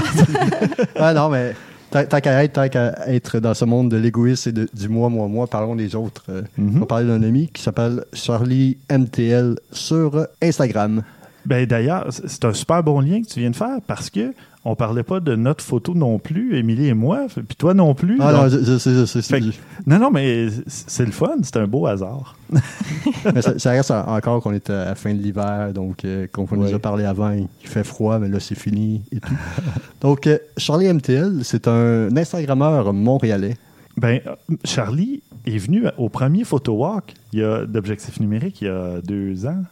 Ah 0.95 1.13
non, 1.13 1.29
mais 1.29 1.53
tant 1.91 2.19
qu'à 2.19 2.43
être, 2.43 2.67
qu'à 2.69 3.07
être 3.07 3.39
dans 3.39 3.53
ce 3.53 3.65
monde 3.65 3.89
de 3.91 3.97
l'égoïsme 3.97 4.49
et 4.49 4.51
de- 4.51 4.69
du 4.73 4.89
moi, 4.89 5.09
moi, 5.09 5.27
moi, 5.27 5.45
parlons 5.45 5.75
des 5.75 5.93
autres. 5.95 6.23
Euh, 6.29 6.41
Mhm. 6.57 6.77
On 6.77 6.79
va 6.79 6.85
parler 6.87 7.05
d'un 7.07 7.21
ami 7.21 7.49
qui 7.53 7.61
s'appelle 7.61 8.05
Charlie 8.13 8.77
MTL 8.89 9.55
sur 9.71 10.25
Instagram. 10.41 11.03
Ben 11.45 11.65
d'ailleurs, 11.65 12.07
c'est 12.09 12.45
un 12.45 12.53
super 12.53 12.81
bon 12.83 12.99
lien 13.01 13.21
que 13.21 13.27
tu 13.27 13.39
viens 13.39 13.49
de 13.51 13.55
faire 13.55 13.77
parce 13.87 14.09
que 14.09 14.33
on 14.63 14.75
parlait 14.75 15.03
pas 15.03 15.19
de 15.19 15.35
notre 15.35 15.63
photo 15.63 15.95
non 15.95 16.19
plus, 16.19 16.55
Émilie 16.55 16.87
et 16.87 16.93
moi, 16.93 17.25
puis 17.33 17.55
toi 17.57 17.73
non 17.73 17.95
plus. 17.95 18.17
Ah 18.21 18.31
Donc- 18.31 18.41
non, 18.43 18.49
je, 18.49 18.63
je 18.63 18.77
sais, 18.77 18.93
je 18.93 19.05
sais. 19.05 19.21
Fait 19.23 19.41
que- 19.41 19.45
non, 19.87 19.97
non, 19.99 20.11
mais 20.11 20.49
c'est 20.67 21.05
le 21.05 21.11
fun, 21.11 21.35
c'est 21.41 21.57
un 21.57 21.65
beau 21.67 21.87
hasard. 21.87 22.35
Mais 23.33 23.41
ça, 23.41 23.57
ça 23.57 23.71
reste 23.71 23.91
en- 23.91 24.07
encore 24.15 24.43
qu'on 24.43 24.51
est 24.53 24.69
à 24.69 24.85
la 24.85 24.95
fin 24.95 25.13
de 25.13 25.19
l'hiver, 25.19 25.71
donc 25.73 26.03
euh, 26.05 26.27
comme 26.31 26.45
on 26.51 26.57
Ouais. 26.57 26.69
nous 26.69 26.75
a 26.75 26.79
parlé 26.79 27.05
avant, 27.05 27.31
il 27.31 27.47
fait 27.67 27.83
froid, 27.85 28.19
mais 28.19 28.27
là 28.27 28.39
c'est 28.39 28.55
fini 28.59 29.01
et 29.11 29.19
tout. 29.19 29.33
donc 30.01 30.27
euh, 30.27 30.37
Charlie 30.57 30.87
MTL, 30.93 31.39
c'est 31.43 31.67
un 31.67 32.15
Instagrammeur 32.15 32.91
montréalais. 32.93 33.55
Ben, 33.97 34.19
euh, 34.27 34.55
Charlie 34.65 35.21
est 35.45 35.57
venu 35.57 35.85
au 35.97 36.09
premier 36.09 36.43
photo 36.43 36.73
walk 36.73 37.13
d'objectifs 37.33 38.19
numériques 38.19 38.61
il 38.61 38.65
y 38.65 38.69
a 38.69 39.01
deux 39.01 39.45
ans. 39.45 39.63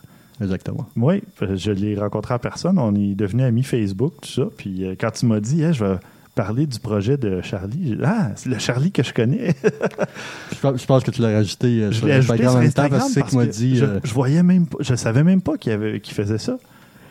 Exactement. 0.42 0.88
Oui, 0.96 1.22
je 1.42 1.72
l'ai 1.72 1.98
rencontré 2.00 2.34
en 2.34 2.40
personne. 2.40 2.78
On 2.80 2.96
est 2.96 3.16
devenus 3.16 3.46
amis 3.46 3.64
Facebook, 3.64 4.14
tout 4.22 4.30
ça. 4.30 4.44
Puis 4.58 4.86
euh, 4.86 4.96
quand 5.00 5.12
tu 5.12 5.26
m'as 5.26 5.40
dit, 5.40 5.62
Hey, 5.64 5.74
je 5.74 5.84
vais 5.84 5.96
parler 6.36 6.66
du 6.66 6.80
projet 6.80 7.18
de 7.18 7.42
Charlie, 7.42 7.98
ah, 8.04 8.30
c'est 8.36 8.50
le 8.50 8.58
Charlie 8.60 8.92
que 8.92 9.04
je 9.04 9.14
connais. 9.14 9.56
Je, 10.52 10.86
pense- 10.86 11.04
que 11.04 11.12
tu 11.12 11.22
l'as 11.22 11.34
rajouté 11.34 11.68
euh, 11.84 11.92
je 11.92 11.98
sur 11.98 12.08
ajouté 12.08 12.46
Instagram 12.46 12.50
sur 12.50 12.58
en 12.58 12.62
même 12.62 12.72
temps 12.74 12.84
Instagram 12.84 13.00
parce 13.00 13.08
que 13.08 13.14
c'est 13.14 13.20
parce 13.20 13.30
qu'il 13.32 13.40
m'a 13.40 13.46
que 13.46 13.52
dit. 13.52 13.76
je, 13.78 13.86
euh, 13.86 14.00
je 14.04 14.14
voyais 14.14 14.44
même 14.44 14.68
pas, 14.68 14.78
je 14.80 14.96
savais 14.96 15.24
même 15.24 15.42
pas 15.42 15.58
qu'il, 15.58 15.72
avait, 15.72 16.00
qu'il 16.00 16.14
faisait 16.14 16.38
ça. 16.38 16.58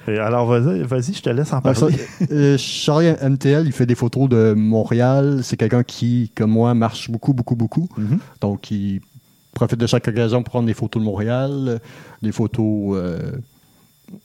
Alors 0.06 0.46
vas-y, 0.46 0.82
vas-y, 0.82 1.12
je 1.12 1.22
te 1.22 1.28
laisse 1.30 1.52
en 1.52 1.62
ça, 1.62 1.72
parler. 1.72 1.96
euh, 2.32 2.56
Charlie 2.58 3.12
MTL, 3.22 3.66
il 3.66 3.72
fait 3.72 3.86
des 3.86 3.94
photos 3.94 4.28
de 4.28 4.54
Montréal. 4.56 5.40
C'est 5.42 5.56
quelqu'un 5.56 5.82
qui, 5.82 6.32
comme 6.34 6.50
moi, 6.50 6.72
marche 6.74 7.10
beaucoup, 7.10 7.34
beaucoup, 7.34 7.56
beaucoup. 7.56 7.88
Mhm. 7.98 8.18
Donc, 8.40 8.70
il 8.70 9.00
profite 9.58 9.80
de 9.80 9.86
chaque 9.86 10.06
occasion 10.06 10.42
pour 10.42 10.52
prendre 10.52 10.66
des 10.66 10.74
photos 10.74 11.02
de 11.02 11.04
Montréal, 11.04 11.50
euh, 11.52 11.78
des 12.22 12.32
photos, 12.32 12.96
euh, 12.96 13.32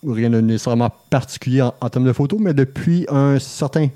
rien 0.07 0.29
de 0.29 0.41
nécessairement 0.41 0.91
particulier 1.09 1.61
en, 1.61 1.73
en 1.81 1.89
termes 1.89 2.05
de 2.05 2.13
photos, 2.13 2.39
mais 2.39 2.53
depuis 2.53 3.05
un 3.09 3.39
certain 3.39 3.89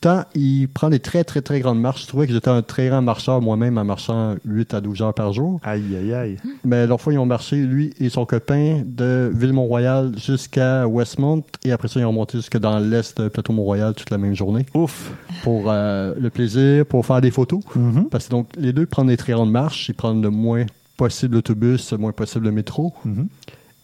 temps, 0.00 0.24
il 0.34 0.68
prend 0.68 0.88
des 0.88 0.98
très, 0.98 1.24
très, 1.24 1.42
très 1.42 1.60
grandes 1.60 1.80
marches. 1.80 2.02
Je 2.02 2.08
trouvais 2.08 2.26
que 2.26 2.32
j'étais 2.32 2.48
un 2.48 2.62
très 2.62 2.88
grand 2.88 3.02
marcheur 3.02 3.40
moi-même 3.40 3.78
en 3.78 3.84
marchant 3.84 4.36
8 4.44 4.74
à 4.74 4.80
12 4.80 5.02
heures 5.02 5.14
par 5.14 5.32
jour. 5.32 5.60
Aïe, 5.62 5.96
aïe, 5.96 6.12
aïe. 6.12 6.36
Mais 6.64 6.86
l'autre 6.86 7.02
fois, 7.02 7.12
ils 7.12 7.18
ont 7.18 7.26
marché, 7.26 7.56
lui 7.56 7.92
et 8.00 8.08
son 8.08 8.24
copain, 8.24 8.82
de 8.84 9.30
Ville-Mont-Royal 9.34 10.12
jusqu'à 10.18 10.86
Westmount. 10.88 11.44
Et 11.64 11.72
après 11.72 11.88
ça, 11.88 12.00
ils 12.00 12.06
ont 12.06 12.12
monté 12.12 12.38
jusque 12.38 12.58
dans 12.58 12.78
l'est 12.78 13.20
de 13.20 13.28
Plateau-Mont-Royal 13.28 13.94
toute 13.94 14.10
la 14.10 14.18
même 14.18 14.34
journée 14.34 14.66
Ouf. 14.74 15.12
pour 15.42 15.64
euh, 15.66 16.14
le 16.18 16.30
plaisir, 16.30 16.86
pour 16.86 17.04
faire 17.04 17.20
des 17.20 17.30
photos. 17.30 17.60
Mhm. 17.74 18.08
Parce 18.10 18.26
que 18.26 18.30
donc, 18.30 18.48
les 18.56 18.72
deux 18.72 18.86
prennent 18.86 19.08
des 19.08 19.16
très 19.16 19.32
grandes 19.32 19.52
marches. 19.52 19.88
Ils 19.88 19.94
prennent 19.94 20.22
le 20.22 20.30
moins 20.30 20.64
possible 21.04 21.34
l'autobus, 21.36 21.92
le 21.92 21.98
moins 21.98 22.12
possible 22.12 22.44
le 22.44 22.52
métro. 22.52 22.92
Mhm. 23.04 23.28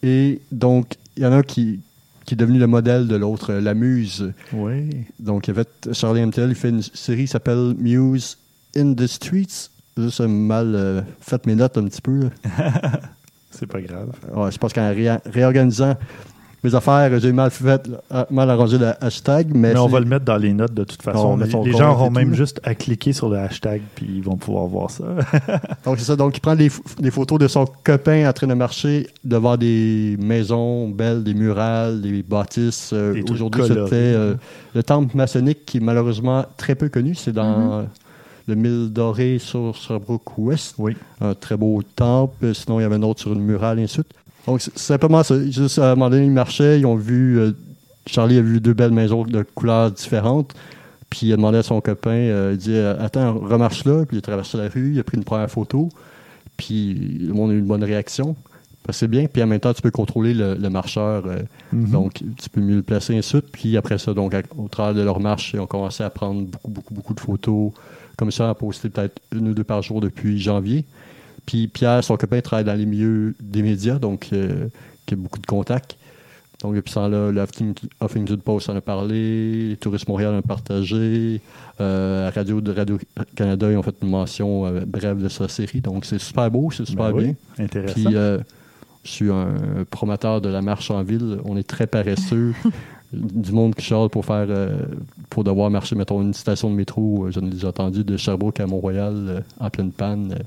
Et 0.03 0.41
donc, 0.53 0.95
il 1.17 1.23
y 1.23 1.27
en 1.27 1.33
a 1.33 1.37
un 1.37 1.43
qui, 1.43 1.81
qui 2.27 2.35
est 2.35 2.37
devenu 2.37 2.59
le 2.59 2.67
modèle 2.67 3.09
de 3.09 3.17
l'autre, 3.17 3.53
euh, 3.55 3.61
la 3.61 3.73
Muse. 3.75 4.33
Oui. 4.53 4.91
Donc, 5.19 5.49
il 5.49 5.55
fait, 5.55 5.89
Charlie 5.93 6.21
MTL, 6.27 6.51
il 6.51 6.55
fait 6.55 6.69
une 6.69 6.83
série 6.83 7.23
qui 7.23 7.29
s'appelle 7.29 7.75
Muse 7.79 8.37
in 8.77 8.93
the 8.95 9.07
Streets. 9.07 9.71
Juste 9.97 10.21
mal 10.21 10.75
euh, 10.75 11.01
fait 11.21 11.47
mes 11.47 11.55
notes 11.55 11.79
un 11.79 11.85
petit 11.87 12.03
peu. 12.03 12.29
C'est 13.51 13.67
pas 13.67 13.81
grave. 13.81 14.13
Ouais, 14.35 14.53
je 14.53 14.59
pense 14.59 14.75
qu'en 14.75 14.91
ré- 14.91 15.17
réorganisant 15.25 15.97
mes 16.64 16.75
affaires, 16.75 17.19
j'ai 17.21 17.33
mal 17.33 17.51
fait, 17.51 17.87
là, 17.87 18.27
mal 18.31 18.51
arrangé 18.51 18.79
le 18.79 18.92
hashtag. 19.01 19.49
Mais, 19.55 19.75
Mais 19.75 19.79
on 19.79 19.87
va 19.87 20.01
le 20.01 20.07
mettre 20.07 20.25
dans 20.25 20.37
les 20.37 20.53
notes 20.53 20.75
de 20.75 20.85
toute 20.85 21.01
on 21.07 21.12
façon. 21.12 21.37
Les, 21.37 21.73
gens 21.73 21.92
auront 21.92 22.11
même 22.11 22.35
juste 22.35 22.61
à 22.64 22.75
cliquer 22.75 23.12
sur 23.12 23.29
le 23.29 23.38
hashtag 23.38 23.83
puis 23.95 24.07
ils 24.16 24.23
vont 24.23 24.37
pouvoir 24.37 24.66
voir 24.66 24.90
ça. 24.90 25.05
Donc, 25.85 25.99
c'est 25.99 26.05
ça. 26.05 26.16
Donc, 26.16 26.37
il 26.37 26.40
prend 26.40 26.57
des, 26.57 26.69
ph- 26.71 26.81
des 26.99 27.11
photos 27.11 27.38
de 27.38 27.47
son 27.47 27.66
copain 27.85 28.29
en 28.29 28.33
train 28.33 28.47
de 28.49 28.55
marcher 28.55 29.07
devant 29.25 29.57
des 29.57 30.16
maisons 30.21 30.88
belles, 30.88 31.23
des 31.23 31.35
murales, 31.35 32.01
des 32.01 32.23
bâtisses. 32.23 32.90
Euh, 32.92 33.23
Aujourd'hui, 33.31 33.62
c'était 33.66 33.95
euh, 33.95 34.35
le 34.75 34.83
temple 34.83 35.16
maçonnique 35.16 35.64
qui 35.66 35.77
est 35.77 35.81
malheureusement 35.81 36.45
très 36.57 36.75
peu 36.75 36.88
connu. 36.88 37.14
C'est 37.14 37.33
dans 37.33 37.87
le 38.49 38.55
Mille 38.55 38.92
Doré 38.92 39.38
sur 39.38 39.75
Sherbrooke 39.75 40.38
Ouest. 40.38 40.75
oui. 40.79 40.97
Un 41.21 41.35
très 41.35 41.57
beau 41.57 41.81
temple. 41.97 42.55
Sinon, 42.55 42.79
il 42.81 42.83
y 42.83 42.87
avait 42.87 42.95
un 42.97 43.03
autre 43.03 43.21
sur 43.21 43.33
une 43.33 43.40
murale, 43.42 43.79
et 43.79 43.83
ainsi 43.85 43.99
de 43.99 44.05
suite. 44.05 44.14
Donc, 44.47 44.61
simplement. 44.77 45.23
Juste 45.23 45.79
à 45.79 45.93
un 45.93 45.95
moment 45.95 46.11
donné, 46.11 46.25
ils 46.27 46.31
marchaient. 46.31 46.81
Ils 46.81 46.87
ont 46.87 46.97
vu. 46.97 47.39
euh, 47.39 47.53
Charlie 48.07 48.39
a 48.39 48.43
vu 48.43 48.61
deux 48.61 48.75
belles 48.75 48.93
maisons 48.93 49.25
de 49.25 49.43
couleurs 49.43 49.91
différentes. 49.91 50.55
Puis 51.11 51.27
il 51.29 51.33
a 51.33 51.37
demandé 51.37 51.59
à 51.59 51.63
son 51.63 51.81
copain, 51.81 52.11
euh, 52.11 52.51
il 52.53 52.59
dit 52.59 52.75
euh, 52.75 52.95
Attends, 53.01 53.35
remarche 53.39 53.85
là. 53.85 54.05
Puis 54.07 54.17
il 54.17 54.19
a 54.19 54.23
traversé 54.23 54.57
la 54.59 54.69
rue, 54.69 54.93
il 54.95 55.01
a 55.01 55.05
pris 55.05 55.17
une 55.17 55.25
première 55.25 55.51
photo. 55.51 55.89
Puis 56.57 56.95
le 57.21 57.33
monde 57.33 57.51
a 57.51 57.55
eu 57.55 57.59
une 57.59 57.67
bonne 57.67 57.85
réaction. 57.85 58.37
C'est 58.91 59.09
bien. 59.09 59.27
Puis 59.27 59.43
en 59.43 59.49
même 59.49 59.59
temps, 59.59 59.75
tu 59.75 59.83
peux 59.83 59.91
contrôler 59.91 60.33
le, 60.33 60.55
le 60.55 60.71
marcheur. 60.71 61.25
euh, 61.27 61.39
Mhm. 61.73 61.91
Donc, 61.91 62.13
tu 62.41 62.49
peux 62.49 62.61
mieux 62.61 62.77
le 62.77 62.83
placer, 62.83 63.15
et 63.15 63.19
ainsi 63.19 63.35
de 63.35 63.41
suite. 63.41 63.51
Puis 63.53 63.77
après 63.77 63.99
ça, 63.99 64.15
donc, 64.15 64.33
à- 64.33 64.43
au 64.57 64.69
travers 64.69 64.95
de 64.95 65.03
leur 65.03 65.19
marche, 65.19 65.53
ils 65.55 65.61
ont 65.61 65.67
commencé 65.67 66.05
à 66.05 66.11
prendre 66.11 66.43
beaucoup, 66.43 66.71
beaucoup, 66.71 66.95
beaucoup 66.95 67.15
de 67.15 67.19
photos. 67.21 67.73
Comme 68.17 68.31
ça, 68.31 68.49
à 68.49 68.55
poster 68.55 68.89
peut-être 68.89 69.21
une 69.35 69.49
ou 69.49 69.55
deux 69.55 69.65
par 69.65 69.83
jour 69.83 70.01
depuis 70.01 70.39
janvier. 70.41 70.85
Puis 71.47 71.69
Pierre, 71.69 72.03
son 72.03 72.17
copain, 72.17 72.41
travaille 72.41 72.65
dans 72.65 72.75
les 72.75 72.87
milieux 72.87 73.35
des 73.41 73.63
médias, 73.63 73.99
donc 73.99 74.29
euh, 74.33 74.69
qui 75.07 75.15
a 75.15 75.17
beaucoup 75.17 75.39
de 75.39 75.47
contacts. 75.47 75.97
Donc 76.63 76.75
depuis 76.75 76.93
ça, 76.93 77.09
là, 77.09 77.31
le 77.31 77.45
Huffington 78.03 78.39
Post 78.43 78.71
en 78.71 78.77
a 78.77 78.81
parlé, 78.81 79.69
les 79.69 79.77
Touristes 79.77 80.09
Montréal 80.09 80.35
en 80.35 80.39
ont 80.39 80.43
partagé, 80.43 81.41
euh, 81.81 82.31
Radio 82.35 82.61
de 82.61 82.73
Radio-Canada, 82.73 83.71
ils 83.71 83.77
ont 83.77 83.83
fait 83.83 83.95
une 84.03 84.09
mention 84.09 84.67
euh, 84.67 84.81
brève 84.87 85.23
de 85.23 85.29
sa 85.29 85.49
série. 85.49 85.81
Donc 85.81 86.07
c'est 86.07 86.19
super 86.19 86.51
beau, 86.51 86.71
c'est 86.71 86.87
super 86.87 87.13
Ben 87.13 87.17
oui, 87.17 87.25
bien. 87.25 87.65
Intéressant. 87.65 87.95
Puis 87.95 88.17
euh, 88.17 88.39
je 89.05 89.11
suis 89.11 89.31
un 89.31 89.55
promoteur 89.91 90.41
de 90.41 90.49
la 90.49 90.63
marche 90.63 90.91
en 90.91 91.03
ville. 91.03 91.39
On 91.45 91.57
est 91.57 91.69
très 91.69 91.87
paresseux. 91.87 92.55
du 93.13 93.53
monde 93.53 93.75
qui 93.77 93.85
charle 93.85 94.11
pour 94.11 94.25
faire 94.25 94.49
pour 95.31 95.45
devoir 95.45 95.71
marcher, 95.71 95.95
mettons, 95.95 96.23
une 96.23 96.35
station 96.35 96.71
de 96.71 96.75
métro, 96.75 97.31
j'en 97.31 97.43
ai 97.43 97.51
déjà 97.51 97.69
entendu, 97.69 98.05
de 98.05 98.17
Sherbrooke 98.17 98.59
à 98.61 98.67
Mont-Royal 98.67 99.15
euh, 99.15 99.41
en 99.61 99.71
pleine 99.71 99.93
panne. 99.93 100.39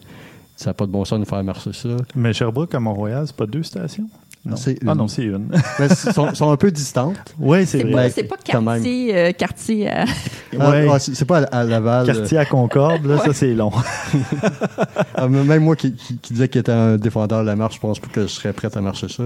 Euh, 0.60 0.63
ça 0.63 0.69
n'a 0.72 0.74
pas 0.74 0.86
de 0.86 0.91
bon 0.91 1.06
sens 1.06 1.13
de 1.19 1.24
nous 1.24 1.30
faire 1.30 1.43
marcher 1.43 1.72
ça. 1.74 1.89
Mais 2.15 2.34
Sherbrooke 2.34 2.74
à 2.76 2.80
Mont-Royal, 2.80 3.24
c'est 3.28 3.36
pas 3.36 3.45
deux 3.45 3.63
stations? 3.63 4.10
Non. 4.45 4.56
C'est 4.56 4.78
Ah 4.88 4.91
une. 4.93 4.98
non, 4.98 5.08
c'est 5.10 5.24
une. 5.24 5.50
Mais 5.80 5.86
elles 5.89 5.95
sont, 5.95 6.34
sont 6.34 6.50
un 6.50 6.56
peu 6.56 6.72
distantes. 6.72 7.17
oui, 7.39 7.65
c'est 7.65 7.84
vrai. 7.84 8.10
c'est 8.10 8.24
pas 8.24 8.38
quartier, 8.38 9.13
euh, 9.17 9.32
quartier 9.34 9.89
à- 9.89 10.06
Ah, 10.60 10.69
Ouais. 10.72 10.88
ah, 10.89 10.98
c'est 10.98 11.13
c'est 11.13 11.26
pas 11.26 11.39
à, 11.43 11.60
à 11.60 11.63
Laval. 11.65 12.06
Quartier 12.06 12.38
à 12.38 12.45
Concorde, 12.45 13.06
là, 13.06 13.17
ça 13.17 13.34
c'est 13.34 13.54
long. 13.54 13.72
Ah, 15.15 15.28
même 15.28 15.63
moi 15.63 15.76
qui, 15.76 15.93
qui, 15.93 16.17
qui 16.17 16.34
disais 16.34 16.48
qu'il 16.48 16.62
était 16.62 16.72
un 16.72 16.95
défendeur 16.98 17.41
de 17.41 17.48
la 17.48 17.56
marche, 17.58 17.76
je 17.76 17.80
pense 17.82 18.00
pas 18.00 18.08
que 18.08 18.22
je 18.22 18.28
serais 18.28 18.54
prêt 18.54 18.69
à 18.74 18.80
marcher 18.82 19.08
ça. 19.10 19.24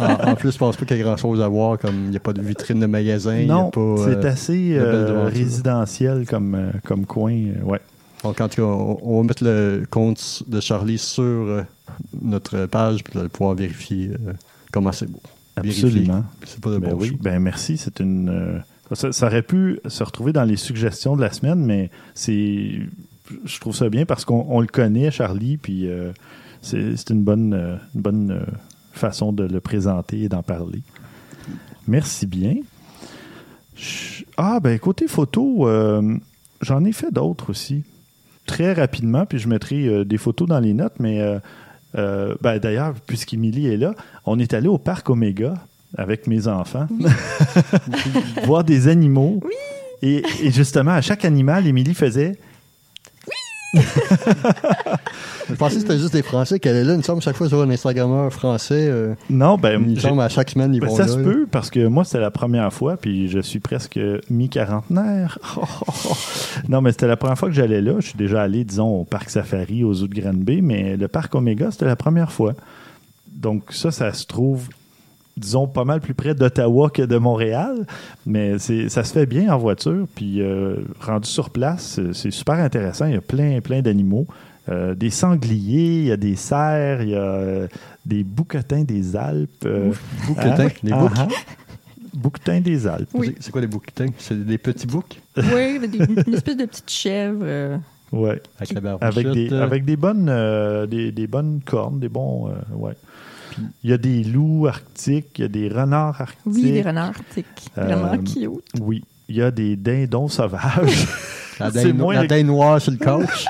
en, 0.00 0.30
en 0.30 0.34
plus, 0.34 0.50
je 0.52 0.58
pense 0.58 0.76
pas 0.76 0.84
qu'il 0.84 0.96
y 0.96 1.00
a 1.00 1.04
grand 1.04 1.16
chose 1.16 1.40
à 1.40 1.46
voir, 1.48 1.78
comme 1.78 1.94
il 2.06 2.10
n'y 2.10 2.16
a 2.16 2.20
pas 2.20 2.32
de 2.32 2.42
vitrine 2.42 2.80
de 2.80 2.86
magasin. 2.86 3.44
non, 3.46 3.70
c'est 3.74 3.80
euh, 3.80 4.22
assez 4.30 4.70
euh, 4.76 5.28
résidentiel 5.32 6.26
comme, 6.28 6.54
euh, 6.56 6.70
comme 6.84 7.06
coin. 7.06 7.32
euh, 7.32 7.62
ouais. 7.64 7.80
Donc, 8.26 8.40
en 8.40 8.48
tout 8.48 8.56
cas, 8.56 8.62
on, 8.62 8.98
on 9.02 9.20
va 9.22 9.28
mettre 9.28 9.44
le 9.44 9.84
compte 9.90 10.42
de 10.46 10.60
Charlie 10.60 10.98
sur 10.98 11.22
euh, 11.22 11.62
notre 12.22 12.66
page, 12.66 13.02
puis 13.04 13.12
vous 13.14 13.20
allez 13.20 13.28
pouvoir 13.28 13.54
vérifier 13.54 14.10
euh, 14.26 14.32
comment 14.72 14.92
c'est 14.92 15.10
beau. 15.10 15.20
Absolument. 15.56 16.24
C'est 16.44 16.60
pas 16.60 16.70
de 16.70 16.78
Ben 16.78 16.90
bon 16.90 16.98
oui, 17.00 17.16
ben 17.20 17.38
merci. 17.40 17.76
C'est 17.78 18.00
une. 18.00 18.28
euh, 18.28 18.58
ça, 18.94 19.10
ça 19.12 19.26
aurait 19.26 19.42
pu 19.42 19.80
se 19.86 20.04
retrouver 20.04 20.32
dans 20.32 20.44
les 20.44 20.56
suggestions 20.56 21.16
de 21.16 21.22
la 21.22 21.32
semaine, 21.32 21.64
mais 21.64 21.90
c'est. 22.14 22.72
Je 23.44 23.58
trouve 23.60 23.74
ça 23.74 23.88
bien 23.88 24.04
parce 24.04 24.24
qu'on 24.24 24.44
on 24.48 24.60
le 24.60 24.66
connaît, 24.66 25.10
Charlie, 25.10 25.56
puis 25.56 25.88
euh, 25.88 26.12
c'est 26.62 27.10
une 27.10 27.22
bonne, 27.24 27.54
euh, 27.54 27.76
une 27.94 28.00
bonne 28.02 28.30
euh, 28.32 28.44
façon 28.92 29.32
de 29.32 29.44
le 29.44 29.60
présenter 29.60 30.22
et 30.22 30.28
d'en 30.28 30.42
parler. 30.42 30.82
Merci 31.88 32.26
bien. 32.26 32.56
Je- 33.76 34.24
Ah, 34.36 34.60
ben 34.60 34.78
côté 34.78 35.08
photo, 35.08 35.66
j'en 36.60 36.84
ai 36.84 36.92
fait 36.92 37.10
d'autres 37.12 37.50
aussi. 37.50 37.82
Très 38.46 38.72
rapidement, 38.72 39.26
puis 39.26 39.38
je 39.38 39.48
mettrai 39.48 39.86
euh, 39.86 40.04
des 40.04 40.18
photos 40.18 40.48
dans 40.48 40.60
les 40.60 40.72
notes, 40.72 40.94
mais 41.00 41.20
euh, 41.20 41.38
euh, 41.96 42.34
ben, 42.40 42.58
d'ailleurs, 42.58 42.94
puisqu'Émilie 43.06 43.66
est 43.66 43.76
là, 43.76 43.94
on 44.24 44.38
est 44.38 44.54
allé 44.54 44.68
au 44.68 44.78
parc 44.78 45.10
Omega 45.10 45.54
avec 45.96 46.26
mes 46.26 46.46
enfants, 46.46 46.86
voir 48.44 48.64
des 48.64 48.88
animaux. 48.88 49.40
Et, 50.02 50.22
et 50.42 50.50
justement, 50.50 50.92
à 50.92 51.00
chaque 51.00 51.24
animal, 51.24 51.66
Émilie 51.66 51.94
faisait 51.94 52.38
Je 55.48 55.54
pensais 55.54 55.76
que 55.76 55.80
c'était 55.82 55.98
juste 55.98 56.12
des 56.12 56.22
Français 56.22 56.58
qui 56.58 56.68
allaient 56.68 56.82
là? 56.84 56.94
Il 56.94 56.98
me 56.98 57.02
semble 57.02 57.22
chaque 57.22 57.36
fois 57.36 57.48
sur 57.48 57.60
un 57.62 57.70
Instagrammeur 57.70 58.32
français. 58.32 58.88
euh, 58.90 59.14
non, 59.30 59.56
ben, 59.56 59.80
il 59.82 59.90
me 59.90 59.94
j'ai- 59.94 60.08
semble 60.08 60.20
à 60.20 60.28
chaque 60.28 60.50
semaine, 60.50 60.74
ils 60.74 60.80
ben, 60.80 60.88
vont 60.88 60.96
ça 60.96 61.06
se 61.08 61.16
peut 61.18 61.46
parce 61.50 61.70
que 61.70 61.86
moi, 61.86 62.04
c'était 62.04 62.20
la 62.20 62.30
première 62.30 62.72
fois, 62.72 62.96
puis 62.96 63.28
je 63.28 63.38
suis 63.40 63.60
presque 63.60 63.98
mi-quarantenaire. 64.28 65.38
non, 66.68 66.80
mais 66.80 66.92
c'était 66.92 67.06
la 67.06 67.16
première 67.16 67.38
fois 67.38 67.48
que 67.48 67.54
j'allais 67.54 67.80
là. 67.80 67.94
Je 68.00 68.08
suis 68.08 68.18
déjà 68.18 68.42
allé, 68.42 68.64
disons, 68.64 68.88
au 69.00 69.04
parc 69.04 69.30
Safari, 69.30 69.84
aux 69.84 69.94
zoo 69.94 70.06
de 70.08 70.14
Granby, 70.20 70.62
mais 70.62 70.96
le 70.96 71.08
parc 71.08 71.34
Omega, 71.34 71.70
c'était 71.70 71.86
la 71.86 71.96
première 71.96 72.32
fois. 72.32 72.54
Donc, 73.32 73.64
ça, 73.70 73.90
ça 73.90 74.12
se 74.12 74.26
trouve, 74.26 74.68
disons, 75.36 75.66
pas 75.66 75.84
mal 75.84 76.00
plus 76.00 76.14
près 76.14 76.34
d'Ottawa 76.34 76.90
que 76.90 77.02
de 77.02 77.18
Montréal, 77.18 77.86
mais 78.24 78.58
ça 78.58 79.04
se 79.04 79.12
fait 79.12 79.26
bien 79.26 79.52
en 79.52 79.58
voiture. 79.58 80.06
Puis, 80.14 80.40
euh, 80.40 80.76
rendu 81.00 81.28
sur 81.28 81.50
place, 81.50 81.92
c'est, 81.96 82.14
c'est 82.14 82.30
super 82.30 82.54
intéressant. 82.56 83.06
Il 83.06 83.12
y 83.14 83.16
a 83.16 83.20
plein, 83.20 83.60
plein 83.60 83.82
d'animaux. 83.82 84.26
Euh, 84.68 84.94
des 84.94 85.10
sangliers, 85.10 85.98
il 86.00 86.04
y 86.06 86.12
a 86.12 86.16
des 86.16 86.34
cerfs, 86.36 87.02
il 87.02 87.10
y 87.10 87.14
a 87.14 87.18
euh, 87.20 87.68
des 88.04 88.24
bouquetins 88.24 88.82
des 88.82 89.14
Alpes. 89.16 89.64
euh, 89.64 89.92
Bouquetins, 90.26 90.66
hein? 90.66 90.68
des 90.82 90.90
boucs? 90.92 91.10
Ah, 91.16 91.28
ah. 91.30 91.34
Bouquetins 92.14 92.60
des 92.60 92.86
Alpes. 92.86 93.08
Oui. 93.14 93.34
C'est- 93.38 93.50
quoi 93.52 93.60
les 93.60 93.66
bouquetins? 93.66 94.06
C'est 94.18 94.44
des 94.44 94.58
petits 94.58 94.86
boucs? 94.86 95.20
Oui, 95.36 95.78
des- 95.88 95.98
une 96.26 96.34
espèce 96.34 96.56
de 96.56 96.64
petite 96.64 96.90
chèvre. 96.90 97.40
euh, 97.42 97.76
Ouais. 98.12 98.40
avec 98.58 98.72
la 98.72 98.80
barbe. 98.80 99.04
Avec 99.04 99.30
des, 99.32 99.52
avec 99.52 99.84
des 99.84 99.96
bonnes 99.96 100.28
euh, 100.28 100.86
des, 100.86 101.12
des 101.12 101.26
bonnes 101.26 101.60
cornes, 101.64 101.98
des 102.00 102.08
bons. 102.08 102.48
euh, 102.48 102.52
ouais. 102.74 102.94
Il 103.84 103.90
y 103.90 103.92
a 103.92 103.98
des 103.98 104.22
loups 104.24 104.66
arctiques, 104.66 105.38
il 105.38 105.42
y 105.42 105.44
a 105.44 105.48
des 105.48 105.68
renards 105.68 106.20
arctiques. 106.20 106.40
oui, 106.46 106.72
des 106.72 106.82
renards 106.82 107.08
arctiques. 107.08 107.70
Vraiment 107.76 108.16
cute. 108.18 108.50
Oui. 108.80 109.04
Il 109.28 109.36
y 109.36 109.42
a 109.42 109.50
des 109.50 109.76
dindons 109.76 110.28
sauvages. 110.28 111.06
La 111.58 111.70
moins 111.92 112.22
la 112.22 112.42
noire 112.42 112.80
sur 112.80 112.92
le 112.92 112.98
couch. 112.98 113.46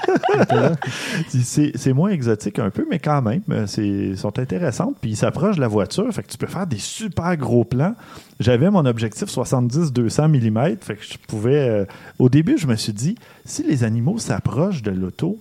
c'est 1.74 1.92
moins 1.92 2.10
exotique 2.10 2.58
un 2.58 2.70
peu, 2.70 2.86
mais 2.88 2.98
quand 2.98 3.22
même, 3.22 3.42
euh, 3.50 3.66
c'est 3.66 4.14
sont 4.16 4.38
intéressantes. 4.38 4.96
Puis 5.00 5.12
ils 5.12 5.16
s'approchent 5.16 5.56
de 5.56 5.60
la 5.60 5.68
voiture, 5.68 6.12
fait 6.12 6.22
que 6.22 6.30
tu 6.30 6.38
peux 6.38 6.46
faire 6.46 6.66
des 6.66 6.78
super 6.78 7.36
gros 7.36 7.64
plans. 7.64 7.94
J'avais 8.38 8.70
mon 8.70 8.84
objectif 8.86 9.28
70-200 9.28 10.28
mm, 10.28 10.76
fait 10.80 10.96
que 10.96 11.04
je 11.04 11.18
pouvais. 11.26 11.68
euh, 11.68 11.84
au 12.18 12.28
début, 12.28 12.58
je 12.58 12.66
me 12.66 12.76
suis 12.76 12.92
dit, 12.92 13.16
si 13.44 13.62
les 13.62 13.82
animaux 13.82 14.18
s'approchent 14.18 14.82
de 14.82 14.90
l'auto, 14.90 15.38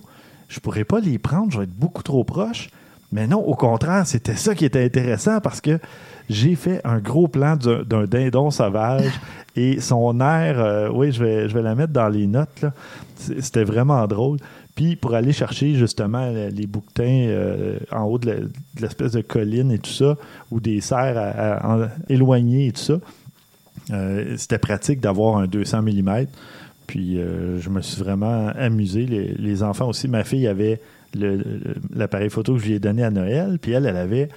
je 0.48 0.60
pourrais 0.60 0.84
pas 0.84 1.00
les 1.00 1.18
prendre, 1.18 1.52
je 1.52 1.58
vais 1.58 1.64
être 1.64 1.78
beaucoup 1.78 2.02
trop 2.02 2.24
proche. 2.24 2.70
Mais 3.12 3.26
non, 3.26 3.38
au 3.38 3.54
contraire, 3.54 4.06
c'était 4.06 4.34
ça 4.34 4.54
qui 4.54 4.64
était 4.64 4.84
intéressant 4.84 5.40
parce 5.40 5.60
que 5.60 5.78
j'ai 6.28 6.54
fait 6.54 6.80
un 6.84 6.98
gros 6.98 7.28
plan 7.28 7.56
d'un 7.56 8.04
dindon 8.06 8.50
sauvage 8.50 9.10
et 9.56 9.80
son 9.80 10.20
air, 10.20 10.58
euh, 10.60 10.88
oui, 10.92 11.12
je 11.12 11.22
vais, 11.22 11.48
je 11.48 11.54
vais 11.54 11.62
la 11.62 11.74
mettre 11.74 11.92
dans 11.92 12.08
les 12.08 12.26
notes, 12.26 12.64
C'était 13.16 13.64
vraiment 13.64 14.06
drôle. 14.06 14.38
Puis 14.74 14.94
pour 14.96 15.14
aller 15.14 15.32
chercher 15.32 15.74
justement 15.74 16.30
le- 16.30 16.48
les 16.48 16.66
bouquetins 16.66 17.04
euh, 17.28 17.78
en 17.90 18.02
haut 18.04 18.18
de 18.18 18.50
l'espèce 18.78 19.12
de 19.12 19.22
colline 19.22 19.70
et 19.72 19.78
tout 19.78 19.90
ça, 19.90 20.16
ou 20.50 20.60
des 20.60 20.80
serres 20.82 21.16
à- 21.16 21.30
à- 21.54 21.76
en- 21.76 21.88
éloignées 22.10 22.66
et 22.66 22.72
tout 22.72 22.82
ça, 22.82 22.98
euh, 23.92 24.34
c'était 24.36 24.58
pratique 24.58 25.00
d'avoir 25.00 25.38
un 25.38 25.46
200 25.46 25.80
mm. 25.82 26.26
Puis 26.86 27.18
euh, 27.18 27.58
je 27.60 27.70
me 27.70 27.80
suis 27.80 28.02
vraiment 28.02 28.48
amusé. 28.56 29.06
Les, 29.06 29.28
les 29.38 29.62
enfants 29.62 29.88
aussi. 29.88 30.08
Ma 30.08 30.24
fille 30.24 30.46
avait 30.46 30.80
l'appareil 31.94 32.28
photo 32.30 32.54
que 32.54 32.58
je 32.60 32.66
lui 32.66 32.74
ai 32.74 32.78
donné 32.78 33.02
à 33.02 33.10
Noël. 33.10 33.58
Puis 33.60 33.72
elle, 33.72 33.86
elle 33.86 33.96
avait. 33.96 34.28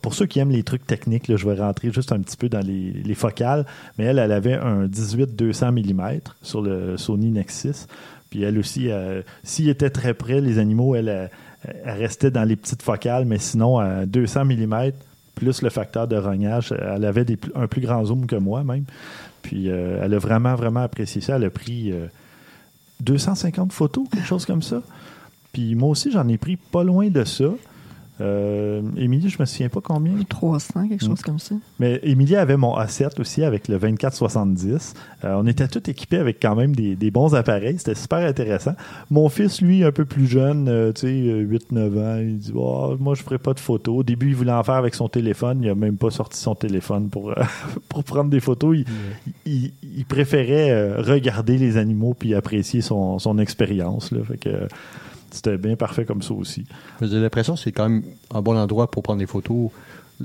Pour, 0.00 0.14
ceux 0.14 0.26
qui 0.26 0.38
aiment 0.38 0.50
les 0.50 0.62
trucs 0.62 0.86
techniques, 0.86 1.34
je 1.34 1.48
vais 1.48 1.60
rentrer 1.60 1.90
juste 1.90 2.12
un 2.12 2.20
petit 2.20 2.36
peu 2.36 2.48
dans 2.48 2.64
les, 2.64 2.92
les 2.92 3.14
focales. 3.14 3.66
Mais 3.98 4.04
elle, 4.04 4.18
elle 4.18 4.32
avait 4.32 4.54
un 4.54 4.86
18-200 4.86 5.72
mm 5.72 6.20
sur 6.42 6.62
le 6.62 6.96
Sony 6.96 7.30
Nexus. 7.30 7.86
Puis 8.30 8.42
elle 8.42 8.58
aussi, 8.58 8.90
euh, 8.90 9.22
s'il 9.42 9.68
était 9.68 9.90
très 9.90 10.14
près, 10.14 10.40
les 10.40 10.58
animaux, 10.58 10.94
elle, 10.94 11.30
elle, 11.62 11.98
restait 11.98 12.30
dans 12.30 12.44
les 12.44 12.56
petites 12.56 12.82
focales. 12.82 13.24
Mais 13.24 13.38
sinon, 13.38 13.78
à 13.78 14.06
200 14.06 14.44
mm, 14.44 14.90
plus 15.34 15.62
le 15.62 15.70
facteur 15.70 16.06
de 16.06 16.16
rognage, 16.16 16.72
elle 16.72 17.04
avait 17.04 17.26
un 17.54 17.66
plus 17.66 17.80
grand 17.80 18.04
zoom 18.04 18.26
que 18.26 18.36
moi 18.36 18.62
même. 18.62 18.84
Puis 19.42 19.68
euh, 19.68 20.00
elle 20.02 20.14
a 20.14 20.18
vraiment, 20.18 20.54
vraiment 20.54 20.80
apprécié 20.80 21.20
ça. 21.20 21.36
Elle 21.36 21.44
a 21.44 21.50
pris 21.50 21.92
euh, 21.92 22.06
250 23.00 23.72
photos, 23.72 24.08
quelque 24.10 24.26
chose 24.26 24.46
comme 24.46 24.62
ça. 24.62 24.82
Puis 25.52 25.74
moi 25.74 25.90
aussi, 25.90 26.10
j'en 26.10 26.26
ai 26.28 26.38
pris 26.38 26.56
pas 26.56 26.82
loin 26.82 27.08
de 27.08 27.24
ça. 27.24 27.44
Euh, 28.20 28.80
Émilie, 28.96 29.28
je 29.28 29.36
me 29.40 29.44
souviens 29.44 29.68
pas 29.68 29.80
combien. 29.82 30.12
300, 30.28 30.88
quelque 30.88 31.04
Mm. 31.04 31.08
chose 31.08 31.22
comme 31.22 31.38
ça. 31.40 31.56
Mais 31.80 31.98
Émilie 32.04 32.36
avait 32.36 32.56
mon 32.56 32.76
A7 32.78 33.20
aussi 33.20 33.42
avec 33.42 33.66
le 33.68 33.76
2470. 33.78 34.94
Euh, 35.24 35.34
on 35.36 35.46
était 35.46 35.66
tous 35.66 35.90
équipés 35.90 36.18
avec 36.18 36.38
quand 36.40 36.54
même 36.54 36.76
des, 36.76 36.94
des 36.94 37.10
bons 37.10 37.34
appareils. 37.34 37.78
C'était 37.78 37.96
super 37.96 38.18
intéressant. 38.18 38.74
Mon 39.10 39.28
fils, 39.28 39.60
lui, 39.60 39.82
un 39.84 39.90
peu 39.92 40.04
plus 40.04 40.26
jeune, 40.26 40.68
euh, 40.68 40.92
tu 40.92 41.02
sais, 41.02 41.06
euh, 41.08 41.42
8-9 41.42 41.98
ans, 41.98 42.18
il 42.20 42.38
dit 42.38 42.52
Oh, 42.54 42.96
Moi, 43.00 43.14
je 43.14 43.22
ferai 43.22 43.38
pas 43.38 43.52
de 43.54 43.60
photos. 43.60 43.98
Au 43.98 44.02
début, 44.04 44.28
il 44.28 44.36
voulait 44.36 44.52
en 44.52 44.62
faire 44.62 44.74
avec 44.76 44.94
son 44.94 45.08
téléphone. 45.08 45.60
Il 45.62 45.68
a 45.70 45.74
même 45.74 45.96
pas 45.96 46.10
sorti 46.10 46.38
son 46.38 46.54
téléphone 46.54 47.08
pour, 47.08 47.30
euh, 47.30 47.34
pour 47.88 48.04
prendre 48.04 48.30
des 48.30 48.40
photos. 48.40 48.76
Il, 48.78 48.84
il- 49.46 49.72
il 49.96 50.04
préférait 50.04 50.70
euh, 50.70 51.02
regarder 51.02 51.58
les 51.58 51.76
animaux 51.76 52.14
puis 52.18 52.34
apprécier 52.34 52.80
son, 52.80 53.18
son 53.18 53.38
expérience. 53.38 54.12
là. 54.12 54.20
Fait 54.24 54.36
que 54.38 54.48
euh, 54.48 54.66
c'était 55.34 55.58
bien 55.58 55.76
parfait 55.76 56.04
comme 56.04 56.22
ça 56.22 56.32
aussi. 56.34 56.64
J'ai 57.02 57.20
l'impression 57.20 57.54
que 57.54 57.60
c'est 57.60 57.72
quand 57.72 57.88
même 57.88 58.02
un 58.32 58.40
bon 58.42 58.56
endroit 58.56 58.90
pour 58.90 59.02
prendre 59.02 59.18
des 59.20 59.26
photos. 59.26 59.70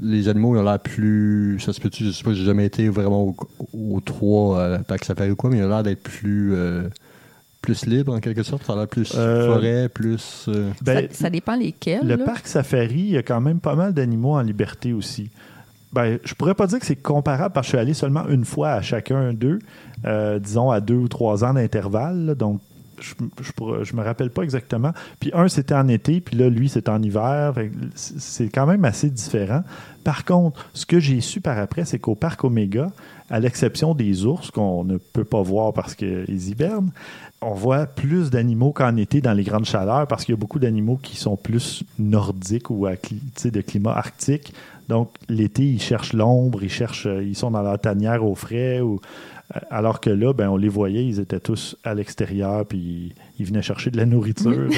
Les 0.01 0.27
animaux, 0.29 0.55
ils 0.55 0.59
ont 0.59 0.63
l'air 0.63 0.79
plus. 0.79 1.59
Ça 1.59 1.73
se 1.73 1.81
peut-tu, 1.81 2.05
je 2.05 2.11
sais 2.11 2.23
pas, 2.23 2.33
j'ai 2.33 2.45
jamais 2.45 2.65
été 2.65 2.89
vraiment 2.89 3.23
au, 3.23 3.35
au 3.73 3.99
3 4.01 4.63
à 4.63 4.67
la 4.69 4.79
Parc 4.79 5.03
Safari 5.05 5.31
ou 5.31 5.35
quoi, 5.35 5.49
mais 5.49 5.57
ils 5.57 5.63
ont 5.63 5.69
l'air 5.69 5.83
d'être 5.83 6.03
plus. 6.03 6.53
euh, 6.53 6.83
plus 7.61 7.85
libre 7.87 8.13
en 8.13 8.19
quelque 8.21 8.41
sorte. 8.43 8.63
Ça 8.65 8.71
a 8.71 8.75
l'air 8.77 8.87
plus 8.87 9.13
Euh, 9.17 9.53
forêt, 9.53 9.89
plus. 9.89 10.45
euh, 10.47 10.71
Ben, 10.81 11.07
ça, 11.09 11.23
ça 11.23 11.29
dépend 11.29 11.55
lesquels. 11.57 12.07
Le 12.07 12.15
là. 12.15 12.23
parc 12.23 12.47
safari, 12.47 12.99
il 12.99 13.09
y 13.09 13.17
a 13.17 13.21
quand 13.23 13.41
même 13.41 13.59
pas 13.59 13.75
mal 13.75 13.93
d'animaux 13.93 14.35
en 14.35 14.41
liberté 14.41 14.93
aussi. 14.93 15.29
Ben, 15.91 16.19
je 16.23 16.33
pourrais 16.35 16.53
pas 16.53 16.67
dire 16.67 16.79
que 16.79 16.85
c'est 16.85 16.95
comparable 16.95 17.51
parce 17.53 17.65
que 17.67 17.71
je 17.71 17.77
suis 17.77 17.81
allé 17.81 17.93
seulement 17.93 18.27
une 18.29 18.45
fois 18.45 18.69
à 18.73 18.81
chacun 18.81 19.33
d'eux, 19.33 19.59
euh, 20.05 20.39
disons 20.39 20.71
à 20.71 20.79
deux 20.79 20.95
ou 20.95 21.07
trois 21.09 21.43
ans 21.43 21.53
d'intervalle. 21.53 22.35
Donc, 22.37 22.61
je, 23.01 23.83
je, 23.83 23.95
me 23.95 24.03
rappelle 24.03 24.29
pas 24.29 24.43
exactement. 24.43 24.91
Puis 25.19 25.31
un, 25.33 25.47
c'était 25.47 25.75
en 25.75 25.87
été, 25.87 26.21
puis 26.21 26.37
là, 26.37 26.49
lui, 26.49 26.69
c'était 26.69 26.89
en 26.89 27.01
hiver. 27.01 27.53
C'est 27.95 28.39
c'est 28.39 28.49
quand 28.49 28.65
même 28.65 28.85
assez 28.85 29.09
différent. 29.09 29.63
Par 30.03 30.23
contre, 30.23 30.65
ce 30.73 30.85
que 30.85 30.99
j'ai 30.99 31.19
su 31.19 31.41
par 31.41 31.57
après, 31.57 31.83
c'est 31.83 31.99
qu'au 31.99 32.15
parc 32.15 32.43
Omega, 32.45 32.87
à 33.29 33.39
l'exception 33.39 33.93
des 33.93 34.25
ours 34.25 34.49
qu'on 34.49 34.85
ne 34.85 34.97
peut 34.97 35.25
pas 35.25 35.41
voir 35.41 35.73
parce 35.73 35.93
qu'ils 35.93 36.49
hibernent, 36.49 36.91
on 37.41 37.53
voit 37.53 37.85
plus 37.85 38.29
d'animaux 38.29 38.71
qu'en 38.71 38.95
été 38.95 39.19
dans 39.19 39.33
les 39.33 39.43
grandes 39.43 39.65
chaleurs 39.65 40.07
parce 40.07 40.23
qu'il 40.23 40.33
y 40.33 40.37
a 40.37 40.39
beaucoup 40.39 40.59
d'animaux 40.59 40.97
qui 41.01 41.17
sont 41.17 41.35
plus 41.35 41.83
nordiques 41.99 42.69
ou 42.69 42.85
à 42.85 42.93
de 42.93 43.61
climat 43.61 43.91
arctique. 43.91 44.53
Donc, 44.87 45.11
l'été, 45.27 45.63
ils 45.63 45.81
cherchent 45.81 46.13
l'ombre, 46.13 46.63
ils 46.63 46.69
cherchent, 46.69 47.07
ils 47.21 47.35
sont 47.35 47.51
dans 47.51 47.61
leur 47.61 47.79
tanière 47.79 48.25
au 48.25 48.35
frais 48.35 48.79
ou 48.79 49.01
Alors 49.71 49.99
que 49.99 50.09
là, 50.11 50.31
ben, 50.33 50.47
on 50.49 50.57
les 50.57 50.69
voyait, 50.69 51.03
ils 51.05 51.19
étaient 51.19 51.39
tous 51.39 51.75
à 51.83 51.93
l'extérieur, 51.95 52.65
puis 52.67 53.13
ils 53.39 53.45
venaient 53.45 53.63
chercher 53.63 53.89
de 53.89 53.97
la 53.97 54.05
nourriture. 54.05 54.51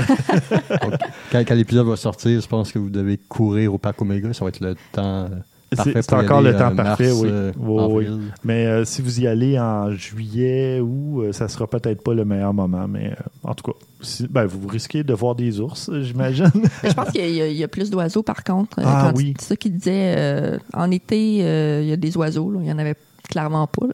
Donc, 0.82 0.94
quand, 1.32 1.40
quand 1.46 1.56
l'épisode 1.56 1.88
va 1.88 1.96
sortir, 1.98 2.40
je 2.40 2.48
pense 2.48 2.72
que 2.72 2.80
vous 2.80 2.90
devez 2.90 3.18
courir 3.18 3.74
au 3.74 3.78
parc 3.78 4.02
Omega. 4.02 4.32
Ça 4.34 4.46
va 4.46 4.50
être 4.50 4.62
le 4.62 4.76
temps 4.94 5.26
euh, 5.26 5.28
parfait 5.76 6.02
C'est 6.02 6.14
encore 6.14 6.38
aller, 6.40 6.52
le 6.54 6.58
temps 6.58 6.72
euh, 6.72 6.76
parfait, 6.76 7.08
mars, 7.10 7.20
oui. 7.22 7.30
euh, 7.32 7.52
Oui, 7.60 8.06
oui. 8.10 8.20
Mais 8.46 8.66
euh, 8.66 8.86
si 8.86 9.02
vous 9.02 9.20
y 9.20 9.28
allez 9.28 9.60
en 9.60 9.92
juillet 9.92 10.80
ou 10.80 11.24
ça 11.34 11.50
sera 11.50 11.68
peut-être 11.68 12.02
pas 12.02 12.14
le 12.14 12.24
meilleur 12.24 12.54
moment, 12.54 12.88
mais 12.88 13.08
euh, 13.12 13.24
en 13.50 13.54
tout 13.54 13.72
cas, 13.72 13.78
si- 14.02 14.28
ben, 14.30 14.46
vous 14.46 14.68
risquez 14.70 15.04
de 15.04 15.14
voir 15.14 15.36
des 15.36 15.60
ours, 15.60 15.92
j'imagine. 16.02 16.50
Je 16.84 16.94
pense 16.94 17.10
qu'il 17.12 17.30
y, 17.30 17.42
a- 17.42 17.48
il 17.50 17.58
y 17.58 17.64
a 17.64 17.68
plus 17.68 17.90
d'oiseaux, 17.90 18.24
par 18.24 18.44
contre. 18.46 18.80
Euh, 18.80 18.84
Ah 18.86 19.10
quand 19.12 19.18
oui. 19.18 19.34
C'est 19.40 19.48
ça 19.50 19.56
qui 19.58 19.70
disait, 19.70 20.16
euh, 20.18 20.58
en 20.74 20.90
été, 20.92 21.40
euh, 21.44 21.82
il 21.84 21.90
y 21.90 21.94
a 21.94 21.98
des 21.98 22.16
oiseaux. 22.16 22.50
là. 22.52 22.60
Il 22.64 22.70
y 22.70 22.72
en 22.72 22.80
avait 22.80 22.96
clairement 23.30 23.68
pas. 23.68 23.88
là. 23.88 23.94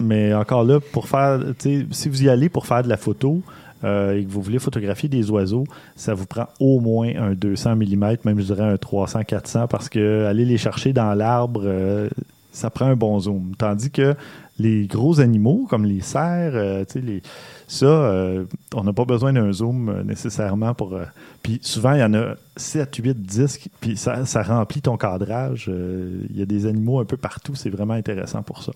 Mais 0.00 0.34
encore 0.34 0.64
là, 0.64 0.78
pour 0.92 1.08
faire, 1.08 1.40
si 1.58 2.08
vous 2.08 2.22
y 2.24 2.28
allez 2.28 2.48
pour 2.48 2.66
faire 2.66 2.82
de 2.82 2.88
la 2.88 2.96
photo 2.96 3.40
euh, 3.84 4.18
et 4.18 4.24
que 4.24 4.30
vous 4.30 4.42
voulez 4.42 4.58
photographier 4.58 5.08
des 5.08 5.30
oiseaux, 5.30 5.64
ça 5.94 6.12
vous 6.14 6.26
prend 6.26 6.48
au 6.60 6.80
moins 6.80 7.10
un 7.16 7.34
200 7.34 7.76
mm, 7.76 8.16
même 8.24 8.38
je 8.40 8.44
dirais 8.52 8.64
un 8.64 8.74
300-400, 8.74 9.68
parce 9.68 9.88
que 9.88 10.24
aller 10.26 10.44
les 10.44 10.58
chercher 10.58 10.92
dans 10.92 11.14
l'arbre, 11.14 11.62
euh, 11.64 12.08
ça 12.52 12.70
prend 12.70 12.86
un 12.86 12.96
bon 12.96 13.18
zoom. 13.20 13.52
Tandis 13.58 13.90
que 13.90 14.14
les 14.58 14.86
gros 14.86 15.20
animaux, 15.20 15.66
comme 15.68 15.84
les 15.84 16.00
cerfs, 16.00 16.52
euh, 16.54 16.84
les, 16.94 17.20
ça, 17.66 17.84
euh, 17.86 18.44
on 18.74 18.84
n'a 18.84 18.94
pas 18.94 19.04
besoin 19.04 19.32
d'un 19.34 19.52
zoom 19.52 19.88
euh, 19.90 20.02
nécessairement 20.02 20.72
pour. 20.72 20.94
euh, 20.94 21.04
puis 21.42 21.58
souvent, 21.62 21.92
il 21.92 22.00
y 22.00 22.04
en 22.04 22.14
a 22.14 22.34
7, 22.56 22.96
8, 22.96 23.22
10, 23.22 23.58
qui- 23.58 23.70
puis 23.80 23.96
ça, 23.98 24.24
ça 24.24 24.42
remplit 24.42 24.80
ton 24.80 24.96
cadrage. 24.96 25.70
Il 26.30 26.36
y 26.38 26.40
a 26.42 26.46
des 26.46 26.64
animaux 26.66 26.98
un 27.00 27.04
peu 27.04 27.18
partout, 27.18 27.54
c'est 27.54 27.68
vraiment 27.70 27.94
intéressant 27.94 28.42
pour 28.42 28.62
ça. 28.62 28.72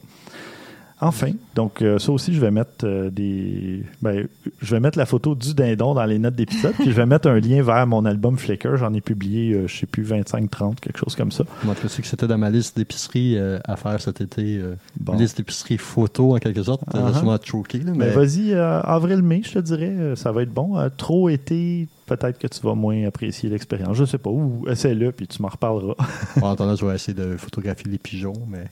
Enfin, 1.02 1.30
donc 1.54 1.80
euh, 1.80 1.98
ça 1.98 2.12
aussi, 2.12 2.34
je 2.34 2.40
vais 2.40 2.50
mettre 2.50 2.84
euh, 2.84 3.08
des. 3.10 3.82
Ben, 4.02 4.26
je 4.60 4.74
vais 4.74 4.80
mettre 4.80 4.98
la 4.98 5.06
photo 5.06 5.34
du 5.34 5.54
dindon 5.54 5.94
dans 5.94 6.04
les 6.04 6.18
notes 6.18 6.34
d'épisode, 6.34 6.74
puis 6.74 6.86
je 6.90 6.90
vais 6.96 7.06
mettre 7.06 7.28
un 7.28 7.40
lien 7.40 7.62
vers 7.62 7.86
mon 7.86 8.04
album 8.04 8.36
Flickr. 8.36 8.76
J'en 8.76 8.92
ai 8.92 9.00
publié, 9.00 9.52
euh, 9.54 9.66
je 9.66 9.76
sais 9.78 9.86
plus, 9.86 10.02
25-30, 10.04 10.76
quelque 10.80 10.98
chose 10.98 11.16
comme 11.16 11.32
ça. 11.32 11.44
Moi, 11.64 11.74
je 11.82 11.88
sais 11.88 12.02
que 12.02 12.08
c'était 12.08 12.26
dans 12.26 12.36
ma 12.38 12.50
liste 12.50 12.76
d'épiceries 12.76 13.38
euh, 13.38 13.58
à 13.64 13.76
faire 13.76 14.00
cet 14.00 14.20
été. 14.20 14.58
euh, 14.58 14.74
Bon. 15.00 15.14
Liste 15.16 15.38
d'épiceries 15.38 15.78
photo, 15.78 16.34
en 16.36 16.38
quelque 16.38 16.62
sorte. 16.62 16.82
Ça 16.92 17.00
va 17.00 17.10
Uh-huh. 17.10 17.14
sûrement 17.16 17.38
choqué, 17.42 17.78
là, 17.78 17.92
Mais 17.96 18.06
mais 18.06 18.10
vas-y, 18.10 18.52
euh, 18.52 18.80
avril-mai, 18.82 19.40
je 19.44 19.52
te 19.54 19.58
dirais, 19.60 20.14
ça 20.16 20.32
va 20.32 20.42
être 20.42 20.52
bon. 20.52 20.76
Trop 20.98 21.28
été, 21.30 21.88
peut-être 22.06 22.38
que 22.38 22.46
tu 22.46 22.60
vas 22.60 22.74
moins 22.74 23.06
apprécier 23.06 23.48
l'expérience. 23.48 23.96
Je 23.96 24.04
sais 24.04 24.18
pas. 24.18 24.30
Ou 24.30 24.66
essaie-le, 24.68 25.12
puis 25.12 25.26
tu 25.26 25.40
m'en 25.40 25.48
reparleras. 25.48 25.94
en 26.42 26.52
attendant, 26.52 26.76
je 26.76 26.84
vais 26.84 26.94
essayer 26.94 27.14
de 27.14 27.36
photographier 27.38 27.90
les 27.90 27.98
pigeons, 27.98 28.34
mais 28.48 28.64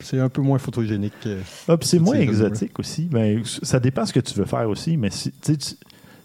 c'est 0.00 0.18
un 0.20 0.28
peu 0.28 0.40
moins 0.42 0.58
photogénique. 0.58 1.12
que- 1.22 1.38
Ah, 1.68 1.76
c'est 1.82 1.98
moins 1.98 2.14
exotique 2.22 2.78
aussi. 2.78 3.02
Ben, 3.04 3.42
ça 3.62 3.80
dépend 3.80 4.04
ce 4.06 4.12
que 4.12 4.20
tu 4.20 4.34
veux 4.34 4.44
faire 4.44 4.68
aussi. 4.68 4.96
Mais 4.96 5.10
si, 5.10 5.32
tu- 5.32 5.54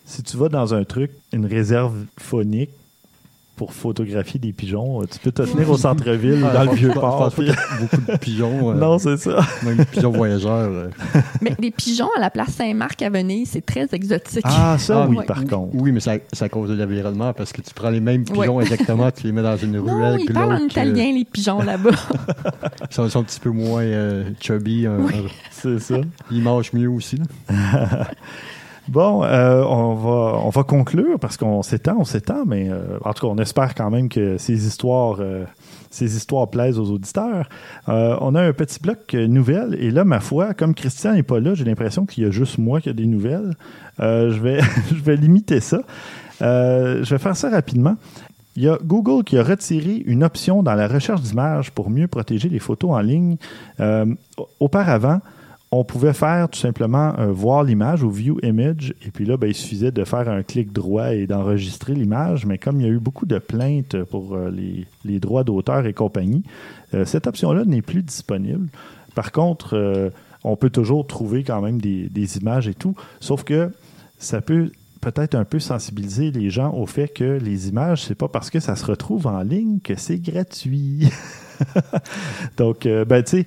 si 0.05 0.23
tu 0.23 0.37
vas 0.37 0.49
dans 0.49 0.73
un 0.73 0.83
truc, 0.83 1.11
une 1.31 1.45
réserve 1.45 1.95
phonique 2.19 2.71
pour 3.55 3.71
photographier 3.73 4.39
des 4.39 4.51
pigeons, 4.51 5.01
euh, 5.01 5.05
tu 5.05 5.19
peux 5.19 5.31
te 5.31 5.43
tenir 5.43 5.69
au 5.69 5.77
centre-ville 5.77 6.43
Ah, 6.49 6.53
dans 6.53 6.71
le 6.71 6.75
vieux 6.75 6.89
je 6.93 6.99
port. 6.99 7.31
puis- 7.31 7.51
beaucoup 7.79 8.11
de 8.11 8.17
pigeons. 8.17 8.71
euh, 8.71 8.73
Non, 8.73 8.97
c'est 8.97 9.17
ça. 9.17 9.41
Même 9.63 9.77
des 9.77 9.85
pigeons 9.85 10.11
voyageurs. 10.11 10.69
euh. 10.71 10.89
Mais 11.41 11.55
les 11.59 11.69
pigeons 11.69 12.09
à 12.17 12.19
la 12.19 12.29
place 12.31 12.49
Saint-Marc 12.53 13.01
à 13.03 13.09
Venise, 13.11 13.49
c'est 13.51 13.65
très 13.65 13.87
exotique. 13.91 14.41
Ah, 14.43 14.77
ça, 14.79 15.03
Ah, 15.03 15.07
oui, 15.07 15.17
ouais. 15.17 15.25
par 15.25 15.45
contre. 15.45 15.69
Oui, 15.75 15.91
mais 15.91 15.99
c'est 15.99 16.21
à- 16.41 16.49
cause 16.49 16.69
de 16.69 16.75
l'environnement 16.75 17.31
parce 17.33 17.53
que 17.53 17.61
tu 17.61 17.73
prends 17.75 17.89
les 17.91 17.99
mêmes 17.99 18.23
pigeons 18.25 18.59
exactement, 18.59 19.11
tu 19.11 19.27
les 19.27 19.31
mets 19.31 19.43
dans 19.43 19.57
une 19.57 19.73
non, 19.77 19.83
ruelle 19.97 20.19
ils 20.21 20.33
parlent 20.33 20.53
en 20.53 20.57
italien, 20.57 21.11
les 21.13 21.25
pigeons 21.25 21.61
là-bas. 21.61 21.91
Ils 22.89 22.93
sont, 23.09 23.19
un 23.19 23.23
petit 23.23 23.39
peu 23.39 23.49
moins 23.49 23.81
euh, 23.83 24.23
chubby. 24.41 24.87
Oui. 24.87 25.13
C'est 25.51 25.79
ça. 25.79 25.95
ils 26.31 26.41
mangent 26.41 26.73
mieux 26.73 26.89
aussi. 26.89 27.19
Bon, 28.89 29.23
euh, 29.23 29.63
on, 29.63 29.93
va, 29.93 30.39
on 30.43 30.49
va 30.49 30.63
conclure 30.63 31.17
parce 31.17 31.37
qu'on 31.37 31.61
s'étend, 31.61 31.95
on 31.99 32.03
s'étend, 32.03 32.45
mais 32.45 32.69
euh, 32.69 32.97
en 33.05 33.13
tout 33.13 33.25
cas, 33.25 33.33
on 33.33 33.37
espère 33.37 33.75
quand 33.75 33.89
même 33.89 34.09
que 34.09 34.37
ces 34.37 34.67
histoires, 34.67 35.17
euh, 35.19 35.45
ces 35.89 36.17
histoires 36.17 36.49
plaisent 36.49 36.79
aux 36.79 36.91
auditeurs. 36.91 37.47
Euh, 37.87 38.17
on 38.19 38.35
a 38.35 38.41
un 38.41 38.51
petit 38.51 38.79
bloc 38.81 39.13
euh, 39.13 39.27
nouvelles 39.27 39.75
et 39.79 39.89
là, 39.89 40.03
ma 40.03 40.19
foi, 40.19 40.53
comme 40.53 40.75
Christian 40.75 41.13
n'est 41.13 41.23
pas 41.23 41.39
là, 41.39 41.53
j'ai 41.53 41.63
l'impression 41.63 42.05
qu'il 42.05 42.25
y 42.25 42.27
a 42.27 42.31
juste 42.31 42.57
moi 42.57 42.81
qui 42.81 42.89
a 42.89 42.93
des 42.93 43.05
nouvelles. 43.05 43.55
Euh, 44.01 44.31
je, 44.31 44.39
vais, 44.41 44.59
je 44.89 45.01
vais 45.01 45.15
limiter 45.15 45.61
ça. 45.61 45.81
Je 46.41 47.09
vais 47.09 47.19
faire 47.19 47.37
ça 47.37 47.49
rapidement. 47.49 47.95
Il 48.57 48.63
y 48.63 48.69
a 48.69 48.77
Google 48.83 49.23
qui 49.23 49.37
a 49.37 49.43
retiré 49.43 50.03
une 50.05 50.23
option 50.25 50.61
dans 50.61 50.75
la 50.75 50.87
recherche 50.89 51.21
d'images 51.21 51.71
pour 51.71 51.89
mieux 51.89 52.07
protéger 52.07 52.49
les 52.49 52.59
photos 52.59 52.91
en 52.91 52.99
ligne. 52.99 53.37
Auparavant, 54.59 55.21
on 55.75 55.83
pouvait 55.83 56.13
faire 56.13 56.49
tout 56.49 56.59
simplement 56.59 57.15
euh, 57.17 57.31
voir 57.31 57.63
l'image 57.63 58.03
ou 58.03 58.11
view 58.11 58.37
image, 58.43 58.93
et 59.03 59.09
puis 59.09 59.25
là, 59.25 59.37
ben, 59.37 59.47
il 59.47 59.55
suffisait 59.55 59.91
de 59.91 60.03
faire 60.03 60.29
un 60.29 60.43
clic 60.43 60.71
droit 60.71 61.15
et 61.15 61.25
d'enregistrer 61.25 61.95
l'image, 61.95 62.45
mais 62.45 62.59
comme 62.59 62.79
il 62.79 62.85
y 62.85 62.89
a 62.89 62.91
eu 62.91 62.99
beaucoup 62.99 63.25
de 63.25 63.39
plaintes 63.39 64.03
pour 64.03 64.35
euh, 64.35 64.51
les, 65.03 65.19
droits 65.19 65.43
d'auteur 65.43 65.87
et 65.87 65.93
compagnie, 65.93 66.43
euh, 66.93 67.05
cette 67.05 67.25
option-là 67.25 67.65
n'est 67.65 67.81
plus 67.81 68.03
disponible. 68.03 68.67
Par 69.15 69.31
contre, 69.31 70.11
on 70.43 70.55
peut 70.55 70.71
toujours 70.71 71.05
trouver 71.05 71.43
quand 71.43 71.61
même 71.61 71.79
des, 71.79 72.09
des 72.09 72.37
images 72.37 72.67
et 72.67 72.73
tout, 72.73 72.95
sauf 73.19 73.43
que 73.43 73.71
ça 74.17 74.41
peut 74.41 74.71
peut-être 75.01 75.35
un 75.35 75.45
peu 75.45 75.59
sensibiliser 75.59 76.31
les 76.31 76.49
gens 76.49 76.73
au 76.73 76.87
fait 76.87 77.09
que 77.09 77.37
les 77.37 77.69
images, 77.69 78.05
c'est 78.05 78.15
pas 78.15 78.27
parce 78.27 78.49
que 78.49 78.59
ça 78.59 78.75
se 78.75 78.85
retrouve 78.85 79.27
en 79.27 79.41
ligne 79.41 79.79
que 79.79 79.95
c'est 79.95 80.17
gratuit. 80.17 81.09
Donc, 82.57 82.87
ben, 82.87 83.23
tu 83.23 83.37
sais, 83.37 83.45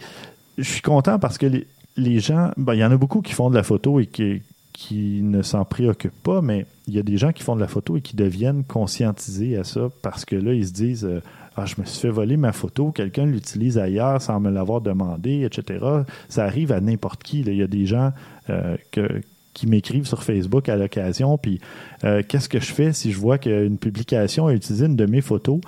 je 0.57 0.71
suis 0.71 0.83
content 0.83 1.19
parce 1.19 1.37
que 1.37 1.47
les, 1.47 1.67
les 1.97 2.21
gens, 2.21 2.51
ben, 2.57 2.75
il 2.75 2.81
y 2.81 2.85
en 2.85 2.91
a 2.91 2.97
beaucoup 2.97 3.23
qui 3.23 3.33
font 3.33 3.51
de 3.51 3.55
la 3.55 3.63
photo 3.63 4.01
et 4.01 4.07
qui, 4.07 4.43
qui 4.73 5.21
ne 5.23 5.43
s'en 5.43 5.65
préoccupent 5.65 6.23
pas, 6.23 6.43
mais 6.43 6.67
il 6.87 6.95
y 6.95 6.99
a 6.99 7.03
des 7.03 7.17
gens 7.17 7.33
qui 7.33 7.43
font 7.43 7.57
de 7.57 7.61
la 7.61 7.69
photo 7.69 7.97
et 7.97 8.03
qui 8.03 8.15
deviennent 8.15 8.63
conscientisés 8.65 9.57
à 9.57 9.65
ça 9.65 9.89
parce 10.03 10.25
que 10.25 10.37
là, 10.37 10.53
ils 10.53 10.67
se 10.67 10.73
disent 10.73 11.05
euh, 11.05 11.23
Ah, 11.57 11.65
je 11.65 11.77
me 11.79 11.87
suis 11.87 12.01
fait 12.01 12.11
voler 12.11 12.37
ma 12.37 12.53
photo, 12.53 12.93
quelqu'un 12.93 13.25
l'utilise 13.25 13.79
ailleurs 13.79 14.21
sans 14.21 14.39
me 14.39 14.51
l'avoir 14.51 14.83
demandé, 14.83 15.45
etc. 15.45 15.85
Ça 16.29 16.45
arrive 16.45 16.73
à 16.73 16.81
n'importe 16.81 17.23
qui. 17.23 17.41
Il 17.41 17.55
y 17.55 17.63
a 17.63 17.67
des 17.67 17.87
gens 17.87 18.13
euh, 18.51 18.77
qui 19.55 19.67
m'écrivent 19.67 20.07
sur 20.07 20.23
Facebook 20.23 20.69
à 20.69 20.77
l'occasion, 20.77 21.39
puis 21.39 21.59
euh, 22.05 22.23
qu'est-ce 22.29 22.51
que 22.51 22.61
je 22.61 22.73
fais 22.73 22.93
si 22.93 23.13
je 23.13 23.19
vois 23.19 23.39
qu'une 23.39 23.79
publication 23.79 24.47
a 24.47 24.53
utilisé 24.53 24.85
une 24.85 24.97
de 24.97 25.07
mes 25.07 25.23
photos? 25.23 25.61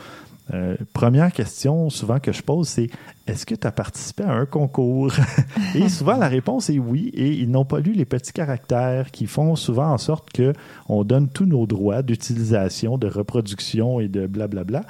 Euh, 0.55 0.77
première 0.93 1.33
question 1.33 1.91
souvent 1.91 2.19
que 2.21 2.33
je 2.33 2.43
pose, 2.43 2.69
c'est 2.69 2.89
est-ce 3.27 3.45
que 3.45 3.55
tu 3.55 3.67
as 3.67 3.73
participé 3.73 4.23
à 4.23 4.33
un 4.33 4.47
concours? 4.47 5.13
et 5.75 5.89
souvent 5.89 6.17
la 6.17 6.29
réponse 6.29 6.71
est 6.71 6.79
oui, 6.79 7.11
et 7.15 7.33
ils 7.33 7.51
n'ont 7.51 7.65
pas 7.65 7.81
lu 7.81 7.93
les 7.93 8.07
petits 8.07 8.33
caractères 8.33 9.11
qui 9.11 9.27
font 9.27 9.57
souvent 9.57 9.93
en 9.93 9.99
sorte 9.99 10.31
que 10.31 10.53
on 10.89 11.05
donne 11.05 11.29
tous 11.29 11.45
nos 11.45 11.67
droits 11.67 12.03
d'utilisation, 12.03 12.97
de 12.97 13.09
reproduction 13.09 14.01
et 14.01 14.09
de 14.09 14.27
blablabla. 14.27 14.83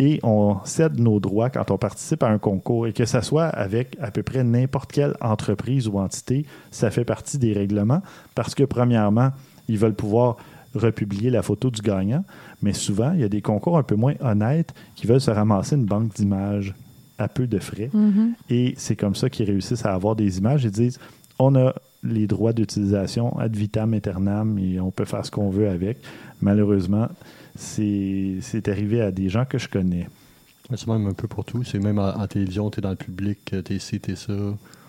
Et 0.00 0.18
on 0.24 0.56
cède 0.64 0.98
nos 0.98 1.20
droits 1.20 1.50
quand 1.50 1.70
on 1.70 1.78
participe 1.78 2.24
à 2.24 2.28
un 2.28 2.38
concours 2.38 2.88
et 2.88 2.92
que 2.92 3.04
ça 3.04 3.22
soit 3.22 3.46
avec 3.46 3.96
à 4.00 4.10
peu 4.10 4.24
près 4.24 4.42
n'importe 4.42 4.90
quelle 4.90 5.14
entreprise 5.20 5.86
ou 5.86 5.98
entité, 5.98 6.46
ça 6.72 6.90
fait 6.90 7.04
partie 7.04 7.38
des 7.38 7.52
règlements 7.52 8.02
parce 8.34 8.56
que 8.56 8.64
premièrement, 8.64 9.30
ils 9.68 9.78
veulent 9.78 9.94
pouvoir 9.94 10.36
republier 10.74 11.30
la 11.30 11.42
photo 11.42 11.70
du 11.70 11.80
gagnant, 11.80 12.24
mais 12.62 12.72
souvent, 12.72 13.12
il 13.12 13.20
y 13.20 13.24
a 13.24 13.28
des 13.28 13.42
concours 13.42 13.78
un 13.78 13.82
peu 13.82 13.94
moins 13.96 14.14
honnêtes 14.20 14.74
qui 14.94 15.06
veulent 15.06 15.20
se 15.20 15.30
ramasser 15.30 15.76
une 15.76 15.84
banque 15.84 16.14
d'images 16.14 16.74
à 17.18 17.28
peu 17.28 17.46
de 17.46 17.58
frais. 17.58 17.90
Et 18.50 18.74
c'est 18.76 18.96
comme 18.96 19.14
ça 19.14 19.30
qu'ils 19.30 19.46
réussissent 19.46 19.86
à 19.86 19.94
avoir 19.94 20.16
des 20.16 20.38
images. 20.38 20.64
Ils 20.64 20.70
disent 20.70 20.98
on 21.38 21.54
a 21.56 21.74
les 22.02 22.26
droits 22.26 22.52
d'utilisation 22.52 23.36
ad 23.38 23.56
vitam 23.56 23.94
aeternam 23.94 24.58
et 24.58 24.78
on 24.80 24.90
peut 24.90 25.04
faire 25.04 25.24
ce 25.24 25.30
qu'on 25.30 25.48
veut 25.50 25.68
avec. 25.68 25.98
Malheureusement, 26.42 27.08
c'est 27.56 28.36
c'est 28.40 28.68
arrivé 28.68 29.00
à 29.00 29.10
des 29.10 29.28
gens 29.28 29.44
que 29.44 29.58
je 29.58 29.68
connais. 29.68 30.08
C'est 30.74 30.86
même 30.88 31.06
un 31.06 31.12
peu 31.12 31.28
pour 31.28 31.44
tout. 31.44 31.62
C'est 31.62 31.78
même 31.78 31.98
en, 31.98 32.08
en 32.08 32.26
télévision, 32.26 32.70
tu 32.70 32.80
es 32.80 32.82
dans 32.82 32.90
le 32.90 32.96
public, 32.96 33.38
euh, 33.52 33.62
t'es 33.62 33.78
ci, 33.78 34.00
t'es 34.00 34.16
ça. 34.16 34.32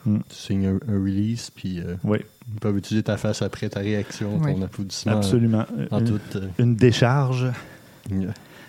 Mm. 0.06 0.18
Tu 0.30 0.36
signes 0.36 0.68
un, 0.68 0.80
un 0.88 1.00
release, 1.02 1.50
puis 1.52 1.80
euh, 1.80 1.96
Oui, 2.04 2.20
ils 2.54 2.60
peuvent 2.60 2.78
utiliser 2.78 3.04
ta 3.04 3.18
face 3.18 3.42
après, 3.42 3.70
ta 3.70 3.80
réaction, 3.80 4.40
Oui. 4.42 4.54
ton 4.56 4.62
applaudissement. 4.62 5.14
absolument. 5.14 5.66
En 5.92 6.00
Une- 6.00 6.20
euh, 6.36 6.48
une 6.60 6.76
décharge. 6.76 7.48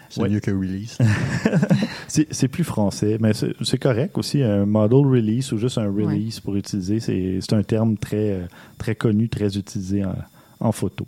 c'est 0.08 0.20
Ouais. 0.22 0.28
mieux 0.30 0.40
que 0.40 0.50
release. 0.50 0.98
C'est 2.08 2.32
c'est 2.32 2.46
plus 2.48 2.62
français, 2.64 3.18
mais 3.20 3.34
c'est 3.34 3.52
c'est 3.62 3.78
correct 3.78 4.16
aussi. 4.16 4.40
Un 4.42 4.64
model 4.64 5.04
release 5.04 5.50
ou 5.52 5.58
juste 5.58 5.76
un 5.78 5.90
release 5.92 6.38
pour 6.40 6.54
utiliser, 6.54 7.00
c'est 7.00 7.38
c'est 7.40 7.52
un 7.54 7.64
terme 7.64 7.96
très, 7.98 8.30
euh, 8.30 8.46
très 8.78 8.94
connu, 8.94 9.28
très 9.28 9.58
utilisé 9.58 10.04
en, 10.04 10.14
en 10.60 10.70
photo. 10.72 11.04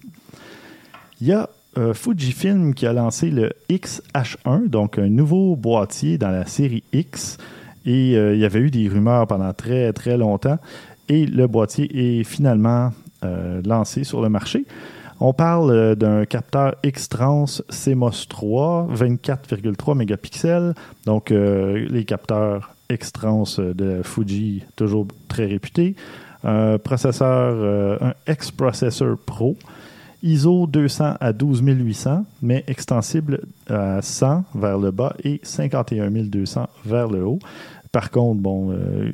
Il 1.20 1.28
y 1.28 1.32
a 1.32 1.48
euh, 1.78 1.94
Fujifilm 1.94 2.74
qui 2.74 2.84
a 2.86 2.92
lancé 2.92 3.30
le 3.30 3.52
XH1, 3.70 4.68
donc 4.68 4.98
un 4.98 5.08
nouveau 5.08 5.54
boîtier 5.54 6.18
dans 6.18 6.30
la 6.30 6.44
série 6.46 6.82
X. 6.92 7.38
Et 7.88 8.18
euh, 8.18 8.34
il 8.34 8.40
y 8.40 8.44
avait 8.44 8.60
eu 8.60 8.70
des 8.70 8.86
rumeurs 8.86 9.26
pendant 9.26 9.54
très, 9.54 9.94
très 9.94 10.18
longtemps. 10.18 10.58
Et 11.08 11.24
le 11.24 11.46
boîtier 11.46 12.18
est 12.20 12.22
finalement 12.22 12.92
euh, 13.24 13.62
lancé 13.64 14.04
sur 14.04 14.20
le 14.20 14.28
marché. 14.28 14.66
On 15.20 15.32
parle 15.32 15.70
euh, 15.70 15.94
d'un 15.94 16.26
capteur 16.26 16.74
X-Trans 16.84 17.46
CMOS 17.70 18.26
3, 18.28 18.88
24,3 18.94 19.96
mégapixels. 19.96 20.74
Donc, 21.06 21.30
les 21.30 22.04
capteurs 22.04 22.74
X-Trans 22.90 23.44
de 23.58 24.02
Fuji, 24.02 24.64
toujours 24.76 25.06
très 25.28 25.46
réputés. 25.46 25.96
Un 26.44 26.76
processeur, 26.76 28.02
un 28.02 28.12
X-Processor 28.30 29.16
Pro. 29.24 29.56
ISO 30.22 30.66
200 30.66 31.14
à 31.20 31.32
12800, 31.32 32.24
mais 32.42 32.64
extensible 32.66 33.42
à 33.68 34.02
100 34.02 34.44
vers 34.54 34.78
le 34.78 34.90
bas 34.90 35.14
et 35.22 35.40
51200 35.44 36.68
vers 36.84 37.08
le 37.08 37.24
haut. 37.24 37.38
Par 37.92 38.10
contre, 38.10 38.40
bon, 38.40 38.72
euh, 38.72 39.10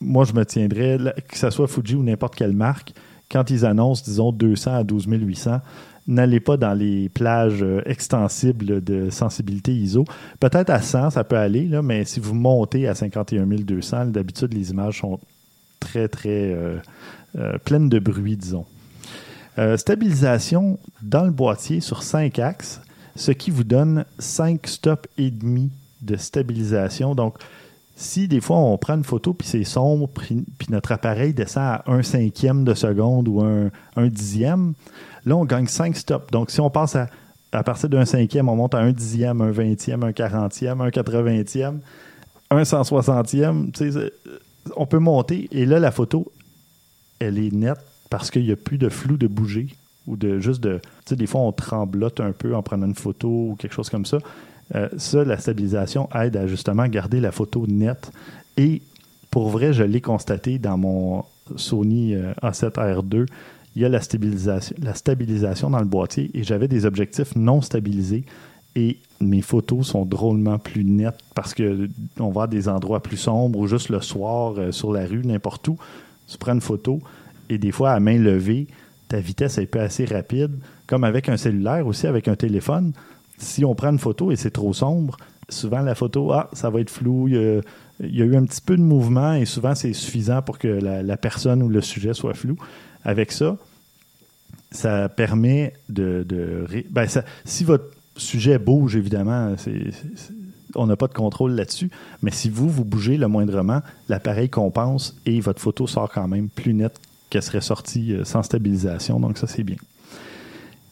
moi, 0.00 0.24
je 0.24 0.32
me 0.32 0.44
tiendrais, 0.44 0.98
que 1.28 1.38
ce 1.38 1.50
soit 1.50 1.68
Fuji 1.68 1.94
ou 1.94 2.02
n'importe 2.02 2.34
quelle 2.34 2.52
marque, 2.52 2.92
quand 3.30 3.50
ils 3.50 3.64
annoncent, 3.64 4.02
disons, 4.04 4.32
200 4.32 4.74
à 4.74 4.84
12800, 4.84 5.60
n'allez 6.08 6.40
pas 6.40 6.56
dans 6.56 6.74
les 6.74 7.08
plages 7.08 7.62
euh, 7.62 7.82
extensibles 7.86 8.82
de 8.82 9.10
sensibilité 9.10 9.72
ISO. 9.72 10.04
Peut-être 10.40 10.70
à 10.70 10.80
100, 10.80 11.10
ça 11.10 11.24
peut 11.24 11.36
aller, 11.36 11.68
mais 11.82 12.04
si 12.04 12.18
vous 12.18 12.34
montez 12.34 12.88
à 12.88 12.94
51200, 12.94 14.06
d'habitude, 14.06 14.52
les 14.54 14.70
images 14.70 15.00
sont 15.00 15.20
très, 15.78 16.08
très 16.08 16.52
euh, 16.52 16.78
pleines 17.64 17.88
de 17.88 17.98
bruit, 17.98 18.36
disons. 18.36 18.66
Stabilisation 19.76 20.78
dans 21.02 21.24
le 21.24 21.32
boîtier 21.32 21.80
sur 21.80 22.02
5 22.02 22.38
axes, 22.38 22.80
ce 23.14 23.30
qui 23.30 23.50
vous 23.50 23.64
donne 23.64 24.06
5 24.18 24.66
stops 24.66 25.06
et 25.18 25.30
demi 25.30 25.70
de 26.02 26.16
stabilisation. 26.16 27.14
Donc, 27.14 27.38
si 28.00 28.28
des 28.28 28.40
fois 28.40 28.56
on 28.56 28.78
prend 28.78 28.94
une 28.94 29.04
photo 29.04 29.34
puis 29.34 29.46
c'est 29.46 29.62
sombre, 29.62 30.08
puis, 30.08 30.42
notre 30.70 30.92
appareil 30.92 31.34
descend 31.34 31.64
à 31.64 31.82
un 31.86 32.02
cinquième 32.02 32.64
de 32.64 32.72
seconde 32.72 33.28
ou 33.28 33.42
un, 33.42 33.70
dixième, 34.08 34.72
là 35.26 35.36
on 35.36 35.44
gagne 35.44 35.66
5 35.66 35.94
stops. 35.94 36.30
Donc, 36.32 36.50
si 36.50 36.60
on 36.60 36.70
passe 36.70 36.96
à, 36.96 37.62
partir 37.62 37.90
d'un 37.90 38.06
cinquième, 38.06 38.48
on 38.48 38.56
monte 38.56 38.74
à 38.74 38.78
un 38.78 38.92
dixième, 38.92 39.42
un 39.42 39.50
vingtième, 39.50 40.02
un 40.02 40.12
quarantième, 40.12 40.80
un 40.80 40.90
quatre-vingtième, 40.90 41.80
un 42.50 42.64
cent 42.64 42.84
soixantième, 42.84 43.70
on 44.76 44.86
peut 44.86 44.98
monter 44.98 45.48
et 45.52 45.66
là 45.66 45.78
la 45.78 45.90
photo, 45.90 46.32
elle 47.18 47.38
est 47.38 47.52
nette 47.52 47.84
parce 48.08 48.30
qu'il 48.30 48.46
n'y 48.46 48.52
a 48.52 48.56
plus 48.56 48.78
de 48.78 48.88
flou 48.88 49.18
de 49.18 49.26
bouger 49.26 49.68
ou 50.06 50.16
de 50.16 50.40
juste 50.40 50.62
de. 50.62 50.78
Tu 51.04 51.10
sais, 51.10 51.16
des 51.16 51.26
fois, 51.26 51.42
on 51.42 51.52
tremblote 51.52 52.20
un 52.20 52.32
peu 52.32 52.56
en 52.56 52.62
prenant 52.62 52.86
une 52.86 52.94
photo 52.94 53.28
ou 53.28 53.56
quelque 53.58 53.74
chose 53.74 53.90
comme 53.90 54.06
ça. 54.06 54.18
Euh, 54.74 54.88
ça, 54.96 55.24
la 55.24 55.38
stabilisation 55.38 56.08
aide 56.14 56.36
à 56.36 56.46
justement 56.46 56.86
garder 56.86 57.20
la 57.20 57.32
photo 57.32 57.66
nette. 57.66 58.12
Et 58.56 58.82
pour 59.30 59.48
vrai, 59.48 59.72
je 59.72 59.82
l'ai 59.82 60.00
constaté 60.00 60.58
dans 60.58 60.76
mon 60.76 61.24
Sony 61.56 62.14
euh, 62.14 62.32
A7R2. 62.42 63.26
Il 63.76 63.82
y 63.82 63.84
a 63.84 63.88
la 63.88 64.00
stabilisation, 64.00 65.70
dans 65.70 65.78
le 65.78 65.84
boîtier 65.84 66.30
et 66.34 66.42
j'avais 66.42 66.66
des 66.66 66.86
objectifs 66.86 67.36
non 67.36 67.60
stabilisés 67.60 68.24
et 68.74 68.98
mes 69.20 69.42
photos 69.42 69.86
sont 69.86 70.04
drôlement 70.04 70.58
plus 70.58 70.84
nettes 70.84 71.20
parce 71.34 71.54
que 71.54 71.88
on 72.18 72.30
va 72.30 72.42
à 72.42 72.46
des 72.46 72.68
endroits 72.68 73.00
plus 73.00 73.16
sombres 73.16 73.58
ou 73.58 73.66
juste 73.66 73.88
le 73.88 74.00
soir 74.00 74.54
euh, 74.58 74.72
sur 74.72 74.92
la 74.92 75.06
rue, 75.06 75.24
n'importe 75.24 75.68
où. 75.68 75.78
Tu 76.26 76.36
prends 76.38 76.54
une 76.54 76.60
photo 76.60 77.00
et 77.48 77.58
des 77.58 77.72
fois 77.72 77.92
à 77.92 78.00
main 78.00 78.18
levée, 78.18 78.66
ta 79.08 79.20
vitesse 79.20 79.58
est 79.58 79.66
pas 79.66 79.82
assez 79.82 80.04
rapide, 80.04 80.52
comme 80.86 81.04
avec 81.04 81.28
un 81.28 81.36
cellulaire 81.36 81.86
aussi, 81.86 82.06
avec 82.06 82.28
un 82.28 82.36
téléphone. 82.36 82.92
Si 83.40 83.64
on 83.64 83.74
prend 83.74 83.90
une 83.90 83.98
photo 83.98 84.30
et 84.30 84.36
c'est 84.36 84.50
trop 84.50 84.72
sombre, 84.72 85.16
souvent 85.48 85.80
la 85.80 85.94
photo, 85.94 86.32
ah, 86.32 86.48
ça 86.52 86.70
va 86.70 86.80
être 86.80 86.90
flou, 86.90 87.28
il 87.28 87.34
y 88.00 88.22
a, 88.22 88.24
eu 88.24 88.36
un 88.36 88.44
petit 88.44 88.60
peu 88.60 88.76
de 88.76 88.82
mouvement 88.82 89.34
et 89.34 89.44
souvent 89.44 89.74
c'est 89.74 89.92
suffisant 89.92 90.42
pour 90.42 90.58
que 90.58 90.68
la, 90.68 91.16
personne 91.16 91.62
ou 91.62 91.68
le 91.68 91.80
sujet 91.80 92.14
soit 92.14 92.34
flou. 92.34 92.56
Avec 93.04 93.32
ça, 93.32 93.56
ça 94.70 95.08
permet 95.08 95.72
de... 95.88 96.24
ben, 96.90 97.08
ça- 97.08 97.24
si 97.44 97.64
votre 97.64 97.90
sujet 98.16 98.58
bouge, 98.58 98.94
évidemment, 98.96 99.54
c'est- 99.56 99.90
on 100.74 100.86
n'a 100.86 100.96
pas 100.96 101.08
de 101.08 101.14
contrôle 101.14 101.52
là-dessus, 101.52 101.90
mais 102.22 102.30
si 102.30 102.48
vous, 102.48 102.68
vous 102.68 102.84
bougez 102.84 103.16
le 103.16 103.28
moindrement, 103.28 103.80
l'appareil 104.08 104.48
compense 104.48 105.16
et 105.26 105.40
votre 105.40 105.60
photo 105.60 105.86
sort 105.86 106.10
quand 106.12 106.28
même 106.28 106.48
plus 106.48 106.74
nette 106.74 107.00
qu'elle 107.28 107.42
serait 107.42 107.60
sortie 107.60 108.12
euh, 108.12 108.24
sans 108.24 108.42
stabilisation, 108.42 109.20
donc 109.20 109.38
ça 109.38 109.46
c'est 109.46 109.62
bien. 109.62 109.76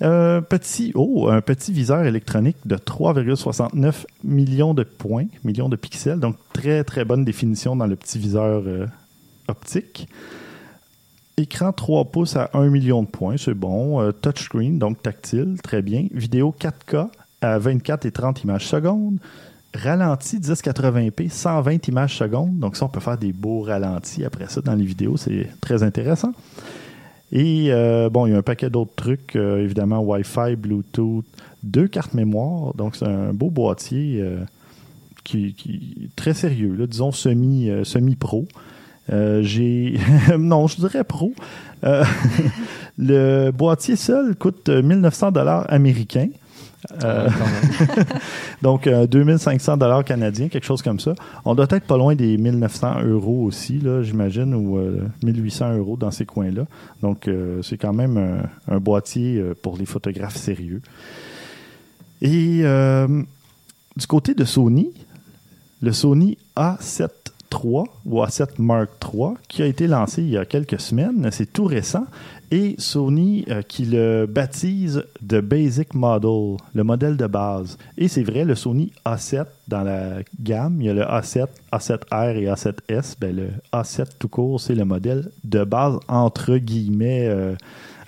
Euh, 0.00 0.40
petit, 0.40 0.92
oh, 0.94 1.28
un 1.28 1.40
petit 1.40 1.72
viseur 1.72 2.04
électronique 2.04 2.58
de 2.64 2.76
3,69 2.76 4.06
millions 4.22 4.72
de 4.72 4.84
points, 4.84 5.26
millions 5.42 5.68
de 5.68 5.74
pixels, 5.74 6.20
donc 6.20 6.36
très 6.52 6.84
très 6.84 7.04
bonne 7.04 7.24
définition 7.24 7.74
dans 7.74 7.86
le 7.86 7.96
petit 7.96 8.18
viseur 8.18 8.62
euh, 8.64 8.86
optique. 9.48 10.08
Écran 11.36 11.72
3 11.72 12.04
pouces 12.06 12.36
à 12.36 12.50
1 12.52 12.68
million 12.68 13.02
de 13.02 13.08
points, 13.08 13.36
c'est 13.36 13.54
bon. 13.54 14.00
Euh, 14.00 14.12
touchscreen, 14.12 14.78
donc 14.78 15.02
tactile, 15.02 15.56
très 15.62 15.82
bien. 15.82 16.06
Vidéo 16.12 16.54
4K 16.58 17.08
à 17.40 17.58
24 17.58 18.06
et 18.06 18.12
30 18.12 18.44
images 18.44 18.66
secondes. 18.66 19.18
Ralenti 19.74 20.38
1080p, 20.38 21.28
120 21.28 21.88
images 21.88 22.16
secondes. 22.16 22.58
Donc 22.58 22.76
ça, 22.76 22.86
on 22.86 22.88
peut 22.88 23.00
faire 23.00 23.18
des 23.18 23.32
beaux 23.32 23.62
ralentis 23.62 24.24
après 24.24 24.48
ça 24.48 24.60
dans 24.60 24.74
les 24.74 24.84
vidéos. 24.84 25.16
C'est 25.16 25.48
très 25.60 25.82
intéressant. 25.82 26.32
Et 27.30 27.66
euh, 27.70 28.08
bon, 28.08 28.26
il 28.26 28.32
y 28.32 28.34
a 28.34 28.38
un 28.38 28.42
paquet 28.42 28.70
d'autres 28.70 28.94
trucs, 28.96 29.36
euh, 29.36 29.62
évidemment 29.62 30.00
Wi-Fi, 30.00 30.56
Bluetooth, 30.56 31.24
deux 31.62 31.86
cartes 31.86 32.14
mémoire. 32.14 32.74
Donc 32.74 32.96
c'est 32.96 33.06
un 33.06 33.32
beau 33.34 33.50
boîtier 33.50 34.20
euh, 34.20 34.40
qui, 35.24 35.54
qui 35.54 36.10
très 36.16 36.32
sérieux, 36.32 36.74
là, 36.74 36.86
disons 36.86 37.12
semi, 37.12 37.68
euh, 37.68 37.84
semi-pro. 37.84 38.46
Euh, 39.10 39.42
j'ai 39.42 39.98
non, 40.38 40.66
je 40.66 40.76
dirais 40.76 41.04
pro. 41.04 41.32
Euh, 41.84 42.04
le 42.98 43.50
boîtier 43.50 43.96
seul 43.96 44.34
coûte 44.34 44.68
1900 44.68 45.32
dollars 45.32 45.66
américains. 45.72 46.28
Euh, 47.02 47.28
donc, 48.62 48.86
euh, 48.86 49.06
2500 49.06 49.76
dollars 49.76 50.04
canadiens, 50.04 50.48
quelque 50.48 50.64
chose 50.64 50.82
comme 50.82 51.00
ça. 51.00 51.14
On 51.44 51.54
doit 51.54 51.66
être 51.70 51.84
pas 51.84 51.96
loin 51.96 52.14
des 52.14 52.36
1900 52.36 53.02
euros 53.04 53.44
aussi, 53.44 53.78
là, 53.78 54.02
j'imagine, 54.02 54.54
ou 54.54 54.78
euh, 54.78 55.00
1800 55.22 55.76
euros 55.76 55.96
dans 55.96 56.10
ces 56.10 56.24
coins-là. 56.24 56.66
Donc, 57.02 57.28
euh, 57.28 57.62
c'est 57.62 57.76
quand 57.76 57.92
même 57.92 58.16
un, 58.16 58.74
un 58.74 58.78
boîtier 58.78 59.38
euh, 59.38 59.54
pour 59.60 59.76
les 59.76 59.86
photographes 59.86 60.36
sérieux. 60.36 60.82
Et 62.20 62.64
du 63.96 64.06
côté 64.08 64.34
de 64.34 64.44
Sony, 64.44 64.90
le 65.82 65.92
Sony 65.92 66.36
A7 66.56 67.08
III 67.52 67.84
ou 68.04 68.20
A7 68.22 68.48
Mark 68.58 68.90
III, 69.02 69.34
qui 69.46 69.62
a 69.62 69.66
été 69.66 69.86
lancé 69.86 70.22
il 70.22 70.30
y 70.30 70.36
a 70.36 70.44
quelques 70.44 70.80
semaines, 70.80 71.28
c'est 71.30 71.52
tout 71.52 71.64
récent, 71.64 72.06
et 72.50 72.74
Sony 72.78 73.44
euh, 73.48 73.62
qui 73.62 73.84
le 73.84 74.26
baptise 74.26 75.04
The 75.26 75.40
Basic 75.40 75.94
Model, 75.94 76.56
le 76.74 76.84
modèle 76.84 77.16
de 77.16 77.26
base. 77.26 77.76
Et 77.96 78.08
c'est 78.08 78.22
vrai, 78.22 78.44
le 78.44 78.54
Sony 78.54 78.92
A7 79.04 79.46
dans 79.68 79.82
la 79.82 80.20
gamme, 80.40 80.80
il 80.80 80.86
y 80.86 80.90
a 80.90 80.94
le 80.94 81.02
A7, 81.02 81.46
A7R 81.72 82.36
et 82.36 82.46
A7S. 82.46 83.14
Ben, 83.20 83.34
le 83.34 83.48
A7 83.72 84.06
tout 84.18 84.28
court, 84.28 84.60
c'est 84.60 84.74
le 84.74 84.84
modèle 84.84 85.30
de 85.44 85.64
base, 85.64 85.98
entre 86.08 86.56
guillemets, 86.56 87.28
euh, 87.28 87.54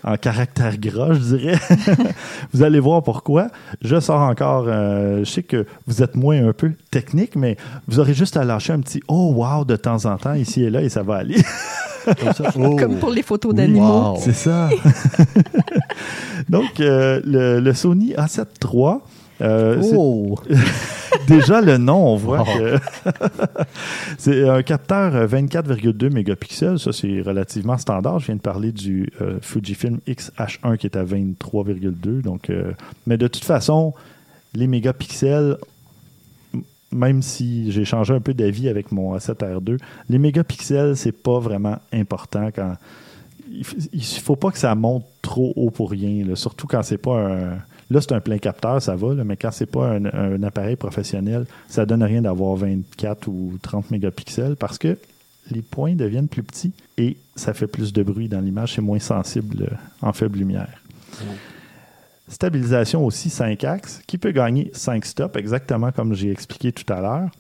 en 0.05 0.17
caractère 0.17 0.79
gras, 0.79 1.13
je 1.15 1.37
dirais. 1.37 1.59
vous 2.53 2.63
allez 2.63 2.81
voir 2.81 3.03
pourquoi. 3.03 3.49
Je 3.83 4.01
sors 4.01 4.21
encore, 4.21 4.65
euh, 4.67 5.21
je 5.25 5.31
sais 5.31 5.43
que 5.43 5.67
vous 5.87 6.03
êtes 6.03 6.15
moins 6.15 6.49
un 6.49 6.53
peu 6.53 6.73
technique, 6.91 7.37
mais 7.37 7.57
vous 7.89 8.01
aurez 8.01 8.15
juste 8.15 8.37
à 8.37 8.45
lâcher 8.45 8.73
un 8.73 8.81
petit 8.81 9.03
«Oh, 9.09 9.33
wow» 9.37 9.65
de 9.67 9.77
temps 9.77 10.07
en 10.07 10.17
temps, 10.17 10.35
ici 10.35 10.65
et 10.65 10.71
là, 10.71 10.83
et 10.83 10.89
ça 10.89 11.03
va 11.03 11.17
aller. 11.17 11.37
Comme 12.05 12.33
ça. 12.33 12.51
Oh. 12.57 12.77
Comme 12.77 12.97
pour 12.97 13.11
les 13.11 13.23
photos 13.23 13.55
d'animaux. 13.55 14.13
Wow. 14.13 14.17
C'est 14.21 14.33
ça. 14.33 14.71
Donc, 16.49 16.81
euh, 16.81 17.21
le, 17.25 17.61
le 17.61 17.75
Sony 17.75 18.15
A7 18.15 18.47
III, 18.65 19.01
euh, 19.43 19.83
Oh. 19.95 20.37
Déjà 21.27 21.61
le 21.61 21.79
nom, 21.79 22.15
on 22.15 22.17
voit 22.17 22.45
que 22.45 22.79
c'est 24.19 24.49
un 24.49 24.63
capteur 24.63 25.15
euh, 25.15 25.27
24,2 25.27 26.13
mégapixels. 26.13 26.79
Ça, 26.79 26.93
c'est 26.93 27.21
relativement 27.21 27.79
standard. 27.79 28.19
Je 28.19 28.27
viens 28.27 28.37
de 28.37 28.41
parler 28.41 28.73
du 28.73 29.13
euh, 29.21 29.39
Fujifilm 29.41 30.01
X-H1 30.07 30.77
qui 30.77 30.87
est 30.87 30.97
à 30.97 31.05
23,2. 31.05 32.23
Donc, 32.23 32.51
euh, 32.51 32.73
mais 33.07 33.17
de 33.17 33.29
toute 33.29 33.45
façon, 33.45 33.95
les 34.55 34.67
mégapixels, 34.67 35.57
même 36.93 37.23
si 37.23 37.71
j'ai 37.71 37.85
changé 37.85 38.15
un 38.15 38.21
peu 38.21 38.35
d'avis 38.35 38.69
avec 38.69 38.91
mon 38.93 39.17
A7R2, 39.17 39.79
les 40.09 40.19
mégapixels, 40.19 40.97
c'est 40.97 41.13
pas 41.13 41.39
vraiment 41.39 41.79
important 41.93 42.51
quand 42.55 42.75
il 43.51 44.05
faut 44.05 44.37
pas 44.37 44.51
que 44.51 44.59
ça 44.59 44.75
monte 44.75 45.05
trop 45.23 45.53
haut 45.57 45.71
pour 45.71 45.91
rien, 45.91 46.25
là. 46.25 46.37
surtout 46.37 46.67
quand 46.67 46.83
c'est 46.83 46.99
pas 46.99 47.19
un. 47.19 47.59
Là, 47.91 48.01
c'est 48.01 48.13
un 48.13 48.21
plein 48.21 48.39
capteur, 48.39 48.81
ça 48.81 48.95
va, 48.95 49.15
mais 49.25 49.37
quand 49.37 49.51
c'est 49.51 49.67
pas 49.67 49.89
un, 49.89 50.43
appareil 50.45 50.77
professionnel, 50.77 51.47
ça 51.69 51.85
donne 51.87 52.05
rien 52.05 52.23
d'avoir 52.23 52.55
24 52.55 53.27
ou 53.29 53.59
30 53.61 53.91
mégapixels 53.91 54.55
parce 54.55 54.79
que 54.79 54.97
les 55.51 55.63
points 55.63 55.95
deviennent 55.95 56.29
plus 56.29 56.45
petits 56.45 56.73
et 56.97 57.17
ça 57.35 57.53
fait 57.53 57.67
plus 57.67 57.93
de 57.93 58.03
bruit 58.05 58.29
dans 58.29 58.41
l'image, 58.41 58.75
c'est 58.75 58.81
moins 58.81 59.01
sensible 59.01 59.77
en 60.03 60.13
faible 60.13 60.39
lumière. 60.39 60.81
Stabilisation 62.29 63.05
aussi 63.05 63.29
5 63.29 63.65
axes 63.65 64.03
qui 64.07 64.17
peut 64.17 64.31
gagner 64.31 64.71
5 64.73 65.05
stops, 65.05 65.37
exactement 65.37 65.91
comme 65.91 66.15
j'ai 66.15 66.31
expliqué 66.31 66.71
tout 66.71 66.91
à 66.93 67.01
l'heure. 67.01 67.31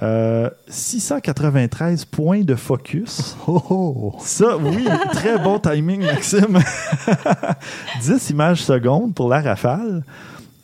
Euh, 0.00 0.48
693 0.68 2.06
points 2.06 2.40
de 2.40 2.54
focus. 2.54 3.36
Oh, 3.46 3.62
oh. 3.68 4.14
Ça, 4.20 4.56
oui, 4.56 4.86
très 5.12 5.38
bon 5.38 5.58
timing, 5.58 6.02
Maxime. 6.02 6.58
10 8.00 8.30
images 8.30 8.62
secondes 8.62 9.14
pour 9.14 9.28
la 9.28 9.42
rafale. 9.42 10.02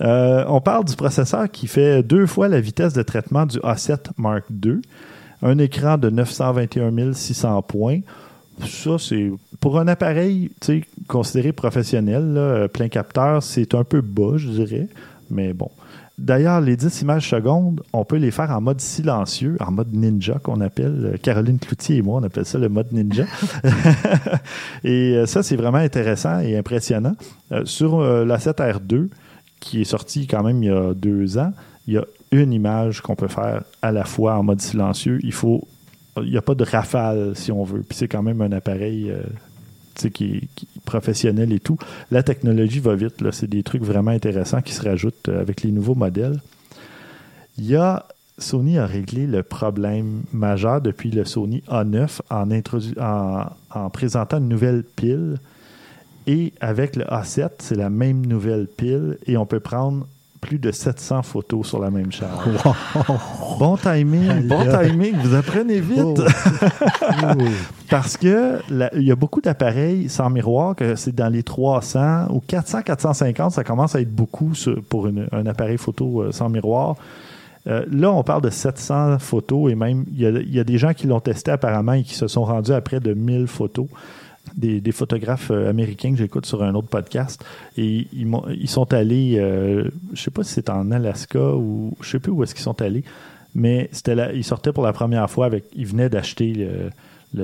Euh, 0.01 0.45
on 0.49 0.61
parle 0.61 0.85
du 0.85 0.97
processeur 0.97 1.51
qui 1.51 1.67
fait 1.67 2.03
deux 2.03 2.27
fois 2.27 2.49
la 2.49 2.61
vitesse 2.61 2.93
de 2.95 3.03
traitement 3.03 3.45
du 3.47 3.59
A7 3.59 4.11
Mark 4.17 4.45
II. 4.51 4.81
Un 5.43 5.59
écran 5.59 5.99
de 5.99 6.09
921 6.09 7.13
600 7.13 7.63
points. 7.63 8.01
Ça, 8.67 8.99
c'est 8.99 9.31
pour 9.61 9.79
un 9.79 9.89
appareil 9.89 10.51
tu 10.61 10.81
sais, 10.81 10.85
considéré 11.07 11.53
professionnel, 11.53 12.33
là, 12.33 12.41
euh, 12.41 12.69
plein 12.69 12.89
capteur, 12.89 13.43
c'est 13.43 13.75
un 13.75 13.85
peu 13.85 14.01
bas, 14.01 14.37
je 14.37 14.49
dirais. 14.49 14.89
Mais 15.31 15.53
bon. 15.53 15.71
D'ailleurs, 16.19 16.61
les 16.61 16.77
10 16.77 17.03
images 17.03 17.31
secondes, 17.31 17.81
on 17.93 18.05
peut 18.05 18.17
les 18.17 18.33
faire 18.33 18.51
en 18.51 18.61
mode 18.61 18.81
silencieux, 18.81 19.57
en 19.61 19.71
mode 19.71 19.95
ninja 19.95 20.41
qu'on 20.43 20.61
appelle. 20.61 21.13
Euh, 21.15 21.17
Caroline 21.17 21.61
Cloutier 21.61 21.99
et 21.99 22.03
moi, 22.03 22.21
on 22.21 22.25
appelle 22.25 22.45
ça 22.45 22.59
le 22.59 22.69
mode 22.69 22.93
ninja. 22.93 23.25
et 24.85 25.15
euh, 25.15 25.27
ça, 25.27 25.45
c'est 25.45 25.55
vraiment 25.55 25.79
intéressant 25.79 26.41
et 26.41 26.57
impressionnant. 26.57 27.15
Euh, 27.53 27.65
sur 27.65 28.01
euh, 28.01 28.25
la 28.25 28.39
7R2, 28.39 29.11
qui 29.61 29.81
est 29.81 29.85
sorti 29.85 30.27
quand 30.27 30.43
même 30.43 30.61
il 30.63 30.67
y 30.67 30.73
a 30.73 30.93
deux 30.93 31.39
ans, 31.39 31.53
il 31.87 31.95
y 31.95 31.99
a 31.99 32.05
une 32.33 32.53
image 32.53 33.01
qu'on 33.01 33.15
peut 33.15 33.29
faire 33.29 33.63
à 33.81 33.93
la 33.93 34.05
fois 34.05 34.37
en 34.37 34.43
mode 34.43 34.61
silencieux. 34.61 35.21
Il 35.23 35.33
faut, 35.33 35.69
il 36.21 36.31
n'y 36.31 36.37
a 36.37 36.43
pas 36.43 36.57
de 36.57 36.65
rafale 36.65 37.37
si 37.37 37.53
on 37.53 37.63
veut. 37.63 37.83
Puis 37.89 37.97
c'est 37.97 38.09
quand 38.09 38.23
même 38.23 38.43
un 38.43 38.53
appareil 38.53 39.13
qui, 40.07 40.49
qui 40.55 40.69
professionnel 40.85 41.53
et 41.53 41.61
tout. 41.61 41.77
La 42.11 42.23
technologie 42.23 42.81
va 42.81 42.95
vite. 42.95 43.15
C'est 43.33 43.51
des 43.51 43.63
trucs 43.63 43.83
vraiment 43.83 44.13
intéressants 44.13 44.63
qui 44.63 44.73
se 44.73 44.83
rajoutent 44.83 45.29
euh, 45.29 45.41
avec 45.41 45.63
les 45.63 45.73
nouveaux 45.73 45.95
modèles. 45.97 46.41
Il 47.59 47.67
y 47.67 47.77
a 47.77 48.07
Sony 48.39 48.79
a 48.79 48.87
réglé 48.87 49.27
le 49.27 49.43
problème 49.43 50.23
majeur 50.33 50.81
depuis 50.81 51.11
le 51.11 51.25
Sony 51.25 51.63
A9 51.69 52.21
en, 52.31 52.51
introdu- 52.51 52.95
en, 53.01 53.47
en 53.75 53.91
présentant 53.91 54.39
une 54.39 54.49
nouvelle 54.49 54.85
pile. 54.85 55.39
Et 56.29 56.53
avec 56.61 56.95
le 56.95 57.05
A7, 57.05 57.51
c'est 57.59 57.75
la 57.75 57.91
même 57.91 58.25
nouvelle 58.25 58.69
pile 58.69 59.19
et 59.27 59.37
on 59.37 59.47
peut 59.47 59.61
prendre 59.61 60.07
plus 60.41 60.59
de 60.59 60.71
700 60.71 61.23
photos 61.23 61.67
sur 61.67 61.81
la 61.81 61.91
même 61.91 62.11
charge. 62.13 62.49
Bon 63.59 63.77
timing, 63.77 64.47
bon 64.47 64.65
timing, 64.65 65.17
vous 65.17 65.35
apprenez 65.35 65.81
vite. 65.81 66.01
Oh. 66.03 66.15
Parce 67.91 68.17
que 68.17 68.59
il 68.97 69.03
y 69.03 69.11
a 69.11 69.17
beaucoup 69.17 69.41
d'appareils 69.41 70.09
sans 70.09 70.31
miroir 70.31 70.75
que 70.77 70.95
c'est 70.95 71.15
dans 71.15 71.29
les 71.29 71.43
300 71.43 72.27
ou 72.31 72.41
400, 72.47 72.83
450, 72.83 73.53
ça 73.53 73.65
commence 73.65 73.95
à 73.95 74.01
être 74.01 74.15
beaucoup 74.15 74.55
sur- 74.55 74.83
pour 74.83 75.07
une- 75.07 75.29
un 75.33 75.47
appareil 75.47 75.79
photo 75.79 76.23
euh, 76.23 76.33
sans 76.33 76.49
miroir. 76.49 76.97
Euh, 77.67 77.85
là, 77.91 78.13
on 78.13 78.23
parle 78.23 78.43
de 78.43 78.51
700 78.51 79.19
photos 79.19 79.71
et 79.73 79.75
même, 79.75 80.05
il 80.13 80.21
y 80.21 80.55
y 80.57 80.61
a 80.61 80.65
des 80.65 80.79
gens 80.79 80.95
qui 80.95 81.07
l'ont 81.07 81.21
testé 81.21 81.51
apparemment 81.51 81.93
et 81.95 82.03
qui 82.03 82.15
se 82.15 82.27
sont 82.29 82.45
rendus 82.45 82.73
à 82.73 82.81
près 82.81 83.01
de 83.01 83.13
1000 83.15 83.47
photos. 83.47 83.87
Des, 84.57 84.81
des 84.81 84.93
photographes 84.93 85.51
euh, 85.51 85.69
américains 85.71 86.11
que 86.13 86.19
j'écoute 86.19 86.47
sur 86.47 86.63
un 86.63 86.75
autre 86.75 86.89
podcast. 86.89 87.45
Et 87.77 88.07
ils, 88.13 88.27
ils 88.59 88.69
sont 88.69 88.93
allés, 88.93 89.37
euh, 89.39 89.91
je 90.13 90.23
sais 90.23 90.31
pas 90.31 90.43
si 90.45 90.53
c'est 90.55 90.71
en 90.71 90.91
Alaska 90.91 91.55
ou 91.55 91.95
je 92.01 92.09
sais 92.11 92.19
plus 92.19 92.33
où 92.33 92.43
est-ce 92.43 92.55
qu'ils 92.55 92.65
sont 92.65 92.81
allés, 92.83 93.05
mais 93.55 93.89
c'était 93.93 94.37
ils 94.37 94.45
sortaient 94.45 94.73
pour 94.73 94.85
la 94.85 94.93
première 94.93 95.29
fois 95.31 95.47
avec, 95.47 95.65
ils 95.75 95.87
venaient 95.87 96.09
d'acheter 96.09 96.53
le, 96.55 96.91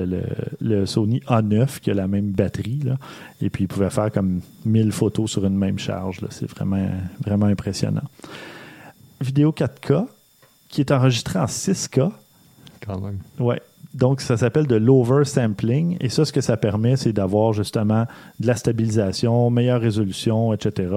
le, 0.05 0.21
le- 0.61 0.85
Sony 0.85 1.19
A9 1.27 1.79
qui 1.79 1.91
a 1.91 1.93
la 1.93 2.07
même 2.07 2.31
batterie, 2.31 2.79
là, 2.83 2.97
et 3.41 3.49
puis 3.49 3.65
ils 3.65 3.67
pouvaient 3.67 3.89
faire 3.89 4.11
comme 4.11 4.41
1000 4.65 4.91
photos 4.91 5.29
sur 5.31 5.45
une 5.45 5.57
même 5.57 5.77
charge. 5.79 6.19
C'est 6.31 6.49
vraiment, 6.49 6.87
vraiment 7.23 7.45
impressionnant. 7.45 8.03
Vidéo 9.21 9.51
4K 9.51 10.07
qui 10.69 10.81
est 10.81 10.91
enregistrée 10.91 11.39
en 11.39 11.45
6K. 11.45 12.11
Quand 12.85 12.99
même. 12.99 13.19
Ouais. 13.39 13.61
Donc, 13.93 14.19
ça 14.19 14.35
s'appelle 14.35 14.67
de 14.67 14.75
l'oversampling. 14.75 15.97
Et 16.01 16.09
ça, 16.09 16.25
ce 16.25 16.33
que 16.33 16.41
ça 16.41 16.57
permet, 16.57 16.97
c'est 16.97 17.13
d'avoir 17.13 17.53
justement 17.53 18.05
de 18.39 18.47
la 18.47 18.55
stabilisation, 18.55 19.49
meilleure 19.49 19.79
résolution, 19.79 20.53
etc. 20.53 20.89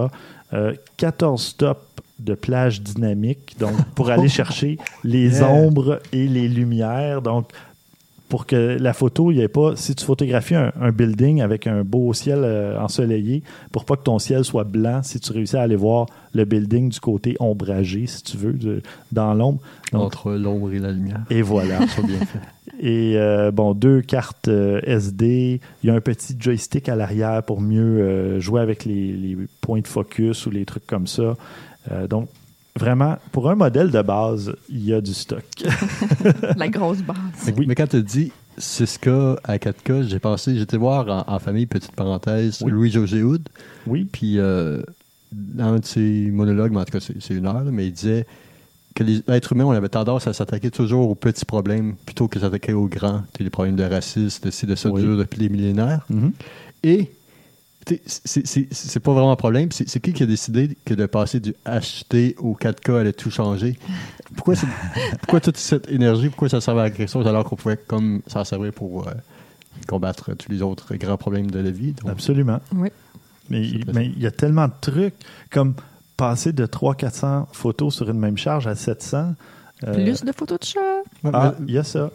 Euh, 0.52 0.74
14 0.96 1.40
stops 1.40 1.80
de 2.18 2.34
plage 2.34 2.82
dynamique, 2.82 3.56
donc 3.60 3.74
pour 3.94 4.10
aller 4.10 4.28
chercher 4.28 4.78
les 5.04 5.42
ombres 5.42 6.00
et 6.12 6.26
les 6.26 6.48
lumières. 6.48 7.22
Donc, 7.22 7.52
pour 8.28 8.44
que 8.46 8.76
la 8.78 8.92
photo, 8.92 9.30
il 9.32 9.36
n'y 9.38 9.42
ait 9.42 9.48
pas. 9.48 9.74
Si 9.76 9.94
tu 9.94 10.04
photographies 10.04 10.54
un, 10.54 10.72
un 10.80 10.90
building 10.92 11.40
avec 11.40 11.66
un 11.66 11.82
beau 11.84 12.12
ciel 12.12 12.40
euh, 12.42 12.78
ensoleillé, 12.78 13.42
pour 13.72 13.84
pas 13.84 13.96
que 13.96 14.02
ton 14.02 14.18
ciel 14.18 14.44
soit 14.44 14.64
blanc, 14.64 15.02
si 15.02 15.18
tu 15.20 15.32
réussis 15.32 15.56
à 15.56 15.62
aller 15.62 15.76
voir 15.76 16.06
le 16.34 16.44
building 16.44 16.90
du 16.90 17.00
côté 17.00 17.36
ombragé, 17.40 18.06
si 18.06 18.22
tu 18.22 18.36
veux, 18.36 18.52
de- 18.52 18.82
dans 19.12 19.32
l'ombre. 19.34 19.60
Entre 19.92 20.32
l'ombre 20.32 20.72
et 20.72 20.78
la 20.78 20.92
lumière. 20.92 21.24
et 21.30 21.40
voilà. 21.42 21.86
Ça 21.88 22.02
bien 22.02 22.18
fait. 22.18 22.38
Et 22.80 23.14
euh, 23.16 23.50
bon, 23.50 23.72
deux 23.74 24.02
cartes 24.02 24.48
euh, 24.48 24.80
SD. 24.84 25.60
Il 25.82 25.86
y 25.86 25.90
a 25.90 25.94
un 25.94 26.00
petit 26.00 26.36
joystick 26.38 26.88
à 26.88 26.96
l'arrière 26.96 27.42
pour 27.42 27.60
mieux 27.60 28.38
jouer 28.40 28.60
avec 28.60 28.84
les, 28.84 29.12
les 29.12 29.36
points 29.60 29.80
de 29.80 29.86
focus 29.86 30.46
ou 30.46 30.50
les 30.50 30.64
trucs 30.64 30.86
comme 30.86 31.06
ça. 31.06 31.34
Donc, 32.10 32.28
vraiment, 32.78 33.16
pour 33.32 33.50
un 33.50 33.54
modèle 33.54 33.90
de 33.90 34.02
base, 34.02 34.54
il 34.68 34.84
y 34.84 34.94
a 34.94 35.00
du 35.00 35.12
stock. 35.14 35.44
La 36.56 36.68
grosse 36.68 37.02
base. 37.02 37.16
Mais, 37.46 37.66
mais 37.66 37.74
quand 37.74 37.86
tu 37.88 38.02
dis 38.02 38.32
6K 38.58 39.36
à 39.44 39.56
4K, 39.58 40.08
j'ai 40.08 40.18
pensé, 40.18 40.56
j'étais 40.56 40.76
voir 40.76 41.08
en, 41.28 41.34
en 41.34 41.38
famille, 41.38 41.66
petite 41.66 41.92
parenthèse, 41.92 42.62
Oui. 42.62 42.70
Louis-José 42.72 43.22
Hood. 43.22 43.48
Oui. 43.86 44.06
Puis, 44.10 44.38
euh, 44.38 44.82
dans 45.32 45.74
un 45.74 45.78
de 45.78 45.84
ses 45.84 46.30
monologues, 46.32 46.72
mais 46.72 46.78
en 46.80 46.84
tout 46.84 46.98
cas, 46.98 47.04
c'est 47.20 47.34
une 47.34 47.46
heure, 47.46 47.62
là, 47.64 47.70
mais 47.70 47.86
il 47.86 47.92
disait 47.92 48.26
que 48.94 49.04
les- 49.04 49.22
l'être 49.28 49.52
humain, 49.52 49.64
on 49.64 49.70
avait 49.72 49.88
tendance 49.88 50.26
à 50.26 50.32
s'attaquer 50.32 50.70
toujours 50.70 51.08
aux 51.10 51.14
petits 51.14 51.44
problèmes 51.44 51.94
plutôt 52.06 52.26
que 52.28 52.40
s'attaquer 52.40 52.72
aux 52.72 52.86
grands. 52.88 53.22
Les 53.38 53.50
problèmes 53.50 53.76
de 53.76 53.84
racisme, 53.84 54.46
de 54.46 54.50
ci, 54.50 54.66
de 54.66 54.74
ça, 54.74 54.90
Oui. 54.90 55.02
dure 55.02 55.16
depuis 55.16 55.38
des 55.38 55.48
millénaires. 55.48 56.04
Mhm. 56.10 56.32
Et 56.82 57.10
c'est- 58.06 58.46
c'est 58.46 58.68
c'est 58.72 59.00
pas 59.00 59.12
vraiment 59.12 59.32
un 59.32 59.36
problème. 59.36 59.70
C'est 59.72 60.00
qui 60.00 60.12
qui 60.12 60.22
a 60.22 60.26
décidé 60.26 60.76
que 60.84 60.94
de 60.94 61.06
passer 61.06 61.40
du 61.40 61.54
HT 61.66 62.34
au 62.38 62.54
4K 62.54 62.90
allait 63.00 63.12
tout 63.12 63.30
changer? 63.30 63.78
Pourquoi, 64.36 64.54
c'est- 64.56 64.66
pourquoi 65.20 65.40
toute 65.40 65.56
cette 65.56 65.88
énergie, 65.90 66.28
pourquoi 66.28 66.48
ça 66.48 66.60
servait 66.60 66.82
à 66.82 66.90
quelque 66.90 67.10
chose 67.10 67.26
alors 67.26 67.44
qu'on 67.44 67.56
pouvait 67.56 67.76
comme 67.76 68.20
s'en 68.26 68.44
servir 68.44 68.72
pour 68.72 69.08
euh, 69.08 69.12
combattre 69.86 70.34
tous 70.34 70.50
les 70.50 70.62
autres 70.62 70.94
grands 70.96 71.16
problèmes 71.16 71.50
de 71.50 71.58
la 71.60 71.70
vie? 71.70 71.92
Donc, 71.92 72.10
Absolument. 72.10 72.60
Oui. 72.74 72.88
Mais 73.50 73.62
il 73.66 74.18
y 74.20 74.26
a 74.26 74.30
tellement 74.30 74.66
de 74.68 74.72
trucs, 74.80 75.14
comme 75.50 75.74
passer 76.16 76.52
de 76.52 76.66
300-400 76.66 77.46
photos 77.52 77.94
sur 77.94 78.10
une 78.10 78.18
même 78.18 78.36
charge 78.36 78.66
à 78.66 78.74
700. 78.74 79.34
euh, 79.86 79.94
Plus 79.94 80.22
de 80.24 80.32
photos 80.32 80.58
de 80.58 80.64
chat. 80.64 80.80
Ah, 81.32 81.54
il 81.66 81.72
y 81.74 81.78
a 81.78 81.84
ça. 81.84 82.10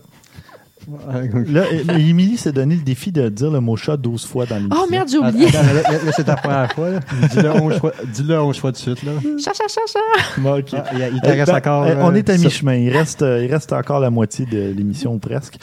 Là, 1.48 1.64
mais 1.88 2.02
Émilie 2.10 2.38
s'est 2.38 2.52
donné 2.52 2.76
le 2.76 2.82
défi 2.82 3.12
de 3.12 3.30
dire 3.30 3.52
le 3.52 3.60
mot 3.60 3.76
chat 3.76 3.98
12 3.98 4.26
fois 4.26 4.46
dans 4.46 4.58
l'émission. 4.58 4.84
Oh 4.84 4.90
merde, 4.90 5.08
j'ai 5.10 5.18
oublié. 5.18 5.48
attends, 5.48 5.64
là, 5.64 5.74
là, 5.74 5.92
là, 5.92 6.12
c'est 6.16 6.24
ta 6.24 6.36
première 6.36 6.72
fois. 6.74 6.90
là. 6.90 7.00
Dis-le 7.32 7.52
11 7.52 7.80
fois, 7.80 7.94
dis-le 8.14 8.42
11 8.42 8.58
fois 8.58 8.72
de 8.72 8.78
suite. 8.78 9.04
Là. 9.04 9.12
Chat, 9.44 9.54
chat, 9.54 9.68
chat, 9.68 9.82
chat. 9.88 10.42
Bon, 10.42 10.60
ok. 10.60 10.74
Ah, 10.74 10.84
il, 10.94 11.16
il 11.16 11.22
te 11.22 11.28
reste 11.28 11.52
ben, 11.52 11.58
encore. 11.58 11.86
on 11.86 12.12
euh, 12.12 12.16
est 12.16 12.30
à 12.30 12.38
mi-chemin. 12.38 12.76
Il 12.76 12.90
reste, 12.90 13.22
euh, 13.22 13.44
il 13.44 13.52
reste 13.52 13.74
encore 13.74 14.00
la 14.00 14.10
moitié 14.10 14.46
de 14.46 14.72
l'émission, 14.72 15.18
presque. 15.20 15.58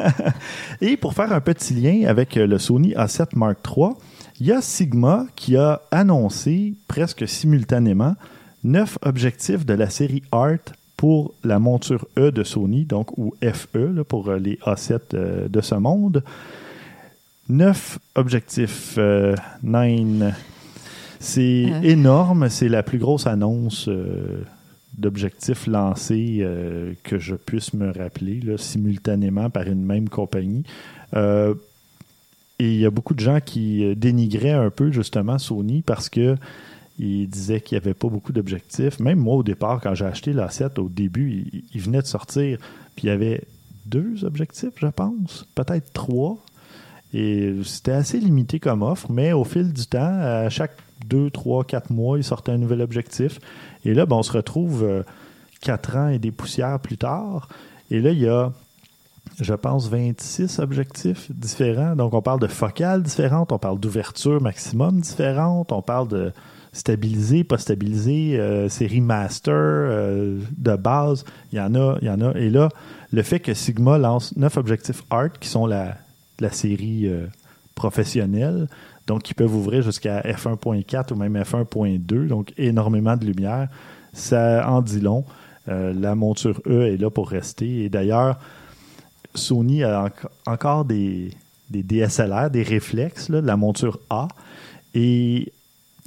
Et 0.80 0.96
pour 0.96 1.14
faire 1.14 1.32
un 1.32 1.40
petit 1.40 1.74
lien 1.74 2.08
avec 2.08 2.36
euh, 2.36 2.46
le 2.46 2.58
Sony 2.58 2.94
A7 2.94 3.36
Mark 3.36 3.58
III, 3.66 3.90
il 4.40 4.46
y 4.46 4.52
a 4.52 4.60
Sigma 4.60 5.26
qui 5.34 5.56
a 5.56 5.82
annoncé 5.90 6.74
presque 6.86 7.28
simultanément 7.28 8.14
neuf 8.64 8.98
objectifs 9.02 9.64
de 9.64 9.74
la 9.74 9.90
série 9.90 10.22
Art 10.32 10.58
pour 10.98 11.32
la 11.44 11.60
monture 11.60 12.08
E 12.18 12.32
de 12.32 12.42
Sony, 12.42 12.84
donc 12.84 13.16
ou 13.16 13.32
FE 13.40 13.94
là, 13.94 14.04
pour 14.04 14.28
euh, 14.28 14.38
les 14.38 14.56
A7 14.66 14.98
euh, 15.14 15.48
de 15.48 15.60
ce 15.60 15.76
monde. 15.76 16.24
Neuf 17.48 18.00
objectifs, 18.16 18.96
euh, 18.98 19.36
nine. 19.62 20.34
C'est 21.20 21.66
Euh. 21.70 21.82
énorme, 21.82 22.48
c'est 22.48 22.68
la 22.68 22.82
plus 22.82 22.98
grosse 22.98 23.28
annonce 23.28 23.88
d'objectifs 24.98 25.68
lancés 25.68 26.44
que 27.04 27.18
je 27.20 27.36
puisse 27.36 27.72
me 27.74 27.92
rappeler 27.92 28.40
là, 28.40 28.58
simultanément 28.58 29.50
par 29.50 29.68
une 29.68 29.84
même 29.84 30.08
compagnie. 30.08 30.64
Et 31.14 32.72
il 32.72 32.76
y 32.76 32.86
a 32.86 32.90
beaucoup 32.90 33.14
de 33.14 33.20
gens 33.20 33.38
qui 33.40 33.94
dénigraient 33.94 34.50
un 34.50 34.70
peu 34.70 34.90
justement 34.90 35.38
Sony 35.38 35.82
parce 35.82 36.08
que 36.08 36.36
ils 36.98 37.28
disaient 37.28 37.60
qu'il 37.60 37.76
n'y 37.78 37.84
avait 37.84 37.94
pas 37.94 38.08
beaucoup 38.08 38.32
d'objectifs. 38.32 38.98
Même 39.00 39.18
moi, 39.18 39.36
au 39.36 39.42
départ, 39.42 39.80
quand 39.80 39.94
j'ai 39.94 40.04
acheté 40.04 40.32
l'A7, 40.32 40.80
au 40.80 40.88
début, 40.88 41.48
il, 41.52 41.64
il 41.72 41.80
venait 41.80 42.02
de 42.02 42.06
sortir, 42.06 42.58
puis 42.96 43.06
il 43.06 43.10
y 43.10 43.12
avait 43.12 43.44
deux 43.86 44.24
objectifs, 44.24 44.74
je 44.76 44.86
pense, 44.86 45.46
peut-être 45.54 45.92
trois. 45.92 46.38
Et 47.14 47.54
c'était 47.64 47.92
assez 47.92 48.20
limité 48.20 48.60
comme 48.60 48.82
offre, 48.82 49.10
mais 49.10 49.32
au 49.32 49.44
fil 49.44 49.72
du 49.72 49.86
temps, 49.86 50.18
à 50.20 50.48
chaque 50.50 50.76
deux, 51.06 51.30
trois, 51.30 51.64
quatre 51.64 51.90
mois, 51.90 52.18
il 52.18 52.24
sortait 52.24 52.52
un 52.52 52.58
nouvel 52.58 52.82
objectif. 52.82 53.38
Et 53.84 53.94
là, 53.94 54.04
ben, 54.04 54.16
on 54.16 54.22
se 54.22 54.32
retrouve 54.32 54.82
euh, 54.84 55.02
quatre 55.60 55.96
ans 55.96 56.08
et 56.08 56.18
des 56.18 56.30
poussières 56.30 56.80
plus 56.80 56.98
tard. 56.98 57.48
Et 57.90 58.00
là, 58.00 58.10
il 58.10 58.18
y 58.18 58.28
a, 58.28 58.52
je 59.40 59.54
pense, 59.54 59.88
26 59.88 60.58
objectifs 60.58 61.30
différents. 61.32 61.96
Donc, 61.96 62.12
on 62.12 62.20
parle 62.20 62.40
de 62.40 62.46
focales 62.46 63.02
différentes, 63.02 63.52
on 63.52 63.58
parle 63.58 63.80
d'ouverture 63.80 64.42
maximum 64.42 65.00
différente, 65.00 65.72
on 65.72 65.80
parle 65.80 66.08
de, 66.08 66.32
stabilisé, 66.72 67.44
pas 67.44 67.58
stabilisé, 67.58 68.38
euh, 68.38 68.68
série 68.68 69.00
master, 69.00 69.54
euh, 69.54 70.38
de 70.56 70.76
base, 70.76 71.24
il 71.52 71.58
y 71.58 71.60
en 71.60 71.74
a, 71.74 71.98
il 72.02 72.06
y 72.08 72.10
en 72.10 72.20
a. 72.20 72.32
Et 72.38 72.50
là, 72.50 72.68
le 73.12 73.22
fait 73.22 73.40
que 73.40 73.54
Sigma 73.54 73.98
lance 73.98 74.36
neuf 74.36 74.56
objectifs 74.56 75.02
Art, 75.10 75.32
qui 75.40 75.48
sont 75.48 75.66
la, 75.66 75.96
la 76.40 76.50
série 76.50 77.06
euh, 77.06 77.26
professionnelle, 77.74 78.68
donc 79.06 79.22
qui 79.22 79.34
peuvent 79.34 79.54
ouvrir 79.54 79.82
jusqu'à 79.82 80.20
f1.4 80.20 81.12
ou 81.12 81.16
même 81.16 81.36
f1.2, 81.36 82.26
donc 82.26 82.52
énormément 82.58 83.16
de 83.16 83.24
lumière, 83.24 83.68
ça 84.12 84.68
en 84.68 84.82
dit 84.82 85.00
long. 85.00 85.24
La 85.66 86.14
monture 86.14 86.62
E 86.66 86.86
est 86.86 86.96
là 86.96 87.10
pour 87.10 87.28
rester. 87.28 87.84
Et 87.84 87.88
d'ailleurs, 87.90 88.38
Sony 89.34 89.84
a 89.84 90.06
enc- 90.06 90.28
encore 90.46 90.86
des, 90.86 91.30
des 91.68 91.82
DSLR, 91.82 92.50
des 92.50 92.62
réflexes, 92.62 93.30
de 93.30 93.36
la 93.38 93.56
monture 93.58 93.98
A. 94.08 94.28
Et 94.94 95.52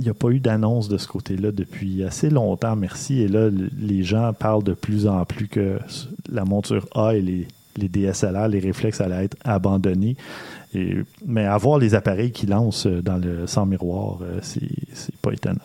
il 0.01 0.05
n'y 0.05 0.09
a 0.09 0.13
pas 0.15 0.29
eu 0.29 0.39
d'annonce 0.39 0.89
de 0.89 0.97
ce 0.97 1.07
côté-là 1.07 1.51
depuis 1.51 2.03
assez 2.03 2.29
longtemps, 2.29 2.75
merci. 2.75 3.21
Et 3.21 3.27
là, 3.27 3.49
le- 3.49 3.69
les 3.79 4.01
gens 4.03 4.33
parlent 4.33 4.63
de 4.63 4.73
plus 4.73 5.05
en 5.07 5.23
plus 5.25 5.47
que 5.47 5.77
la 6.31 6.43
monture 6.43 6.87
A 6.95 7.13
et 7.15 7.21
les, 7.21 7.47
les 7.77 7.87
DSLR, 7.87 8.47
les 8.47 8.59
réflexes 8.59 8.99
allaient 8.99 9.25
être 9.25 9.37
abandonnés. 9.43 10.17
Mais 11.25 11.45
avoir 11.45 11.77
les 11.79 11.95
appareils 11.95 12.31
qui 12.31 12.45
lancent 12.47 12.87
euh, 12.87 13.01
dans 13.01 13.17
le 13.17 13.45
sans 13.45 13.65
miroir, 13.65 14.19
euh, 14.21 14.39
c'est 14.41 15.15
pas 15.21 15.31
étonnant. 15.33 15.59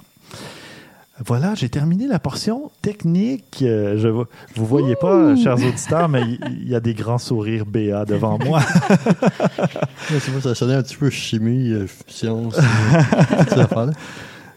Voilà, 1.24 1.54
j'ai 1.54 1.70
terminé 1.70 2.06
la 2.06 2.18
portion 2.18 2.70
technique. 2.82 3.60
Euh, 3.62 3.96
je, 3.96 4.08
vous 4.08 4.66
voyez 4.66 4.96
pas, 4.96 5.34
chers 5.36 5.54
auditeurs, 5.54 6.10
mais 6.10 6.20
il 6.50 6.68
y, 6.68 6.74
a 6.74 6.80
des 6.80 6.92
grands 6.92 7.16
sourires 7.18 7.64
BA 7.64 8.04
devant 8.04 8.38
moi. 8.38 8.60
Ouais, 10.12 10.20
ça 10.40 10.54
sonnait 10.54 10.74
un 10.74 10.82
petit 10.82 10.96
peu 10.96 11.10
chimie, 11.10 11.72
euh, 11.72 11.86
science, 12.06 12.56
euh. 12.58 13.92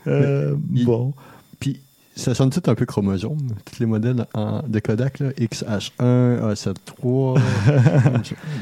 Euh, 0.07 0.55
Il- 0.75 0.85
bon. 0.85 1.13
Puis, 1.59 1.79
ça 2.15 2.35
sonne 2.35 2.51
tout 2.51 2.61
un 2.67 2.75
peu 2.75 2.85
chromosome. 2.85 3.55
Tous 3.65 3.79
les 3.79 3.85
modèles 3.87 4.25
en, 4.35 4.61
de 4.67 4.79
Kodak, 4.79 5.19
là, 5.19 5.31
XH1, 5.31 6.53
A73, 6.53 7.39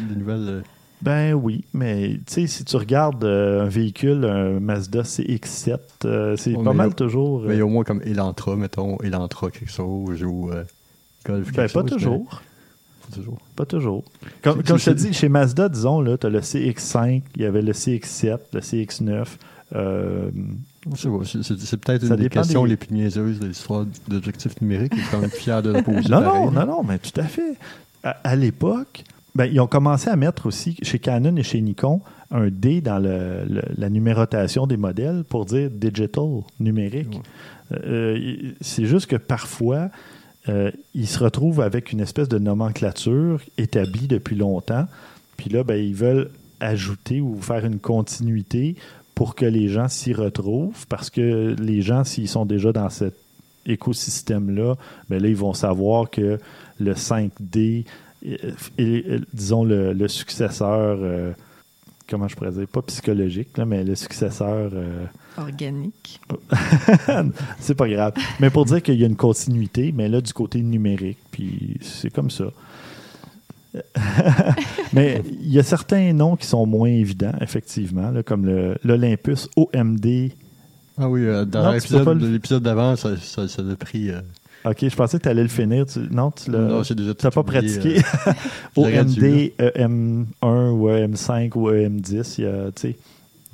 des 0.10 0.16
nouvelles. 0.16 0.64
Euh, 1.00 1.04
Ben 1.04 1.34
oui, 1.34 1.64
mais 1.74 2.20
tu 2.26 2.34
sais, 2.34 2.48
si 2.48 2.64
tu 2.66 2.76
regardes 2.78 3.24
euh, 3.24 3.64
un 3.66 3.68
véhicule, 3.70 4.26
un 4.26 4.60
Mazda 4.60 5.02
CX-7, 5.04 5.78
euh, 6.06 6.36
c'est 6.38 6.54
pas 6.54 6.74
mal 6.74 6.89
a- 6.89 6.93
toujours. 6.93 7.41
euh, 7.41 7.48
Mais 7.50 7.60
a 7.60 7.66
au 7.66 7.70
moins 7.70 7.84
comme 7.84 8.02
Elantra, 8.04 8.56
mettons, 8.56 8.98
Elantra 9.02 9.50
quelque 9.52 9.72
chose, 9.72 10.24
ou 10.24 10.50
euh, 10.52 10.64
Golf 11.26 11.45
ben, 11.48 11.54
quelque 11.54 11.74
pas 11.74 11.82
chose, 11.82 11.89
toujours. 11.91 12.20
mais- 12.32 12.38
Pas 13.10 13.16
toujours. 13.16 13.38
Pas 13.56 13.66
toujours. 13.66 14.04
Comme, 14.41 14.62
je 14.66 14.74
te 14.86 14.89
dis, 14.91 15.14
chez 15.14 15.30
Mazda, 15.30 15.70
disons, 15.70 16.04
tu 16.18 16.26
as 16.26 16.30
le 16.30 16.41
CX5, 16.41 17.22
il 17.36 17.41
y 17.41 17.45
avait 17.45 17.62
le 17.62 17.72
CX7, 17.74 18.38
le 18.54 18.60
CX9. 18.60 19.26
euh, 19.76 20.30
Je 20.93 20.95
sais 21.02 21.10
pas, 21.10 21.16
c'est- 21.26 21.78
peut-être 21.78 22.04
une 22.06 22.16
des 22.16 22.30
questions 22.30 22.64
des- 22.64 22.70
les 22.72 22.78
plus 22.78 22.93
niaiseuses 22.93 23.39
de 23.39 23.48
l'histoire 23.48 23.86
d'objectifs 24.08 24.60
numériques. 24.62 24.93
et 24.93 25.02
quand 25.12 25.20
même 25.20 25.30
fier 25.30 25.62
de 25.62 25.72
la 25.72 25.82
poser. 25.84 26.10
non, 26.10 26.22
pareil, 26.22 26.45
non, 26.45 26.52
non, 26.52 26.66
non, 26.66 26.84
mais 26.84 26.98
tout 27.00 27.18
à 27.20 27.24
fait. 27.26 27.56
À, 28.04 28.12
à 28.24 28.36
l'époque, 28.36 29.04
ben, 29.38 29.46
ils 29.46 29.60
ont 29.62 29.68
commencé 29.68 30.10
à 30.10 30.16
mettre 30.16 30.48
aussi, 30.48 30.78
chez 30.82 31.00
Canon 31.00 31.36
et 31.38 31.44
chez 31.44 31.62
Nikon, 31.62 32.02
un 32.32 32.50
D 32.50 32.82
dans 32.82 32.98
le- 33.00 33.46
le- 33.48 33.62
la 33.78 33.90
numérotation 33.90 34.66
des 34.68 34.78
modèles 34.78 35.24
pour 35.24 35.46
dire 35.46 35.70
digital, 35.70 36.42
numérique. 36.60 37.22
Euh, 37.72 38.18
c'est 38.62 38.86
juste 38.86 39.06
que 39.08 39.16
parfois, 39.16 39.90
euh, 40.50 40.72
ils 40.96 41.08
se 41.08 41.20
retrouvent 41.24 41.62
avec 41.62 41.92
une 41.92 42.00
espèce 42.00 42.28
de 42.30 42.40
nomenclature 42.40 43.40
établie 43.58 44.08
depuis 44.08 44.36
longtemps. 44.36 44.88
Puis 45.38 45.50
là, 45.50 45.64
ben, 45.64 45.76
ils 45.76 45.94
veulent 45.96 46.30
ajouter 46.60 47.22
ou 47.22 47.40
faire 47.40 47.64
une 47.66 47.80
continuité 47.80 48.76
pour 49.14 49.36
que 49.36 49.46
les 49.46 49.68
gens 49.68 49.88
s'y 49.88 50.14
retrouvent. 50.14 50.88
Parce 50.88 51.10
que 51.12 51.56
les 51.60 51.82
gens, 51.84 52.04
s'ils 52.04 52.28
sont 52.28 52.46
déjà 52.46 52.72
dans 52.72 52.90
cet 52.90 53.14
écosystème-là, 53.68 54.76
ben 55.10 55.22
là, 55.22 55.28
ils 55.30 55.36
vont 55.36 55.54
savoir 55.54 56.10
que 56.10 56.40
le 56.80 56.94
5D 56.96 57.86
disons, 59.34 59.63
le, 59.63 59.93
le 59.93 60.07
successeur, 60.07 60.97
euh, 61.01 61.32
comment 62.09 62.28
je 62.28 62.36
pourrais 62.36 62.51
dire, 62.51 62.68
pas 62.68 62.82
psychologique, 62.84 63.57
là, 63.57 63.65
mais 63.65 63.84
le 63.84 63.95
successeur... 63.95 64.72
euh, 64.74 65.05
Organique. 65.38 66.20
c'est 67.59 67.76
pas 67.76 67.88
grave. 67.88 68.13
Mais 68.39 68.49
pour 68.49 68.65
dire 68.65 68.82
qu'il 68.82 68.95
y 68.95 69.03
a 69.03 69.07
une 69.07 69.15
continuité, 69.15 69.91
mais 69.95 70.09
là, 70.09 70.20
du 70.22 70.34
côté 70.34 70.61
numérique, 70.61 71.20
puis 71.32 71.78
c'est 71.82 72.09
comme 72.11 72.32
ça. 72.32 72.45
mais 74.93 75.22
il 75.41 75.51
y 75.51 75.59
a 75.59 75.63
certains 75.63 76.13
noms 76.13 76.36
qui 76.36 76.47
sont 76.47 76.65
moins 76.65 76.89
évidents, 76.89 77.34
effectivement, 77.41 78.09
là, 78.11 78.24
comme 78.24 78.45
le- 78.45 78.78
l'Olympus 78.84 79.49
OMD. 79.55 80.32
Ah 80.97 81.07
oui, 81.09 81.22
euh, 81.26 81.45
dans 81.45 81.72
l'épisode- 81.72 82.20
le- 82.20 82.59
d'avant, 82.59 82.95
ça, 82.95 83.15
ça, 83.18 83.47
ça 83.47 83.61
a 83.61 83.76
pris. 83.76 84.09
euh, 84.09 84.22
Ok, 84.70 84.78
je 84.89 84.95
pensais 84.95 85.18
que 85.18 85.24
tu 85.24 85.30
allais 85.30 85.43
le 85.43 85.47
finir. 85.49 85.86
Tu- 85.86 85.99
non, 86.11 86.32
tu 86.32 86.49
l'as 86.51 87.32
pas 87.32 87.43
pratiqué. 87.43 87.97
euh, 88.28 88.32
dû, 88.76 88.82
OMD, 88.82 89.53
EM1 89.59 90.70
ou 90.72 90.89
EM5 90.89 91.51
ou 91.55 91.70
EM10, 91.72 92.36
il 92.38 92.43
y 92.43 92.47
a, 92.47 92.72
tu 92.72 92.82
sais. 92.82 92.95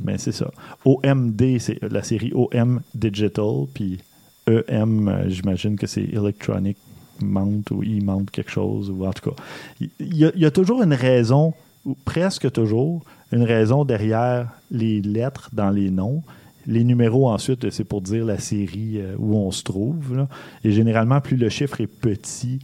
Mais 0.03 0.18
c'est 0.18 0.32
ça. 0.32 0.49
OMD, 0.86 1.59
c'est 1.59 1.80
la 1.84 2.03
série 2.03 2.32
OM 2.34 2.82
Digital, 2.95 3.66
puis 3.74 3.99
EM, 4.47 5.07
euh, 5.07 5.30
j'imagine 5.30 5.78
que 5.78 5.88
c'est 5.88 6.03
Electronic 6.03 6.78
Mount 7.22 7.64
ou 7.72 7.84
E-Mount 7.84 8.26
quelque 8.32 8.51
chose, 8.51 8.89
ou 8.89 9.05
en 9.05 9.14
tout 9.14 9.30
cas. 9.30 9.36
Il 9.80 9.89
y, 9.99 10.26
y 10.36 10.45
a 10.45 10.51
toujours 10.51 10.82
une 10.84 10.93
raison, 10.93 11.53
ou 11.86 11.95
presque 12.05 12.51
toujours, 12.51 13.03
une 13.32 13.43
raison 13.43 13.86
derrière 13.86 14.49
les 14.72 15.01
lettres 15.01 15.49
dans 15.53 15.70
les 15.70 15.89
noms. 15.91 16.24
Les 16.68 16.84
numéros, 16.84 17.30
ensuite, 17.30 17.70
c'est 17.72 17.84
pour 17.84 18.01
dire 18.01 18.26
la 18.26 18.39
série 18.39 18.97
euh, 18.97 19.16
où 19.18 19.36
on 19.36 19.51
se 19.51 19.64
trouve. 19.64 20.26
Et 20.64 20.72
généralement, 20.72 21.20
plus 21.22 21.38
le 21.38 21.49
chiffre 21.49 21.82
est 21.82 21.88
petit, 21.88 22.59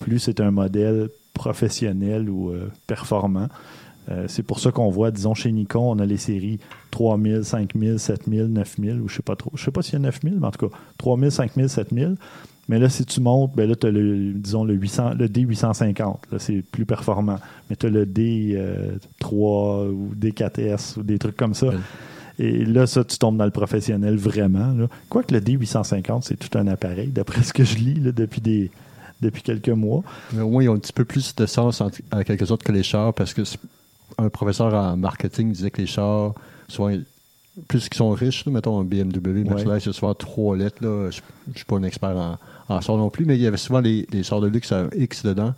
plus 0.00 0.18
c'est 0.18 0.40
un 0.40 0.50
modèle 0.50 1.08
professionnel 1.34 2.28
ou 2.28 2.50
euh, 2.50 2.70
performant. 2.86 3.48
Euh, 4.10 4.26
c'est 4.28 4.42
pour 4.42 4.60
ça 4.60 4.70
qu'on 4.70 4.90
voit, 4.90 5.10
disons, 5.10 5.34
chez 5.34 5.50
Nikon, 5.50 5.92
on 5.92 5.98
a 5.98 6.06
les 6.06 6.16
séries 6.16 6.58
3000, 6.90 7.44
5000, 7.44 7.98
7000, 7.98 8.44
9000, 8.46 9.00
ou 9.00 9.08
je 9.08 9.16
sais 9.16 9.22
pas 9.22 9.36
trop. 9.36 9.50
Je 9.54 9.64
sais 9.64 9.70
pas 9.70 9.82
s'il 9.82 9.94
y 9.94 9.96
a 9.96 10.00
9000, 10.00 10.38
mais 10.40 10.46
en 10.46 10.50
tout 10.50 10.68
cas, 10.68 10.76
3000, 10.98 11.30
5000, 11.30 11.68
7000. 11.68 12.16
Mais 12.68 12.78
là, 12.78 12.88
si 12.88 13.04
tu 13.04 13.20
montes, 13.20 13.54
ben 13.54 13.68
là, 13.68 13.76
tu 13.76 13.86
as 13.86 13.90
le, 13.90 14.32
disons, 14.32 14.64
le, 14.64 14.74
800, 14.74 15.14
le 15.18 15.28
D850. 15.28 16.16
Là, 16.32 16.38
c'est 16.38 16.62
plus 16.62 16.86
performant. 16.86 17.38
Mais 17.68 17.76
tu 17.76 17.86
as 17.86 17.90
le 17.90 18.06
D3 18.06 19.90
ou 19.90 20.12
D4S 20.18 20.98
ou 20.98 21.02
des 21.02 21.18
trucs 21.18 21.36
comme 21.36 21.54
ça. 21.54 21.68
Et 22.38 22.64
là, 22.64 22.86
ça, 22.86 23.04
tu 23.04 23.18
tombes 23.18 23.36
dans 23.36 23.44
le 23.44 23.50
professionnel 23.50 24.16
vraiment. 24.16 24.72
Là. 24.72 24.88
Quoique 25.08 25.32
le 25.32 25.40
D850, 25.40 26.22
c'est 26.22 26.36
tout 26.36 26.58
un 26.58 26.66
appareil, 26.66 27.08
d'après 27.08 27.42
ce 27.42 27.52
que 27.52 27.64
je 27.64 27.76
lis 27.76 27.94
là, 27.94 28.12
depuis, 28.12 28.40
des, 28.40 28.70
depuis 29.20 29.42
quelques 29.42 29.68
mois. 29.68 30.02
Mais 30.32 30.42
au 30.42 30.50
moins, 30.50 30.62
ils 30.62 30.68
ont 30.68 30.74
un 30.74 30.78
petit 30.78 30.92
peu 30.92 31.04
plus 31.04 31.34
de 31.34 31.46
sens 31.46 31.80
en, 31.80 31.90
en 32.12 32.22
quelque 32.22 32.44
sorte 32.44 32.62
que 32.62 32.72
les 32.72 32.82
chars 32.82 33.14
parce 33.14 33.34
que 33.34 33.42
un 34.18 34.28
professeur 34.28 34.74
en 34.74 34.96
marketing 34.96 35.52
disait 35.52 35.70
que 35.70 35.80
les 35.80 35.86
chars, 35.86 36.34
souvent, 36.68 36.92
plus 37.68 37.88
qu'ils 37.88 37.96
sont 37.98 38.10
riches, 38.10 38.44
là, 38.46 38.52
mettons 38.52 38.80
un 38.80 38.84
BMW, 38.84 39.28
Ouais. 39.28 39.44
Mercedes, 39.44 39.78
c'est 39.80 39.92
souvent 39.92 40.14
trois 40.14 40.56
lettres. 40.56 40.78
Là, 40.80 41.10
je 41.10 41.20
ne 41.48 41.54
suis 41.54 41.64
pas 41.64 41.76
un 41.76 41.82
expert 41.84 42.16
en, 42.16 42.38
en 42.68 42.80
chars 42.80 42.96
non 42.96 43.10
plus, 43.10 43.24
mais 43.26 43.36
il 43.36 43.42
y 43.42 43.46
avait 43.46 43.56
souvent 43.56 43.80
les, 43.80 44.06
les 44.10 44.22
chars 44.22 44.40
de 44.40 44.48
luxe 44.48 44.72
à 44.72 44.80
un 44.80 44.88
X 44.96 45.24
dedans. 45.24 45.54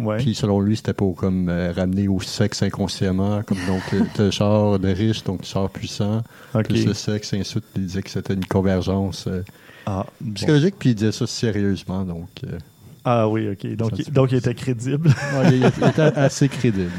Ouais. 0.00 0.18
Puis 0.18 0.34
selon 0.34 0.60
lui, 0.60 0.76
c'était 0.76 0.92
pour 0.92 1.16
comme 1.16 1.48
euh, 1.48 1.72
ramener 1.74 2.06
au 2.08 2.20
sexe 2.20 2.62
inconsciemment, 2.62 3.42
comme 3.42 3.58
donc 3.66 3.82
euh, 3.94 4.02
t'as 4.14 4.24
le 4.24 4.30
char 4.30 4.78
de 4.78 4.88
riche, 4.88 5.24
donc 5.24 5.40
le 5.40 5.46
char 5.46 5.68
puissant, 5.70 6.22
OK. 6.54 6.64
plus 6.68 6.86
le 6.86 6.94
sexe, 6.94 7.32
et 7.32 7.40
ensuite 7.40 7.64
il 7.76 7.86
disait 7.86 8.02
que 8.02 8.10
c'était 8.10 8.34
une 8.34 8.44
convergence 8.44 9.26
euh, 9.26 9.42
Ah, 9.86 10.06
bon. 10.20 10.32
psychologique, 10.34 10.74
puis 10.78 10.90
il 10.90 10.94
disait 10.94 11.12
ça 11.12 11.26
sérieusement, 11.26 12.04
donc 12.04 12.28
euh, 12.44 12.58
Ah 13.04 13.28
oui, 13.28 13.48
OK. 13.50 13.66
Donc, 13.76 13.98
il, 13.98 14.12
donc 14.12 14.30
il 14.32 14.38
était 14.38 14.54
crédible. 14.54 15.08
ouais, 15.08 15.48
il, 15.52 15.56
il 15.56 15.88
était 15.88 16.00
assez 16.16 16.48
crédible. 16.48 16.90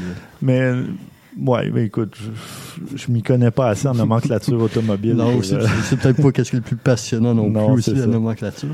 Mais, 0.42 0.60
euh, 0.60 0.84
ouais, 1.38 1.70
mais 1.70 1.84
écoute, 1.86 2.14
je, 2.20 2.96
je 2.98 3.10
m'y 3.10 3.22
connais 3.22 3.50
pas 3.50 3.68
assez 3.70 3.88
en 3.88 3.94
nomenclature 3.94 4.60
automobile. 4.60 5.14
Non, 5.14 5.40
c'est 5.42 5.54
euh, 5.54 5.66
peut-être 6.02 6.20
pas 6.22 6.32
qu'est-ce 6.32 6.50
qui 6.50 6.56
est 6.56 6.60
le 6.60 6.64
plus 6.64 6.76
passionnant 6.76 7.32
non, 7.34 7.48
Non, 7.48 7.66
plus 7.74 7.88
aussi, 7.88 7.94
la 7.94 8.06
nomenclature. 8.06 8.68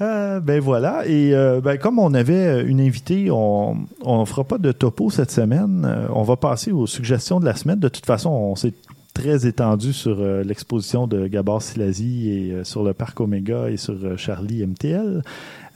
Euh, 0.00 0.40
ben 0.40 0.60
voilà. 0.60 1.06
Et 1.06 1.34
euh, 1.34 1.60
ben, 1.60 1.76
comme 1.76 1.98
on 1.98 2.14
avait 2.14 2.62
une 2.64 2.80
invitée, 2.80 3.30
on 3.30 3.76
ne 4.06 4.24
fera 4.24 4.44
pas 4.44 4.58
de 4.58 4.70
topo 4.72 5.10
cette 5.10 5.30
semaine. 5.30 5.84
Euh, 5.88 6.06
on 6.14 6.22
va 6.22 6.36
passer 6.36 6.70
aux 6.72 6.86
suggestions 6.86 7.40
de 7.40 7.44
la 7.44 7.54
semaine. 7.54 7.80
De 7.80 7.88
toute 7.88 8.06
façon, 8.06 8.30
on 8.30 8.54
s'est 8.56 8.74
très 9.14 9.46
étendu 9.46 9.92
sur 9.92 10.18
euh, 10.20 10.44
l'exposition 10.44 11.08
de 11.08 11.26
Gabor 11.26 11.62
Silasi 11.62 12.30
et 12.30 12.52
euh, 12.52 12.64
sur 12.64 12.84
le 12.84 12.92
parc 12.94 13.18
Omega 13.20 13.68
et 13.70 13.76
sur 13.76 13.94
euh, 14.04 14.16
Charlie 14.16 14.64
MTL. 14.64 15.22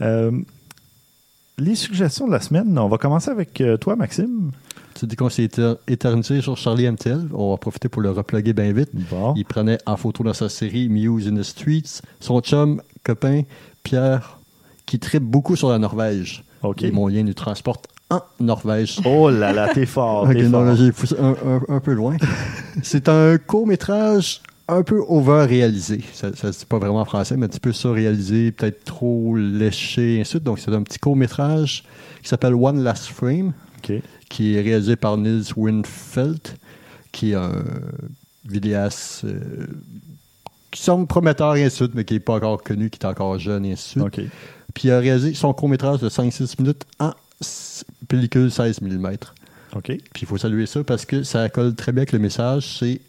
Euh, 0.00 0.30
les 1.58 1.74
suggestions 1.74 2.26
de 2.26 2.32
la 2.32 2.40
semaine, 2.40 2.78
on 2.78 2.88
va 2.88 2.98
commencer 2.98 3.30
avec 3.30 3.60
euh, 3.60 3.76
toi, 3.76 3.96
Maxime. 3.96 4.52
Tu 4.94 5.06
dis 5.06 5.16
qu'on 5.16 5.28
s'est 5.30 5.44
éter- 5.46 5.74
éternisé 5.88 6.40
sur 6.42 6.56
Charlie 6.56 6.88
MTL. 6.88 7.28
On 7.32 7.50
va 7.50 7.56
profiter 7.56 7.88
pour 7.88 8.02
le 8.02 8.10
repluguer 8.10 8.52
bien 8.52 8.72
vite. 8.72 8.90
Bon. 9.10 9.34
Il 9.36 9.44
prenait 9.44 9.78
en 9.86 9.96
photo 9.96 10.22
dans 10.22 10.32
sa 10.34 10.48
série 10.48 10.88
Muse 10.88 11.26
in 11.28 11.34
the 11.36 11.42
Streets 11.42 12.02
son 12.20 12.40
chum, 12.40 12.80
copain, 13.02 13.42
Pierre, 13.82 14.38
qui 14.86 14.98
tripe 14.98 15.22
beaucoup 15.22 15.56
sur 15.56 15.70
la 15.70 15.78
Norvège. 15.78 16.44
OK. 16.62 16.82
Et 16.82 16.90
mon 16.92 17.08
lien 17.08 17.22
nous 17.22 17.34
transporte 17.34 17.86
en 18.10 18.20
Norvège. 18.40 19.00
Oh 19.04 19.30
là 19.30 19.52
là, 19.52 19.72
t'es 19.74 19.86
fort. 19.86 20.24
Ok, 20.24 20.34
t'es 20.34 20.42
non, 20.44 20.50
fort. 20.50 20.64
là, 20.64 20.74
j'ai 20.76 20.92
poussé 20.92 21.16
un, 21.18 21.34
un- 21.46 21.62
un 21.68 21.80
peu 21.80 21.92
loin. 21.92 22.16
C'est 22.82 23.08
un 23.08 23.38
court-métrage 23.38 24.42
un 24.68 24.82
peu 24.82 25.02
over-réalisé. 25.08 26.02
Ça, 26.12 26.34
ça 26.36 26.52
se 26.52 26.60
dit 26.60 26.66
pas 26.66 26.78
vraiment 26.78 27.00
en 27.00 27.04
français, 27.04 27.36
mais 27.36 27.46
un 27.46 27.48
petit 27.48 27.58
peu 27.60 27.72
surréalisé, 27.72 28.52
peut-être 28.52 28.84
trop 28.84 29.36
léché, 29.36 30.16
et 30.16 30.20
ainsi 30.20 30.28
de 30.34 30.38
suite. 30.38 30.44
Donc, 30.44 30.60
c'est 30.60 30.72
un 30.72 30.82
petit 30.82 30.98
court-métrage 30.98 31.82
qui 32.22 32.28
s'appelle 32.28 32.54
One 32.54 32.82
Last 32.82 33.06
Frame, 33.08 33.52
qui 34.28 34.54
est 34.56 34.60
réalisé 34.60 34.94
par 34.96 35.16
Nils 35.18 35.44
Winfeld, 35.56 36.40
qui 37.10 37.32
est 37.32 37.34
un 37.34 37.50
vidéaste 38.46 39.24
euh, 39.24 39.66
qui 40.72 40.82
semble 40.82 41.06
prometteur, 41.06 41.54
et 41.54 41.62
ainsi 41.64 41.78
de 41.78 41.84
suite, 41.84 41.94
mais 41.94 42.04
qui 42.04 42.14
n'est 42.14 42.20
pas 42.20 42.34
encore 42.34 42.62
connu, 42.62 42.90
qui 42.90 42.98
est 42.98 43.06
encore 43.06 43.38
jeune, 43.38 43.64
et 43.64 43.72
ainsi 43.72 43.98
de 43.98 44.00
suite. 44.00 44.04
Puis 44.74 44.88
il 44.88 44.90
a 44.90 44.98
réalisé 44.98 45.34
son 45.34 45.52
court-métrage 45.52 46.00
de 46.00 46.08
5-6 46.08 46.54
minutes 46.60 46.82
en 46.98 47.12
pellicule 48.08 48.50
16 48.50 48.80
mm. 48.80 49.06
OK. 49.76 49.84
Puis 49.84 50.00
il 50.22 50.26
faut 50.26 50.38
saluer 50.38 50.66
ça 50.66 50.82
parce 50.84 51.04
que 51.04 51.22
ça 51.22 51.48
colle 51.48 51.74
très 51.74 51.92
bien 51.92 52.00
avec 52.00 52.12
le 52.12 52.18
message. 52.18 52.78
C'est, 52.78 53.00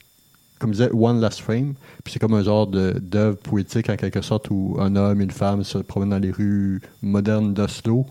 comme 0.59 0.73
je 0.73 0.83
disais, 0.83 0.89
One 0.93 1.19
Last 1.21 1.39
Frame. 1.41 1.73
Puis 2.03 2.13
c'est 2.13 2.19
comme 2.19 2.33
un 2.33 2.43
genre 2.43 2.67
de, 2.67 2.93
d'œuvre 3.01 3.37
poétique 3.37 3.89
en 3.89 3.95
quelque 3.95 4.21
sorte 4.21 4.49
où 4.49 4.77
un 4.79 4.95
homme 4.95 5.21
et 5.21 5.23
une 5.23 5.31
femme 5.31 5.63
se 5.63 5.77
promènent 5.77 6.09
dans 6.11 6.19
les 6.19 6.31
rues 6.31 6.81
modernes 7.01 7.53
d'Oslo. 7.53 8.05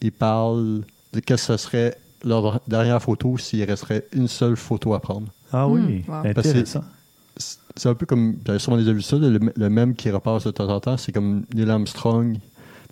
Ils 0.00 0.12
parlent 0.12 0.82
de 1.12 1.20
qu'est-ce 1.20 1.48
que 1.48 1.56
ce 1.56 1.64
serait 1.64 1.96
leur 2.24 2.60
dernière 2.66 3.00
photo 3.02 3.38
s'il 3.38 3.62
resterait 3.64 4.06
une 4.12 4.28
seule 4.28 4.56
photo 4.56 4.94
à 4.94 5.00
prendre. 5.00 5.28
Ah 5.52 5.68
oui, 5.68 6.04
Hmm, 6.06 6.10
wow. 6.10 6.26
intéressant. 6.26 6.84
C'est 7.76 7.88
un 7.88 7.94
peu 7.94 8.06
comme, 8.06 8.36
j'avais 8.46 8.58
sûrement 8.58 8.76
déjà 8.78 8.92
vu 8.92 9.02
ça, 9.02 9.16
le, 9.16 9.38
le 9.54 9.70
même 9.70 9.94
qui 9.96 10.10
repasse 10.10 10.44
de 10.44 10.50
temps 10.52 10.68
en 10.68 10.80
temps, 10.80 10.96
c'est 10.96 11.10
comme 11.12 11.44
Neil 11.54 11.68
Armstrong. 11.70 12.34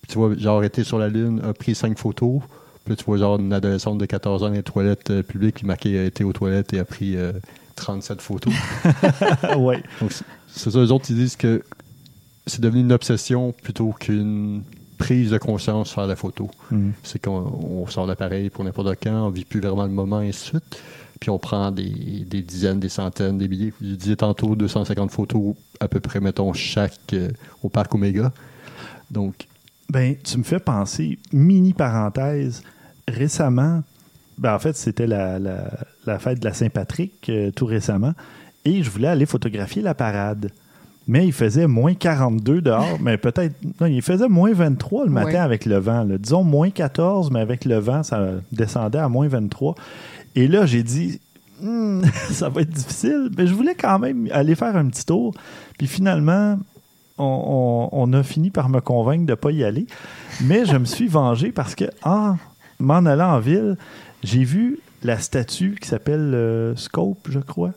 Puis 0.02 0.08
tu 0.10 0.18
vois, 0.18 0.34
genre, 0.36 0.64
été 0.64 0.82
sur 0.82 0.98
la 0.98 1.08
Lune, 1.08 1.40
a 1.44 1.52
pris 1.52 1.74
cinq 1.74 1.96
photos. 1.98 2.40
Puis 2.84 2.96
tu 2.96 3.04
vois, 3.04 3.16
genre, 3.16 3.38
une 3.38 3.52
adolescente 3.52 3.98
de 3.98 4.06
14 4.06 4.42
ans 4.42 4.48
dans 4.48 4.52
les 4.54 4.62
toilettes 4.64 5.10
euh, 5.10 5.22
publiques, 5.22 5.56
puis 5.56 5.66
marqué 5.66 5.98
a 6.00 6.04
été 6.04 6.24
aux 6.24 6.32
toilettes 6.32 6.72
et 6.72 6.80
a 6.80 6.84
pris 6.84 7.16
euh, 7.16 7.32
37 7.76 8.20
photos. 8.20 8.52
Ah 9.44 9.56
ouais. 9.58 9.82
Donc, 10.00 10.10
c'est- 10.12 10.24
ça, 10.70 10.70
eux 10.78 10.90
autres, 10.90 11.06
ils 11.10 11.16
disent 11.16 11.36
que 11.36 11.62
c'est 12.48 12.60
devenu 12.60 12.80
une 12.80 12.92
obsession 12.92 13.52
plutôt 13.62 13.92
qu'une 13.92 14.62
prise 14.98 15.30
de 15.30 15.38
conscience 15.38 15.92
faire 15.92 16.08
la 16.08 16.16
photo. 16.16 16.50
Mhm. 16.72 16.92
C'est 17.04 17.22
qu'on 17.22 17.30
on 17.62 17.86
sort 17.86 18.06
l'appareil 18.06 18.50
pour 18.50 18.64
n'importe 18.64 18.96
quand, 19.02 19.26
on 19.26 19.30
vit 19.30 19.44
plus 19.44 19.60
vraiment 19.60 19.84
le 19.84 19.90
moment, 19.92 20.20
et 20.20 20.28
ainsi 20.30 20.40
de 20.52 20.58
suite. 20.58 20.82
Puis 21.22 21.30
on 21.30 21.38
prend 21.38 21.70
des, 21.70 22.24
des 22.28 22.42
dizaines, 22.42 22.80
des 22.80 22.88
centaines, 22.88 23.38
des 23.38 23.46
milliers. 23.46 23.72
Je 23.80 23.94
disais 23.94 24.16
tantôt 24.16 24.56
250 24.56 25.12
photos 25.12 25.54
à 25.78 25.86
peu 25.86 26.00
près, 26.00 26.18
mettons, 26.18 26.52
chaque 26.52 26.98
euh, 27.12 27.30
au 27.62 27.68
parc 27.68 27.94
Omega. 27.94 28.32
Donc, 29.08 29.46
Ben, 29.88 30.16
tu 30.20 30.36
me 30.38 30.42
fais 30.42 30.58
penser, 30.58 31.20
mini 31.32 31.74
parenthèse, 31.74 32.64
récemment, 33.06 33.84
ben 34.36 34.52
en 34.52 34.58
fait, 34.58 34.76
c'était 34.76 35.06
la, 35.06 35.38
la- 35.38 35.70
la 36.06 36.18
fête 36.18 36.40
de 36.40 36.44
la 36.44 36.54
Saint-Patrick 36.54 37.28
euh, 37.28 37.52
tout 37.52 37.66
récemment, 37.66 38.14
et 38.64 38.82
je 38.82 38.90
voulais 38.90 39.06
aller 39.06 39.24
photographier 39.26 39.80
la 39.80 39.94
parade. 39.94 40.50
Mais 41.06 41.24
il 41.24 41.32
faisait 41.32 41.68
moins 41.68 41.94
42 41.94 42.60
dehors, 42.62 42.98
mais 43.00 43.16
peut-être. 43.16 43.54
Non, 43.80 43.86
il 43.86 44.02
faisait 44.02 44.28
moins 44.28 44.52
23 44.52 45.04
le 45.04 45.10
matin 45.12 45.26
Ouais. 45.28 45.36
avec 45.36 45.66
le 45.66 45.76
vent. 45.78 46.02
là. 46.02 46.18
Disons 46.18 46.42
moins 46.42 46.70
14, 46.70 47.30
mais 47.30 47.38
avec 47.40 47.64
le 47.64 47.78
vent, 47.78 48.02
ça 48.02 48.28
descendait 48.50 48.98
à 48.98 49.08
moins 49.08 49.28
23. 49.28 49.76
Et 50.34 50.48
là, 50.48 50.66
j'ai 50.66 50.82
dit, 50.82 51.20
Hmm, 51.62 52.02
ça 52.30 52.48
va 52.48 52.62
être 52.62 52.70
difficile, 52.70 53.30
mais 53.38 53.46
je 53.46 53.54
voulais 53.54 53.76
quand 53.76 53.98
même 54.00 54.28
aller 54.32 54.54
faire 54.56 54.76
un 54.76 54.88
petit 54.88 55.06
tour. 55.06 55.32
Puis 55.78 55.86
finalement, 55.86 56.58
on, 57.18 58.12
a 58.12 58.22
fini 58.24 58.50
par 58.50 58.68
me 58.68 58.80
convaincre 58.80 59.26
de 59.26 59.30
ne 59.30 59.36
pas 59.36 59.52
y 59.52 59.62
aller. 59.62 59.86
Mais 60.42 60.66
je 60.66 60.76
me 60.76 60.84
suis 60.84 61.06
vengé 61.08 61.52
parce 61.52 61.74
que, 61.74 61.84
en 62.02 62.36
m'en 62.80 63.06
allant 63.06 63.34
en 63.34 63.38
ville, 63.38 63.76
j'ai 64.24 64.42
vu 64.42 64.80
la 65.04 65.18
statue 65.18 65.78
qui 65.80 65.88
s'appelle 65.88 66.32
euh, 66.34 66.74
Scope, 66.74 67.28
je 67.30 67.38
crois. 67.38 67.72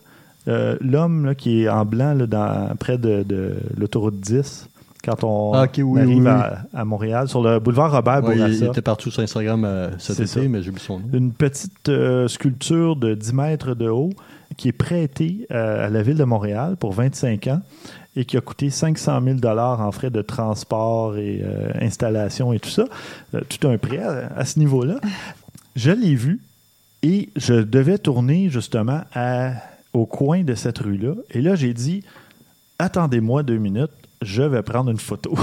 Euh, 0.48 0.78
L'homme 0.82 1.36
qui 1.36 1.64
est 1.64 1.70
en 1.70 1.86
blanc 1.86 2.14
là, 2.16 2.26
dans, 2.26 2.76
près 2.78 2.98
de, 2.98 3.24
de 3.24 3.56
l'autoroute 3.78 4.20
10, 4.20 4.68
quand 5.06 5.24
on 5.24 5.54
Ah, 5.54 5.68
oui, 5.78 6.00
arrive 6.02 6.16
oui, 6.18 6.22
oui. 6.22 6.28
À, 6.28 6.66
à 6.74 6.86
Montréal, 6.86 7.28
sur 7.28 7.42
le 7.44 7.60
boulevard 7.60 7.92
Robert 7.92 8.22
il, 8.34 8.64
était 8.64 8.82
partout 8.82 9.12
sur 9.12 9.22
Instagram 9.22 9.64
euh, 9.66 9.90
cet 10.00 10.20
été, 10.20 10.28
ça. 10.28 10.40
mais 10.42 10.62
j'ai 10.64 10.70
oublié 10.70 10.86
son 10.86 11.00
nom. 11.00 11.06
Une 11.14 11.32
petite 11.32 11.90
euh, 11.90 12.28
sculpture 12.28 12.96
de 12.96 13.14
10 13.14 13.34
mètres 13.34 13.76
de 13.76 13.88
haut 13.90 14.12
qui 14.58 14.70
est 14.70 14.74
prêtée 14.74 15.48
euh, 15.52 15.86
à 15.88 15.90
la 15.90 16.02
ville 16.02 16.18
de 16.18 16.24
Montréal 16.24 16.76
pour 16.78 16.94
25 16.94 17.48
ans 17.48 17.62
et 18.16 18.24
qui 18.26 18.38
a 18.38 18.42
coûté 18.42 18.70
500 18.70 19.20
000 19.42 19.58
en 19.58 19.92
frais 19.92 20.10
de 20.10 20.22
transport 20.22 21.18
et 21.18 21.42
euh, 21.44 21.70
installation 21.82 22.54
et 22.54 22.60
tout 22.60 22.70
ça. 22.70 22.86
Tout 23.50 23.68
un 23.68 23.78
prêt 23.78 24.00
à, 24.00 24.32
à 24.36 24.46
ce 24.46 24.58
niveau-là. 24.60 24.96
Je 25.76 25.92
l'ai 25.92 26.16
vu 26.16 26.40
et 27.04 27.30
je 27.36 27.54
devais 27.54 27.98
tourner 27.98 28.50
justement 28.50 29.02
à- 29.14 29.52
au 29.94 30.06
coin 30.06 30.44
de 30.44 30.56
cette 30.56 30.78
rue-là. 30.80 31.14
Et 31.32 31.42
là, 31.42 31.56
j'ai 31.56 31.74
dit, 31.74 32.04
attendez-moi 32.80 33.44
deux 33.44 33.58
minutes, 33.58 33.92
je 34.22 34.44
vais 34.44 34.62
prendre 34.64 34.90
une 34.90 34.98
photo. 34.98 35.36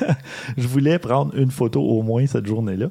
je 0.56 0.66
voulais 0.66 0.98
prendre 0.98 1.36
une 1.36 1.50
photo 1.50 1.80
au 1.82 2.02
moins 2.02 2.26
cette 2.26 2.46
journée-là. 2.46 2.88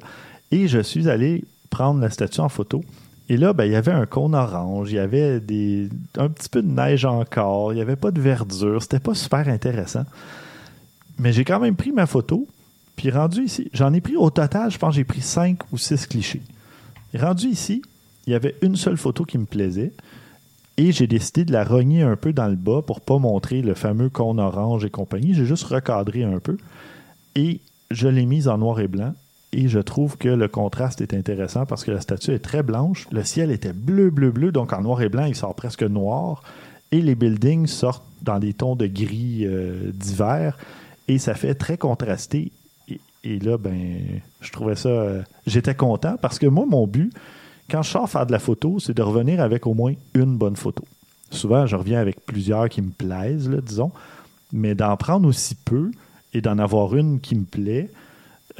Et 0.50 0.68
je 0.68 0.80
suis 0.80 1.08
allé 1.08 1.44
prendre 1.70 2.00
la 2.00 2.10
statue 2.10 2.40
en 2.40 2.48
photo. 2.48 2.82
Et 3.28 3.36
là, 3.36 3.52
ben, 3.52 3.64
il 3.64 3.72
y 3.72 3.76
avait 3.76 3.92
un 3.92 4.06
cône 4.06 4.34
orange, 4.34 4.92
il 4.92 4.96
y 4.96 4.98
avait 4.98 5.40
des, 5.40 5.88
un 6.18 6.28
petit 6.28 6.48
peu 6.48 6.62
de 6.62 6.68
neige 6.68 7.06
encore, 7.06 7.72
il 7.72 7.76
n'y 7.76 7.80
avait 7.80 7.96
pas 7.96 8.10
de 8.10 8.20
verdure, 8.20 8.82
c'était 8.82 9.00
pas 9.00 9.14
super 9.14 9.48
intéressant. 9.48 10.04
Mais 11.18 11.32
j'ai 11.32 11.44
quand 11.44 11.58
même 11.58 11.74
pris 11.74 11.90
ma 11.90 12.06
photo, 12.06 12.46
puis 12.96 13.10
rendu 13.10 13.44
ici, 13.44 13.70
j'en 13.72 13.94
ai 13.94 14.02
pris 14.02 14.16
au 14.16 14.28
total, 14.28 14.70
je 14.70 14.78
pense 14.78 14.94
j'ai 14.94 15.04
pris 15.04 15.22
cinq 15.22 15.60
ou 15.72 15.78
six 15.78 16.06
clichés. 16.06 16.42
Et 17.14 17.18
rendu 17.18 17.46
ici, 17.46 17.80
il 18.26 18.32
y 18.32 18.36
avait 18.36 18.56
une 18.60 18.76
seule 18.76 18.98
photo 18.98 19.24
qui 19.24 19.38
me 19.38 19.46
plaisait, 19.46 19.92
et 20.76 20.92
j'ai 20.92 21.06
décidé 21.06 21.44
de 21.44 21.52
la 21.52 21.64
rogner 21.64 22.02
un 22.02 22.16
peu 22.16 22.32
dans 22.32 22.48
le 22.48 22.56
bas 22.56 22.82
pour 22.82 23.00
pas 23.00 23.18
montrer 23.18 23.62
le 23.62 23.74
fameux 23.74 24.08
cône 24.10 24.40
orange 24.40 24.84
et 24.84 24.90
compagnie. 24.90 25.34
J'ai 25.34 25.46
juste 25.46 25.64
recadré 25.64 26.24
un 26.24 26.38
peu, 26.38 26.56
et 27.36 27.60
je 27.90 28.08
l'ai 28.08 28.26
mise 28.26 28.48
en 28.48 28.58
noir 28.58 28.80
et 28.80 28.88
blanc. 28.88 29.14
Et 29.56 29.68
je 29.68 29.78
trouve 29.78 30.16
que 30.18 30.28
le 30.28 30.48
contraste 30.48 31.00
est 31.00 31.14
intéressant 31.14 31.64
parce 31.64 31.84
que 31.84 31.92
la 31.92 32.00
statue 32.00 32.32
est 32.32 32.40
très 32.40 32.64
blanche. 32.64 33.06
Le 33.12 33.22
ciel 33.22 33.52
était 33.52 33.72
bleu, 33.72 34.10
bleu, 34.10 34.32
bleu. 34.32 34.50
Donc 34.50 34.72
en 34.72 34.80
noir 34.82 35.00
et 35.00 35.08
blanc, 35.08 35.26
il 35.26 35.36
sort 35.36 35.54
presque 35.54 35.84
noir. 35.84 36.42
Et 36.90 37.00
les 37.00 37.14
buildings 37.14 37.68
sortent 37.68 38.02
dans 38.22 38.40
des 38.40 38.52
tons 38.52 38.74
de 38.74 38.88
gris 38.88 39.42
euh, 39.44 39.92
d'hiver. 39.92 40.58
Et 41.06 41.18
ça 41.18 41.34
fait 41.34 41.54
très 41.54 41.78
contrasté. 41.78 42.50
Et, 42.88 43.00
et 43.22 43.38
là, 43.38 43.56
ben, 43.56 44.00
je 44.40 44.50
trouvais 44.50 44.74
ça. 44.74 44.88
euh, 44.88 45.22
J'étais 45.46 45.76
content 45.76 46.16
parce 46.20 46.40
que 46.40 46.46
moi, 46.48 46.66
mon 46.68 46.88
but, 46.88 47.12
quand 47.70 47.82
je 47.82 47.90
sors 47.90 48.08
faire 48.08 48.26
de 48.26 48.32
la 48.32 48.38
photo, 48.38 48.78
c'est 48.78 48.94
de 48.94 49.02
revenir 49.02 49.40
avec 49.40 49.66
au 49.66 49.74
moins 49.74 49.94
une 50.14 50.36
bonne 50.36 50.56
photo. 50.56 50.84
Souvent, 51.30 51.66
je 51.66 51.76
reviens 51.76 52.00
avec 52.00 52.24
plusieurs 52.24 52.68
qui 52.68 52.82
me 52.82 52.90
plaisent, 52.90 53.48
là, 53.48 53.60
disons. 53.60 53.90
Mais 54.52 54.74
d'en 54.74 54.96
prendre 54.96 55.26
aussi 55.26 55.54
peu 55.54 55.90
et 56.32 56.40
d'en 56.40 56.58
avoir 56.58 56.94
une 56.94 57.20
qui 57.20 57.34
me 57.34 57.44
plaît, 57.44 57.90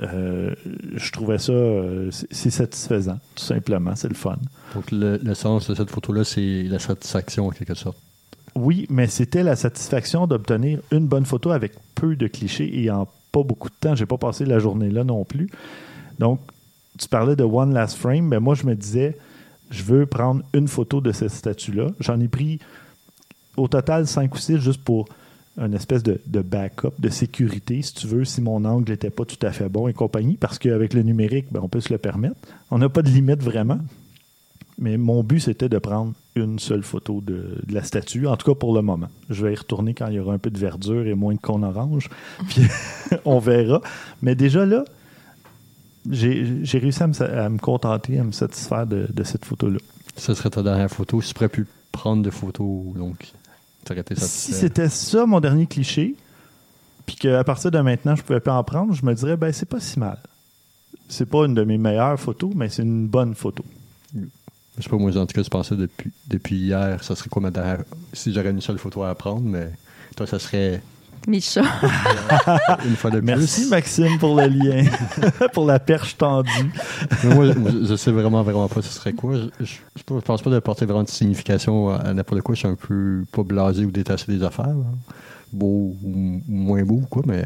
euh, 0.01 0.55
je 0.95 1.13
trouvais 1.13 1.39
ça, 1.39 1.53
euh, 1.53 2.11
c'est 2.31 2.51
satisfaisant, 2.51 3.19
tout 3.35 3.45
simplement, 3.45 3.95
c'est 3.95 4.09
le 4.09 4.15
fun. 4.15 4.39
Donc, 4.75 4.91
le, 4.91 5.19
le 5.23 5.35
sens 5.35 5.71
de 5.71 5.75
cette 5.75 5.91
photo-là, 5.91 6.25
c'est 6.25 6.65
la 6.65 6.81
satisfaction 6.81 7.47
en 7.47 7.51
quelque 7.51 7.75
sorte. 7.75 7.99
Oui, 8.57 8.87
mais 8.89 9.07
c'était 9.07 9.43
la 9.43 9.57
satisfaction 9.57 10.27
d'obtenir 10.27 10.81
une 10.91 11.07
bonne 11.07 11.27
photo 11.27 11.51
avec 11.51 11.73
peu 11.95 12.17
de 12.17 12.27
clichés 12.27 12.83
et 12.83 12.91
en 12.91 13.09
pas 13.33 13.43
beaucoup 13.43 13.69
de 13.69 13.75
temps. 13.75 13.95
J'ai 13.95 14.07
pas 14.07 14.19
passé 14.19 14.45
la 14.45 14.59
journée 14.59 14.91
là 14.91 15.05
non 15.05 15.25
plus. 15.25 15.49
Donc, 16.19 16.41
tu 16.99 17.09
parlais 17.09 17.37
de 17.37 17.45
One 17.45 17.75
Last 17.75 17.97
Frame, 17.97 18.27
mais 18.27 18.41
moi 18.41 18.55
je 18.55 18.67
me 18.67 18.75
disais, 18.75 19.17
je 19.71 19.83
veux 19.83 20.07
prendre 20.07 20.43
une 20.53 20.69
photo 20.69 21.01
de 21.01 21.13
cette 21.13 21.31
statue-là. 21.31 21.89
J'en 22.01 22.21
ai 22.21 22.29
pris 22.29 22.61
au 23.57 23.69
total 23.69 24.07
cinq 24.07 24.35
ou 24.35 24.39
six 24.39 24.59
juste 24.59 24.83
pour 24.83 25.09
une 25.57 25.75
espèce 25.75 26.03
de, 26.03 26.19
backup, 26.43 26.91
de 26.99 27.09
sécurité, 27.09 27.81
si 27.83 27.95
tu 27.95 28.07
veux, 28.09 28.25
si 28.25 28.41
mon 28.41 28.65
angle 28.65 28.91
n'était 28.91 29.11
pas 29.11 29.25
tout 29.25 29.39
à 29.47 29.53
fait 29.53 29.69
bon 29.69 29.87
et 29.87 29.93
compagnie, 29.93 30.37
parce 30.37 30.59
qu'avec 30.59 30.95
le 30.95 31.03
numérique, 31.03 31.47
ben, 31.53 31.61
on 31.63 31.69
peut 31.69 31.81
se 31.81 31.93
le 31.93 31.99
permettre. 31.99 32.37
On 32.71 32.79
n'a 32.79 32.89
pas 32.89 33.03
de 33.03 33.09
limite 33.09 33.43
vraiment. 33.43 33.79
Mais 34.79 34.97
mon 34.97 35.23
but, 35.23 35.39
c'était 35.39 35.69
de 35.69 35.79
prendre 35.79 36.13
une 36.35 36.59
seule 36.59 36.83
photo 36.83 37.21
de, 37.21 37.61
de 37.65 37.73
la 37.73 37.85
statue, 37.85 38.27
en 38.27 38.37
tout 38.37 38.53
cas 38.53 38.59
pour 38.59 38.75
le 38.75 38.83
moment. 38.83 39.09
Je 39.31 39.47
vais 39.47 39.53
y 39.53 39.57
retourner 39.57 39.95
quand 39.95 40.09
il 40.09 40.15
y 40.15 40.19
aura 40.19 40.35
un 40.35 40.39
peu 40.39 40.51
de 40.51 40.59
verdure 40.59 41.07
et 41.07 41.15
moins 41.15 41.35
de 41.35 41.41
cône 41.41 41.63
orange, 41.63 42.11
puis 42.49 42.63
on 43.25 43.39
verra. 43.39 43.81
Mais 44.23 44.35
déjà 44.35 44.67
là, 44.67 44.85
j'ai 46.11 46.79
réussi 46.79 47.03
à 47.03 47.07
me, 47.07 47.13
sa- 47.13 47.45
à 47.45 47.49
me 47.49 47.59
contenter, 47.59 48.19
à 48.19 48.25
me 48.25 48.33
satisfaire 48.33 48.87
de, 48.87 49.07
de 49.13 49.25
cette 49.25 49.45
photo-là. 49.45 49.79
Ce 50.17 50.35
serait 50.35 50.51
ta 50.51 50.63
dernière 50.63 50.91
photo. 50.91 51.21
Si 51.21 51.29
tu 51.29 51.35
pourrais 51.35 51.49
plus 51.49 51.67
prendre 51.93 52.23
de 52.23 52.31
photos, 52.31 52.95
donc, 52.95 53.33
tu 53.85 53.93
aurais 53.93 54.01
été 54.01 54.15
Si 54.15 54.21
satisfait. 54.21 54.53
c'était 54.53 54.89
ça 54.89 55.27
mon 55.27 55.41
dernier 55.41 55.67
cliché, 55.67 56.15
puis 57.07 57.17
qu'à 57.17 57.43
partir 57.45 57.71
de 57.71 57.79
maintenant, 57.81 58.15
je 58.17 58.23
pouvais 58.23 58.41
pas 58.41 58.55
en 58.55 58.65
prendre, 58.65 58.93
je 58.95 59.05
me 59.05 59.15
dirais, 59.15 59.37
ben 59.37 59.53
c'est 59.53 59.69
pas 59.69 59.81
si 59.81 59.99
mal. 59.99 60.19
C'est 61.09 61.27
pas 61.27 61.45
une 61.47 61.55
de 61.55 61.65
mes 61.65 61.79
meilleures 61.79 62.19
photos, 62.19 62.53
mais 62.55 62.69
c'est 62.69 62.83
une 62.83 63.07
bonne 63.09 63.35
photo. 63.35 63.65
Je 64.77 64.83
sais 64.83 64.89
pas, 64.89 64.97
moi, 64.97 65.17
en 65.17 65.27
tout 65.27 65.35
cas, 65.35 65.43
je 65.43 65.49
pensais 65.51 65.77
depuis, 65.77 66.11
depuis 66.29 66.57
hier, 66.57 67.03
ça 67.05 67.15
serait 67.15 67.29
quoi 67.29 67.43
ma 67.43 67.51
dernière. 67.51 67.85
Si 68.13 68.33
j'aurais 68.33 68.51
une 68.51 68.61
seule 68.61 68.79
photo 68.79 69.03
à 69.05 69.15
prendre, 69.15 69.43
mais 69.43 69.71
toi, 70.17 70.27
ça 70.27 70.39
serait 70.39 70.83
Mes 71.27 71.41
chats. 71.41 71.63
Une 72.85 72.97
fois 72.97 73.11
de 73.11 73.19
plus. 73.21 73.27
Merci 73.27 73.69
Maxime 73.71 74.19
pour 74.19 74.37
le 74.37 74.47
lien, 74.47 74.85
pour 75.53 75.67
la 75.67 75.79
perche 75.79 76.17
tendue. 76.17 76.51
Mais 77.25 77.35
moi, 77.35 77.47
je, 77.47 77.87
je 77.87 77.97
sais 77.97 78.11
vraiment, 78.13 78.43
vraiment 78.43 78.69
pas 78.69 78.83
ce 78.83 78.91
serait 78.91 79.13
quoi. 79.15 79.35
Je, 79.37 79.65
je, 79.65 79.75
je 79.97 80.03
pense 80.03 80.43
pas 80.43 80.51
de 80.51 80.59
porter 80.59 80.85
vraiment 80.85 81.03
de 81.05 81.09
signification 81.09 81.89
à 81.91 82.13
n'importe 82.13 82.43
quoi. 82.43 82.55
Je 82.55 82.61
suis 82.61 82.69
un 82.69 82.75
peu 82.75 83.25
pas 83.33 83.43
blasé 83.43 83.85
ou 83.85 83.91
détaché 83.91 84.25
des 84.29 84.43
affaires. 84.43 84.67
hein. 84.67 84.85
Beau 85.53 85.95
ou 86.03 86.41
moins 86.49 86.83
beau 86.83 86.97
ou 86.97 87.07
quoi, 87.09 87.23
mais 87.27 87.45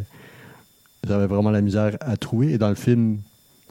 j'avais 1.06 1.26
vraiment 1.26 1.50
la 1.50 1.60
misère 1.60 1.96
à 2.00 2.16
trouver. 2.16 2.52
Et 2.54 2.58
dans 2.58 2.70
le 2.70 2.74
film, 2.74 3.18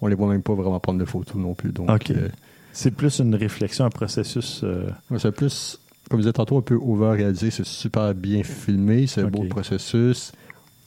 on 0.01 0.08
les 0.08 0.16
voit 0.16 0.30
même 0.30 0.43
pas 0.43 0.53
vraiment 0.53 0.80
prendre 0.80 0.99
de 0.99 1.05
photos 1.05 1.36
non 1.36 1.53
plus. 1.55 1.72
Donc, 1.72 2.12
euh, 2.12 2.30
C'est 2.72 2.91
plus 2.91 3.20
une 3.20 3.34
réflexion, 3.36 3.86
un 3.86 3.89
processus. 3.89 4.62
euh, 4.64 4.86
Ouais, 5.10 5.18
c'est 5.20 5.32
plus, 5.32 5.80
comme 6.10 6.20
je 6.20 6.24
disais 6.24 6.34
tantôt, 6.34 6.58
un 6.58 6.62
peu 6.62 6.76
over-réalisé. 6.76 7.51
C'est 7.51 7.66
super 7.66 8.14
bien 8.16 8.43
filmé. 8.43 9.08
C'est 9.08 9.22
un 9.22 9.28
beau 9.30 9.43
processus. 9.45 10.32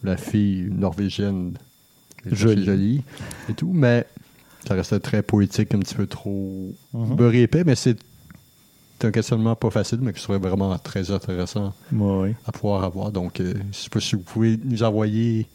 La 0.03 0.17
fille 0.17 0.69
norvégienne 0.71 1.59
Jolie. 2.31 2.65
jolie. 2.65 3.03
et 3.49 3.55
tout. 3.55 3.71
Mais 3.73 4.07
ça 4.67 4.75
restait 4.75 5.01
très 5.01 5.23
poétique, 5.23 5.75
un 5.75 5.79
petit 5.81 5.95
peu 5.95 6.07
trop 6.07 6.73
beurré 6.95 7.43
épais. 7.43 7.65
Mais 7.65 7.75
c'est 7.75 7.99
un 9.03 9.11
questionnement 9.11 9.57
pas 9.57 9.71
facile, 9.71 9.99
mais 10.03 10.13
qui 10.13 10.21
serait 10.23 10.39
vraiment 10.39 10.77
très 10.79 11.11
intéressant 11.11 11.75
à 12.47 12.53
pouvoir 12.53 12.85
avoir. 12.85 13.13
Donc, 13.13 13.41
euh, 13.41 13.55
je 13.73 13.77
sais 13.77 13.91
pas 13.91 14.01
si 14.01 14.17
vous 14.17 14.23
pouvez 14.23 14.59
nous 14.65 14.83
envoyer 14.83 15.47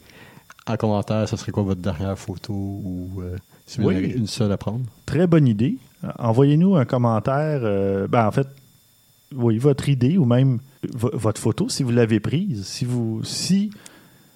en 0.68 0.78
commentaire, 0.78 1.30
ce 1.30 1.38
serait 1.38 1.52
quoi 1.52 1.62
votre 1.64 1.82
dernière 1.82 2.18
photo 2.18 2.54
ou 2.54 3.22
euh, 3.22 3.36
si 3.68 3.80
vous 3.80 3.88
Oui. 3.90 3.96
avez 3.98 4.08
une 4.10 4.26
seule 4.26 4.52
à 4.52 4.58
prendre. 4.58 4.86
Très 5.06 5.28
bonne 5.28 5.48
idée. 5.48 5.78
Envoyez-nous 6.18 6.76
un 6.76 6.86
commentaire. 6.86 7.60
euh, 7.64 8.08
ben, 8.08 8.28
en 8.28 8.32
fait, 8.32 8.48
votre 9.36 9.90
idée 9.90 10.18
ou 10.18 10.26
même 10.26 10.60
vo- 10.94 11.12
votre 11.14 11.40
photo, 11.42 11.70
si 11.70 11.84
vous 11.84 11.92
l'avez 11.92 12.20
prise. 12.20 12.66
Si, 12.66 12.86
vous, 12.86 13.24
si 13.24 13.70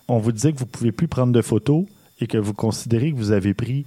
on 0.08 0.18
vous 0.20 0.32
disait 0.32 0.52
que 0.54 0.58
vous 0.60 0.66
ne 0.66 0.70
pouvez 0.70 0.92
plus 0.92 1.08
prendre 1.08 1.34
de 1.34 1.42
photos 1.42 1.86
et 2.20 2.28
que 2.28 2.38
vous 2.38 2.54
considérez 2.54 3.12
que 3.12 3.18
vous 3.18 3.32
avez 3.32 3.54
pris 3.54 3.86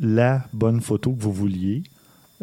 la 0.00 0.44
bonne 0.52 0.80
photo 0.80 1.12
que 1.12 1.20
vous 1.22 1.32
vouliez, 1.32 1.82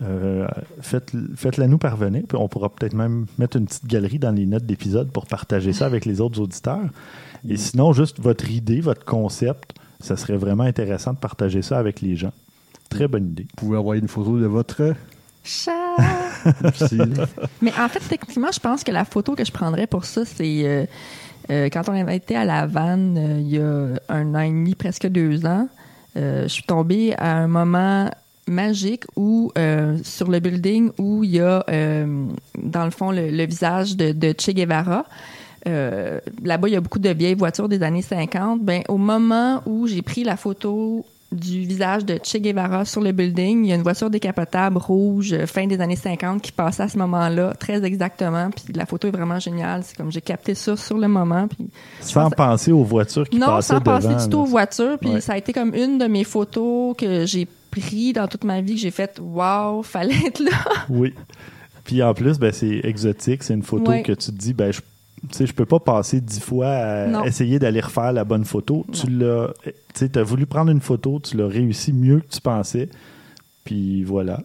euh, 0.01 0.45
faites, 0.81 1.13
faites-la 1.35 1.67
nous 1.67 1.77
parvenir. 1.77 2.23
Puis 2.27 2.37
on 2.37 2.47
pourra 2.49 2.69
peut-être 2.69 2.93
même 2.93 3.27
mettre 3.37 3.57
une 3.57 3.65
petite 3.65 3.85
galerie 3.87 4.19
dans 4.19 4.31
les 4.31 4.45
notes 4.45 4.65
d'épisode 4.65 5.11
pour 5.11 5.25
partager 5.25 5.71
ça 5.73 5.85
avec 5.85 6.05
les 6.05 6.19
autres 6.21 6.39
auditeurs. 6.41 6.89
Et 7.47 7.57
sinon, 7.57 7.93
juste 7.93 8.19
votre 8.19 8.49
idée, 8.51 8.81
votre 8.81 9.05
concept, 9.05 9.73
ça 10.01 10.17
serait 10.17 10.37
vraiment 10.37 10.63
intéressant 10.63 11.13
de 11.13 11.17
partager 11.17 11.61
ça 11.61 11.77
avec 11.77 12.01
les 12.01 12.15
gens. 12.15 12.33
Très 12.89 13.07
bonne 13.07 13.27
idée. 13.29 13.43
Vous 13.43 13.55
pouvez 13.67 13.77
envoyer 13.77 14.01
une 14.01 14.07
photo 14.07 14.37
de 14.39 14.45
votre 14.45 14.93
Chat. 15.45 15.95
Mais 17.61 17.71
en 17.79 17.87
fait, 17.87 17.99
techniquement, 18.09 18.51
je 18.51 18.59
pense 18.59 18.83
que 18.83 18.91
la 18.91 19.05
photo 19.05 19.35
que 19.35 19.45
je 19.45 19.51
prendrais 19.51 19.87
pour 19.87 20.05
ça, 20.05 20.25
c'est 20.25 20.63
euh, 20.65 20.85
euh, 21.51 21.69
quand 21.71 21.87
on 21.87 21.93
avait 21.93 22.17
été 22.17 22.35
à 22.35 22.45
La 22.45 22.65
Vanne 22.65 23.17
euh, 23.17 23.39
il 23.39 23.49
y 23.49 23.59
a 23.59 23.99
un 24.09 24.35
an 24.35 24.39
et 24.39 24.49
demi, 24.49 24.75
presque 24.75 25.07
deux 25.07 25.45
ans. 25.45 25.67
je 26.15 26.47
suis 26.47 26.63
tombée 26.63 27.13
à 27.17 27.35
un 27.37 27.47
moment 27.47 28.09
magique 28.47 29.03
où, 29.15 29.51
sur 30.03 30.29
le 30.29 30.39
building, 30.39 30.91
où 30.97 31.23
il 31.23 31.31
y 31.31 31.39
a, 31.39 31.63
dans 32.57 32.85
le 32.85 32.91
fond, 32.91 33.11
le, 33.11 33.29
le 33.29 33.45
visage 33.45 33.95
de, 33.95 34.11
de 34.11 34.33
Che 34.37 34.51
Guevara. 34.51 35.05
Là-bas, 35.65 36.67
il 36.67 36.73
y 36.73 36.75
a 36.75 36.81
beaucoup 36.81 36.99
de 36.99 37.09
vieilles 37.09 37.35
voitures 37.35 37.69
des 37.69 37.83
années 37.83 38.01
50. 38.01 38.61
Ben, 38.61 38.83
au 38.87 38.97
moment 38.97 39.61
où 39.65 39.87
j'ai 39.87 40.01
pris 40.01 40.23
la 40.23 40.37
photo 40.37 41.05
du 41.31 41.65
visage 41.65 42.05
de 42.05 42.19
Che 42.23 42.37
Guevara 42.37 42.85
sur 42.85 43.01
le 43.01 43.11
building, 43.11 43.65
il 43.65 43.69
y 43.69 43.71
a 43.73 43.75
une 43.75 43.81
voiture 43.83 44.09
décapotable 44.09 44.77
rouge 44.77 45.33
euh, 45.33 45.45
fin 45.47 45.67
des 45.67 45.81
années 45.81 45.95
50 45.95 46.41
qui 46.41 46.51
passait 46.51 46.83
à 46.83 46.87
ce 46.87 46.97
moment-là, 46.99 47.53
très 47.59 47.83
exactement. 47.83 48.49
Puis 48.51 48.73
la 48.73 48.85
photo 48.85 49.07
est 49.07 49.11
vraiment 49.11 49.39
géniale. 49.39 49.81
C'est 49.83 49.97
comme 49.97 50.11
j'ai 50.11 50.21
capté 50.21 50.53
ça 50.55 50.77
sur 50.77 50.97
le 50.97 51.07
moment. 51.07 51.47
Puis 51.47 51.67
Sans 51.99 52.25
pense- 52.29 52.35
penser 52.35 52.71
aux 52.71 52.83
voitures 52.83 53.27
qui 53.27 53.37
non, 53.37 53.47
passaient 53.47 53.73
sans 53.73 53.81
passer 53.81 54.07
devant, 54.07 54.23
du 54.23 54.29
tout 54.29 54.37
aux 54.39 54.45
voitures. 54.45 54.97
Puis 54.99 55.09
Ouais. 55.09 55.21
ça 55.21 55.33
a 55.33 55.37
été 55.37 55.51
comme 55.51 55.73
une 55.75 55.97
de 55.97 56.05
mes 56.05 56.23
photos 56.23 56.95
que 56.97 57.25
j'ai 57.25 57.47
pris 57.71 58.13
dans 58.13 58.27
toute 58.27 58.43
ma 58.45 58.61
vie 58.61 58.75
que 58.75 58.81
j'ai 58.81 58.91
fait 58.91 59.19
wow, 59.21 59.83
fallait 59.83 60.15
être 60.27 60.39
là. 60.39 60.51
Oui. 60.89 61.13
Puis 61.83 62.01
en 62.01 62.13
plus, 62.13 62.39
ben, 62.39 62.51
c'est 62.53 62.79
exotique. 62.83 63.43
C'est 63.43 63.53
une 63.53 63.63
photo 63.63 63.91
Ouais. 63.91 64.03
que 64.03 64.11
tu 64.13 64.27
te 64.27 64.31
dis, 64.31 64.53
ben, 64.53 64.71
je, 64.71 64.79
tu 65.29 65.35
sais, 65.37 65.45
je 65.47 65.53
peux 65.53 65.65
pas 65.65 65.79
passer 65.79 66.21
dix 66.21 66.39
fois 66.39 66.67
à 66.69 67.07
Non. 67.07 67.23
essayer 67.23 67.57
d'aller 67.59 67.79
refaire 67.81 68.13
la 68.13 68.23
bonne 68.23 68.45
photo. 68.45 68.85
Tu 68.91 69.07
l'as, 69.09 69.53
tu 69.95 70.09
as 70.13 70.23
voulu 70.23 70.45
prendre 70.45 70.71
une 70.71 70.81
photo, 70.81 71.19
tu 71.19 71.37
l'as 71.37 71.47
réussi 71.47 71.93
mieux 71.93 72.19
que 72.19 72.27
tu 72.35 72.41
pensais. 72.41 72.89
Puis 73.63 74.03
voilà. 74.03 74.41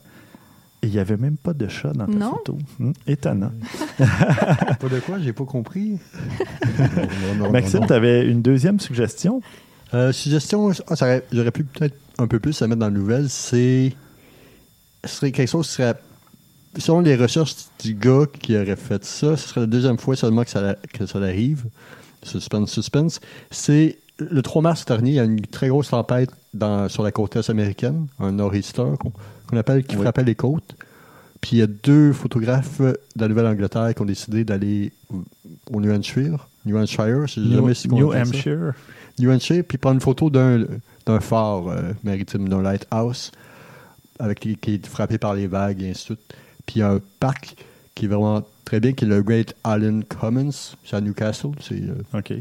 Et 0.82 0.86
il 0.86 0.92
n'y 0.92 0.98
avait 0.98 1.18
même 1.18 1.36
pas 1.36 1.52
de 1.52 1.68
chat 1.68 1.92
dans 1.92 2.06
ta 2.06 2.12
Non. 2.12 2.30
photo. 2.30 2.56
Hum, 2.80 2.94
étonnant. 3.06 3.52
Pas 3.98 4.88
de 4.88 5.00
quoi, 5.00 5.18
j'ai 5.18 5.34
pas 5.34 5.44
compris. 5.44 5.98
Non, 6.78 6.86
non, 7.36 7.44
non, 7.44 7.50
Maxime, 7.50 7.84
tu 7.86 7.92
avais 7.92 8.26
une 8.26 8.40
deuxième 8.40 8.80
suggestion? 8.80 9.42
Euh, 9.92 10.12
suggestion, 10.12 10.70
ah, 10.88 10.96
ça 10.96 11.04
aurait- 11.04 11.24
j'aurais 11.32 11.50
pu 11.50 11.64
peut-être 11.64 11.96
un 12.18 12.26
peu 12.26 12.38
plus 12.38 12.62
à 12.62 12.66
mettre 12.66 12.78
dans 12.80 12.86
la 12.86 12.92
nouvelle, 12.92 13.28
c'est. 13.28 13.92
Ce 15.04 15.16
serait 15.16 15.32
quelque 15.32 15.48
chose 15.48 15.66
qui 15.66 15.74
serait. 15.74 15.94
Selon 16.78 17.00
les 17.00 17.16
recherches 17.16 17.54
du 17.82 17.94
gars 17.94 18.26
qui 18.40 18.56
aurait 18.56 18.76
fait 18.76 19.04
ça, 19.04 19.36
ce 19.36 19.48
serait 19.48 19.60
la 19.62 19.66
deuxième 19.66 19.98
fois 19.98 20.14
seulement 20.16 20.44
que 20.44 20.50
ça, 20.50 20.76
que 20.92 21.04
ça 21.06 21.18
arrive. 21.18 21.64
Suspense, 22.22 22.70
suspense. 22.70 23.20
C'est 23.50 23.98
le 24.18 24.42
3 24.42 24.62
mars 24.62 24.84
dernier, 24.84 25.10
il 25.10 25.14
y 25.14 25.20
a 25.20 25.24
une 25.24 25.40
très 25.46 25.68
grosse 25.68 25.88
tempête 25.88 26.30
dans, 26.54 26.88
sur 26.88 27.02
la 27.02 27.10
côte 27.10 27.34
est 27.36 27.48
américaine, 27.50 28.06
un 28.18 28.32
nor'easter 28.32 28.84
qu'on 29.48 29.56
appelle, 29.56 29.82
qui 29.84 29.96
Oui. 29.96 30.02
frappait 30.02 30.24
les 30.24 30.34
côtes. 30.34 30.76
Puis 31.40 31.52
il 31.56 31.58
y 31.60 31.62
a 31.62 31.66
deux 31.66 32.12
photographes 32.12 32.80
de 32.82 32.96
la 33.16 33.28
Nouvelle-Angleterre 33.28 33.94
qui 33.94 34.02
ont 34.02 34.06
décidé 34.06 34.44
d'aller 34.44 34.92
au- 35.72 35.80
New 35.80 35.90
Hampshire. 35.90 36.46
New 36.66 36.76
Hampshire, 36.76 37.26
je 37.26 37.40
New, 37.40 37.54
jamais 37.54 37.74
si 37.74 37.88
New 37.88 38.12
ça. 38.12 38.20
Hampshire. 38.20 38.74
New 39.18 39.30
Hampshire, 39.30 39.64
puis 39.66 39.78
prendre 39.78 39.94
une 39.94 40.00
photo 40.02 40.28
d'un 40.28 41.20
phare 41.20 41.68
euh, 41.68 41.92
maritime, 42.04 42.48
d'un 42.48 42.60
lighthouse, 42.62 43.32
avec 44.18 44.38
qui 44.40 44.58
est 44.74 44.86
frappé 44.86 45.16
par 45.16 45.34
les 45.34 45.46
vagues 45.46 45.80
et 45.82 45.90
ainsi 45.90 46.00
de 46.12 46.16
suite. 46.16 46.34
Puis 46.70 46.78
il 46.78 46.82
y 46.82 46.84
a 46.84 46.90
un 46.92 47.00
parc 47.18 47.56
qui 47.96 48.04
est 48.04 48.08
vraiment 48.08 48.42
très 48.64 48.78
bien, 48.78 48.92
qui 48.92 49.04
est 49.04 49.08
le 49.08 49.22
Great 49.24 49.56
Island 49.66 50.04
Commons, 50.06 50.52
c'est 50.84 50.94
à 50.94 51.00
Newcastle. 51.00 51.50
C'est, 51.60 51.74
euh, 51.82 51.96
OK. 52.16 52.32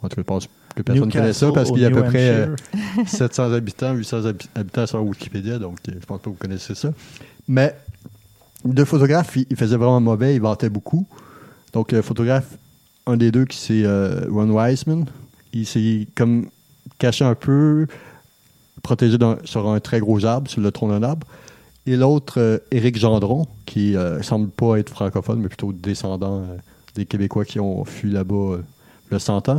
en 0.00 0.08
tout 0.08 0.16
cas, 0.16 0.16
je 0.16 0.22
pense 0.22 0.48
que 0.74 0.80
personne 0.80 1.06
ne 1.08 1.12
connaît 1.12 1.32
ça 1.34 1.52
parce 1.52 1.70
qu'il 1.70 1.82
y 1.82 1.84
a 1.84 1.88
à 1.88 1.90
peu 1.90 2.02
près 2.04 2.30
euh, 2.30 2.56
Hampshire. 2.98 3.08
700 3.28 3.52
habitants, 3.52 3.92
800 3.92 4.20
habi- 4.22 4.48
habitants 4.54 4.86
sur 4.86 5.02
Wikipédia, 5.04 5.58
donc 5.58 5.76
euh, 5.88 5.92
je 6.00 6.06
pense 6.06 6.18
pas 6.20 6.24
que 6.24 6.28
vous 6.30 6.36
connaissez 6.40 6.74
ça. 6.74 6.90
Mais 7.48 7.76
deux 8.64 8.86
photographes, 8.86 9.36
ils, 9.36 9.46
ils 9.50 9.56
faisaient 9.56 9.76
vraiment 9.76 10.00
mauvais, 10.00 10.34
ils 10.34 10.40
vantaient 10.40 10.70
beaucoup. 10.70 11.06
Donc 11.74 11.92
le 11.92 12.00
photographe, 12.00 12.56
un 13.06 13.18
des 13.18 13.30
deux 13.30 13.44
qui 13.44 13.58
c'est 13.58 13.82
euh, 13.84 14.22
Ron 14.30 14.48
Wiseman, 14.48 15.04
il 15.52 15.66
s'est 15.66 16.06
comme 16.14 16.46
caché 16.98 17.26
un 17.26 17.34
peu, 17.34 17.86
protégé 18.82 19.18
dans- 19.18 19.36
sur 19.44 19.68
un 19.68 19.80
très 19.80 20.00
gros 20.00 20.24
arbre, 20.24 20.50
sur 20.50 20.62
le 20.62 20.70
tronc 20.70 20.88
d'un 20.88 21.02
arbre. 21.02 21.26
Et 21.86 21.96
l'autre, 21.96 22.40
euh, 22.40 22.58
Éric 22.72 22.98
Gendron, 22.98 23.46
qui 23.64 23.96
euh, 23.96 24.20
semble 24.22 24.50
pas 24.50 24.78
être 24.78 24.90
francophone, 24.90 25.40
mais 25.40 25.48
plutôt 25.48 25.72
descendant 25.72 26.40
euh, 26.40 26.56
des 26.96 27.06
Québécois 27.06 27.44
qui 27.44 27.60
ont 27.60 27.84
fui 27.84 28.10
là-bas 28.10 28.58
le 29.10 29.18
100 29.18 29.48
ans. 29.48 29.58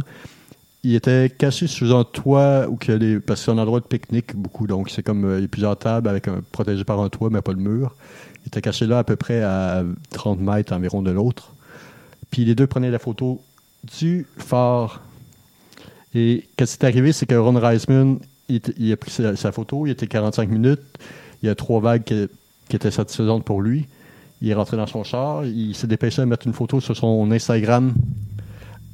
Il 0.83 0.95
était 0.95 1.29
caché 1.29 1.67
sous 1.67 1.95
un 1.95 2.03
toit 2.03 2.67
où 2.69 2.75
que 2.75 2.91
les, 2.91 3.19
parce 3.19 3.39
que 3.39 3.45
c'est 3.45 3.51
un 3.51 3.57
endroit 3.57 3.79
de 3.79 3.85
pique-nique 3.85 4.35
beaucoup, 4.35 4.67
donc 4.67 4.89
c'est 4.89 5.03
comme 5.03 5.35
il 5.37 5.41
y 5.41 5.45
a 5.45 5.47
plusieurs 5.47 5.77
tables 5.77 6.07
avec 6.07 6.27
un 6.27 6.41
protégé 6.51 6.83
par 6.83 6.99
un 6.99 7.09
toit 7.09 7.29
mais 7.29 7.41
pas 7.41 7.51
le 7.51 7.59
mur. 7.59 7.95
Il 8.43 8.47
était 8.47 8.61
caché 8.61 8.85
là 8.85 8.99
à 8.99 9.03
peu 9.03 9.15
près 9.15 9.41
à 9.41 9.83
30 10.11 10.39
mètres 10.39 10.73
environ 10.73 11.01
de 11.01 11.11
l'autre. 11.11 11.53
Puis 12.29 12.45
les 12.45 12.55
deux 12.55 12.67
prenaient 12.67 12.91
la 12.91 12.99
photo 12.99 13.41
du 13.97 14.27
phare. 14.37 15.01
Et 16.13 16.47
qu'est-ce 16.55 16.77
qui 16.77 16.85
est 16.85 16.87
arrivé, 16.87 17.11
c'est 17.11 17.25
que 17.25 17.35
Ron 17.35 17.59
Reisman, 17.59 18.19
il, 18.49 18.91
a 18.91 18.97
pris 18.97 19.11
sa 19.11 19.51
photo, 19.51 19.85
il 19.85 19.91
était 19.91 20.07
45 20.07 20.49
minutes, 20.49 20.81
il 21.41 21.47
y 21.47 21.49
a 21.49 21.55
trois 21.55 21.79
vagues 21.79 22.03
qui, 22.03 22.75
étaient 22.75 22.91
satisfaisantes 22.91 23.43
pour 23.43 23.61
lui. 23.61 23.87
Il 24.41 24.49
est 24.49 24.53
rentré 24.53 24.77
dans 24.77 24.87
son 24.87 25.03
char, 25.03 25.45
il 25.45 25.73
s'est 25.75 25.87
dépêché 25.87 26.21
de 26.21 26.27
mettre 26.27 26.45
une 26.45 26.53
photo 26.53 26.79
sur 26.79 26.95
son 26.95 27.31
Instagram 27.31 27.93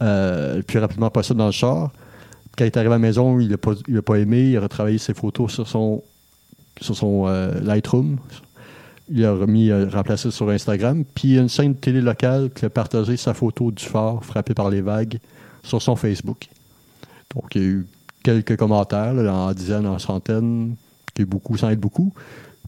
euh, 0.02 0.58
le 0.58 0.64
plus 0.64 0.80
rapidement 0.80 1.10
possible 1.10 1.40
dans 1.40 1.48
le 1.48 1.52
char. 1.52 1.92
Quand 2.58 2.66
il 2.66 2.68
est 2.68 2.78
arrivé 2.78 2.94
à 2.94 2.96
la 2.96 3.00
maison, 3.00 3.40
il 3.40 3.50
n'a 3.50 3.58
pas, 3.58 3.74
pas 4.06 4.16
aimé, 4.20 4.52
il 4.52 4.58
a 4.58 4.62
retravaillé 4.62 4.98
ses 4.98 5.14
photos 5.14 5.52
sur 5.52 5.68
son, 5.68 6.04
euh, 7.28 7.60
Lightroom. 7.62 8.18
Il 9.10 9.26
a 9.26 9.34
remis, 9.34 9.70
euh, 9.70 9.88
remplacé 9.90 10.32
sur 10.32 10.50
Instagram. 10.50 11.04
Puis 11.16 11.30
il 11.30 11.34
y 11.36 11.38
a 11.38 11.42
une 11.42 11.50
chaîne 11.50 11.74
de 11.74 11.78
télé 11.78 12.02
locale 12.02 12.50
qui 12.54 12.66
a 12.66 12.70
partagé 12.70 13.18
sa 13.18 13.34
photo 13.34 13.72
du 13.72 13.84
phare 13.84 14.24
frappé 14.24 14.54
par 14.54 14.70
les 14.70 14.82
vagues 14.82 15.20
sur 15.64 15.82
son 15.82 15.96
Facebook. 15.96 16.48
Donc 17.34 17.56
il 17.56 17.62
y 17.62 17.66
a 17.66 17.68
eu 17.68 17.88
quelques 18.24 18.58
commentaires, 18.58 19.14
en 19.14 19.52
dizaines, 19.54 19.88
en 19.88 20.00
centaines, 20.00 20.76
qui 21.14 21.24
est 21.24 21.26
beaucoup 21.26 21.58
sans 21.58 21.70
être 21.70 21.80
beaucoup. 21.80 22.14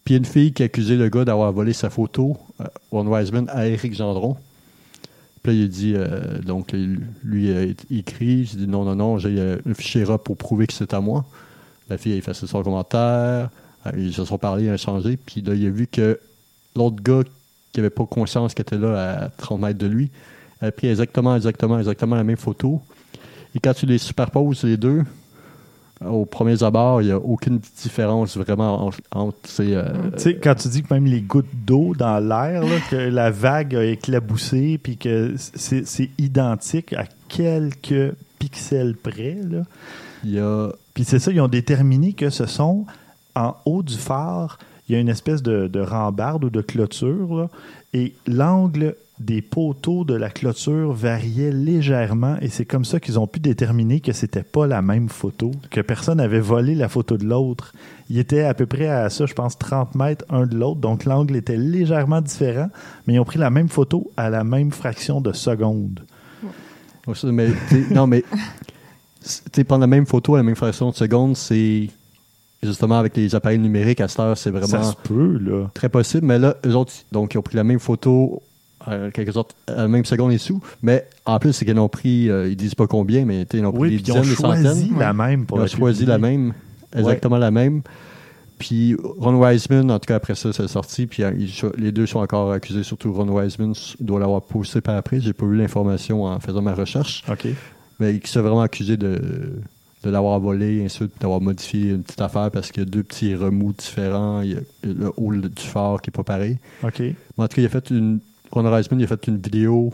Puis 0.04 0.14
il 0.14 0.16
y 0.16 0.16
a 0.16 0.18
une 0.18 0.24
fille 0.24 0.52
qui 0.52 0.62
a 0.62 0.66
accusé 0.66 0.96
le 0.96 1.08
gars 1.08 1.24
d'avoir 1.24 1.52
volé 1.52 1.72
sa 1.72 1.90
photo, 1.90 2.36
euh, 2.60 2.64
Ron 2.90 3.06
Wiseman, 3.06 3.48
à 3.48 3.66
Eric 3.66 3.94
Gendron. 3.94 4.36
Puis 5.42 5.52
là, 5.52 5.58
il 5.58 5.64
a 5.64 5.68
dit, 5.68 5.92
euh, 5.96 6.38
donc 6.42 6.74
lui 7.24 7.56
a 7.56 7.62
écrit, 7.90 8.48
il 8.52 8.56
dit 8.56 8.66
non, 8.66 8.84
non, 8.84 8.94
non, 8.94 9.18
j'ai 9.18 9.38
euh, 9.38 9.58
un 9.68 9.74
fichier 9.74 10.04
RAW 10.04 10.18
pour 10.18 10.36
prouver 10.36 10.66
que 10.66 10.72
c'est 10.72 10.94
à 10.94 11.00
moi. 11.00 11.24
La 11.88 11.98
fille 11.98 12.12
a 12.12 12.16
effacé 12.16 12.46
son 12.46 12.62
commentaire, 12.62 13.50
euh, 13.86 13.90
ils 13.96 14.12
se 14.12 14.24
sont 14.24 14.38
parlé, 14.38 14.64
ils 14.64 14.70
ont 14.70 14.74
échangé, 14.74 15.16
puis 15.16 15.42
là, 15.42 15.54
il 15.54 15.66
a 15.66 15.70
vu 15.70 15.86
que 15.86 16.18
l'autre 16.74 17.02
gars 17.02 17.22
qui 17.72 17.80
avait 17.80 17.90
pas 17.90 18.06
conscience 18.06 18.54
qu'il 18.54 18.62
était 18.62 18.78
là 18.78 19.24
à 19.24 19.28
30 19.28 19.60
mètres 19.60 19.78
de 19.78 19.86
lui, 19.86 20.10
a 20.60 20.70
pris 20.70 20.88
exactement, 20.88 21.36
exactement, 21.36 21.78
exactement 21.78 22.16
la 22.16 22.24
même 22.24 22.36
photo. 22.36 22.80
Et 23.54 23.60
quand 23.60 23.74
tu 23.74 23.86
les 23.86 23.98
superposes, 23.98 24.64
les 24.64 24.76
deux, 24.76 25.02
au 26.04 26.24
premier 26.26 26.62
abord, 26.62 27.00
il 27.00 27.06
n'y 27.06 27.12
a 27.12 27.18
aucune 27.18 27.58
différence 27.82 28.36
vraiment 28.36 28.88
en- 28.88 28.90
entre 29.12 29.38
ces. 29.44 29.74
euh, 29.74 29.84
Tu 30.16 30.22
sais, 30.22 30.34
quand 30.36 30.54
tu 30.54 30.68
dis 30.68 30.82
que 30.82 30.92
même 30.92 31.06
les 31.06 31.22
gouttes 31.22 31.46
d'eau 31.64 31.94
dans 31.96 32.18
l'air, 32.18 32.62
que 32.90 32.96
la 33.10 33.30
vague 33.30 33.74
a 33.74 33.84
éclaboussé, 33.84 34.78
puis 34.82 34.96
que 34.98 35.34
c'est 35.36 35.86
c'est 35.86 36.10
identique 36.18 36.92
à 36.92 37.04
quelques 37.28 38.14
pixels 38.38 38.94
près, 38.96 39.38
là. 39.50 39.62
il 40.24 40.32
y 40.34 40.38
a. 40.38 40.68
Puis 40.92 41.04
c'est 41.04 41.18
ça, 41.18 41.30
ils 41.32 41.40
ont 41.40 41.48
déterminé 41.48 42.12
que 42.12 42.28
ce 42.30 42.46
sont 42.46 42.84
en 43.34 43.54
haut 43.64 43.82
du 43.82 43.96
phare, 43.96 44.58
il 44.88 44.94
y 44.94 44.96
a 44.96 45.00
une 45.00 45.08
espèce 45.08 45.42
de, 45.42 45.66
de 45.68 45.80
rambarde 45.80 46.44
ou 46.44 46.50
de 46.50 46.60
clôture, 46.62 47.34
là, 47.36 47.48
et 47.94 48.14
l'angle 48.26 48.94
des 49.18 49.40
poteaux 49.40 50.04
de 50.04 50.14
la 50.14 50.28
clôture 50.28 50.92
variait 50.92 51.50
légèrement, 51.50 52.36
et 52.40 52.48
c'est 52.48 52.66
comme 52.66 52.84
ça 52.84 53.00
qu'ils 53.00 53.18
ont 53.18 53.26
pu 53.26 53.40
déterminer 53.40 54.00
que 54.00 54.12
c'était 54.12 54.42
pas 54.42 54.66
la 54.66 54.82
même 54.82 55.08
photo, 55.08 55.52
que 55.70 55.80
personne 55.80 56.20
avait 56.20 56.40
volé 56.40 56.74
la 56.74 56.88
photo 56.88 57.16
de 57.16 57.24
l'autre. 57.24 57.72
Il 58.10 58.18
était 58.18 58.42
à 58.42 58.52
peu 58.52 58.66
près 58.66 58.88
à 58.88 59.08
ça, 59.08 59.24
je 59.24 59.32
pense, 59.32 59.58
30 59.58 59.94
mètres 59.94 60.24
un 60.28 60.46
de 60.46 60.56
l'autre, 60.56 60.80
donc 60.80 61.04
l'angle 61.04 61.34
était 61.36 61.56
légèrement 61.56 62.20
différent, 62.20 62.68
mais 63.06 63.14
ils 63.14 63.20
ont 63.20 63.24
pris 63.24 63.38
la 63.38 63.50
même 63.50 63.68
photo 63.68 64.10
à 64.16 64.28
la 64.28 64.44
même 64.44 64.70
fraction 64.70 65.20
de 65.20 65.32
seconde. 65.32 66.04
Ouais, 67.06 67.14
mais, 67.24 67.48
non, 67.90 68.06
mais. 68.06 68.24
Tu 69.52 69.64
prendre 69.64 69.80
la 69.80 69.86
même 69.86 70.06
photo 70.06 70.34
à 70.34 70.38
la 70.38 70.42
même 70.44 70.54
fraction 70.54 70.90
de 70.90 70.94
seconde, 70.94 71.36
c'est. 71.36 71.88
Justement, 72.62 72.98
avec 72.98 73.16
les 73.16 73.34
appareils 73.34 73.58
numériques, 73.58 74.00
à 74.00 74.08
cette 74.08 74.18
heure, 74.20 74.36
c'est 74.36 74.50
Ça 74.52 74.58
vraiment 74.58 74.82
se 74.82 74.96
peut, 74.96 75.38
là. 75.38 75.70
très 75.74 75.88
possible. 75.88 76.26
Mais 76.26 76.38
là, 76.38 76.56
eux 76.64 76.74
autres, 76.74 76.92
donc, 77.12 77.34
ils 77.34 77.38
ont 77.38 77.42
pris 77.42 77.56
la 77.56 77.64
même 77.64 77.78
photo, 77.78 78.42
en 78.86 79.10
quelque 79.10 79.32
sorte, 79.32 79.54
même 79.88 80.04
seconde 80.04 80.32
et 80.32 80.38
sous. 80.38 80.60
Mais 80.82 81.06
en 81.24 81.38
plus, 81.38 81.52
c'est 81.52 81.64
qu'ils 81.64 81.78
ont 81.78 81.88
pris, 81.88 82.30
euh, 82.30 82.48
ils 82.48 82.56
disent 82.56 82.74
pas 82.74 82.86
combien, 82.86 83.24
mais 83.24 83.42
ils 83.52 83.64
ont 83.66 83.72
pris 83.72 83.80
Oui, 83.82 83.90
des 83.90 83.96
puis 83.96 84.04
ils 84.06 84.12
ont 84.12 84.20
dizaines, 84.22 84.30
des 84.30 84.36
choisi 84.42 84.64
centaines. 84.88 84.98
la 84.98 85.12
même 85.12 85.46
pour 85.46 85.58
Ils 85.58 85.62
ont 85.62 85.66
choisi 85.66 86.00
publier. 86.00 86.12
la 86.12 86.18
même, 86.18 86.52
exactement 86.96 87.38
la 87.38 87.50
même. 87.50 87.82
Puis 88.58 88.96
Ron 89.18 89.34
Wiseman, 89.34 89.90
en 89.90 89.98
tout 89.98 90.06
cas 90.06 90.14
après 90.16 90.34
ça, 90.34 90.50
c'est 90.52 90.66
sorti. 90.68 91.06
Puis 91.06 91.22
euh, 91.22 91.30
les 91.76 91.92
deux 91.92 92.06
sont 92.06 92.20
encore 92.20 92.52
accusés, 92.52 92.82
surtout 92.84 93.12
Ron 93.12 93.28
Wiseman 93.28 93.74
doit 94.00 94.18
l'avoir 94.20 94.40
posté 94.42 94.80
par 94.80 94.96
après. 94.96 95.20
J'ai 95.20 95.34
pas 95.34 95.44
eu 95.44 95.56
l'information 95.56 96.24
en 96.24 96.40
faisant 96.40 96.62
ma 96.62 96.72
recherche. 96.74 97.22
OK. 97.30 97.48
Mais 98.00 98.14
il 98.14 98.26
s'est 98.26 98.40
vraiment 98.40 98.62
accusé 98.62 98.96
de, 98.96 99.20
de 100.04 100.10
l'avoir 100.10 100.40
volé, 100.40 100.76
ainsi 100.84 101.00
de 101.00 101.04
suite, 101.08 101.12
d'avoir 101.20 101.40
modifié 101.42 101.90
une 101.90 102.02
petite 102.02 102.20
affaire 102.22 102.50
parce 102.50 102.70
qu'il 102.72 102.82
y 102.82 102.86
a 102.86 102.88
deux 102.88 103.02
petits 103.02 103.34
remous 103.34 103.74
différents. 103.74 104.40
Il 104.40 104.52
y 104.52 104.54
a 104.54 104.60
le 104.84 105.12
haut 105.18 105.34
du 105.34 105.50
phare 105.62 106.00
qui 106.00 106.08
est 106.08 106.16
pas 106.16 106.24
pareil. 106.24 106.56
OK. 106.82 107.00
Mais 107.00 107.14
en 107.36 107.48
tout 107.48 107.56
cas, 107.56 107.62
il 107.62 107.66
a 107.66 107.68
fait 107.68 107.90
une. 107.90 108.20
Ron 108.56 108.72
Wiseman, 108.72 108.98
il 109.00 109.04
a 109.04 109.06
fait 109.06 109.26
une 109.26 109.36
vidéo 109.36 109.92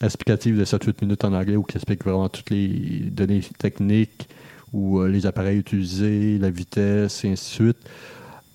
explicative 0.00 0.58
de 0.58 0.64
7-8 0.64 0.94
minutes 1.02 1.24
en 1.24 1.32
anglais 1.34 1.56
où 1.56 1.64
il 1.68 1.76
explique 1.76 2.02
vraiment 2.04 2.28
toutes 2.30 2.48
les 2.50 2.68
données 3.10 3.42
techniques 3.58 4.28
ou 4.72 5.00
euh, 5.00 5.08
les 5.08 5.26
appareils 5.26 5.58
utilisés, 5.58 6.38
la 6.38 6.48
vitesse, 6.50 7.22
et 7.24 7.32
ainsi 7.32 7.60
de 7.60 7.64
suite. 7.66 7.76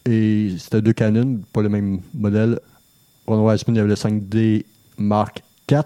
Et 0.09 0.53
c'était 0.57 0.81
deux 0.81 0.93
Canon, 0.93 1.39
pas 1.53 1.61
le 1.61 1.69
même 1.69 1.99
modèle. 2.15 2.59
Ron 3.27 3.47
Wiseman, 3.47 3.77
avait 3.77 3.89
le 3.89 3.93
5D 3.95 4.65
Mark 4.97 5.43
IV, 5.69 5.81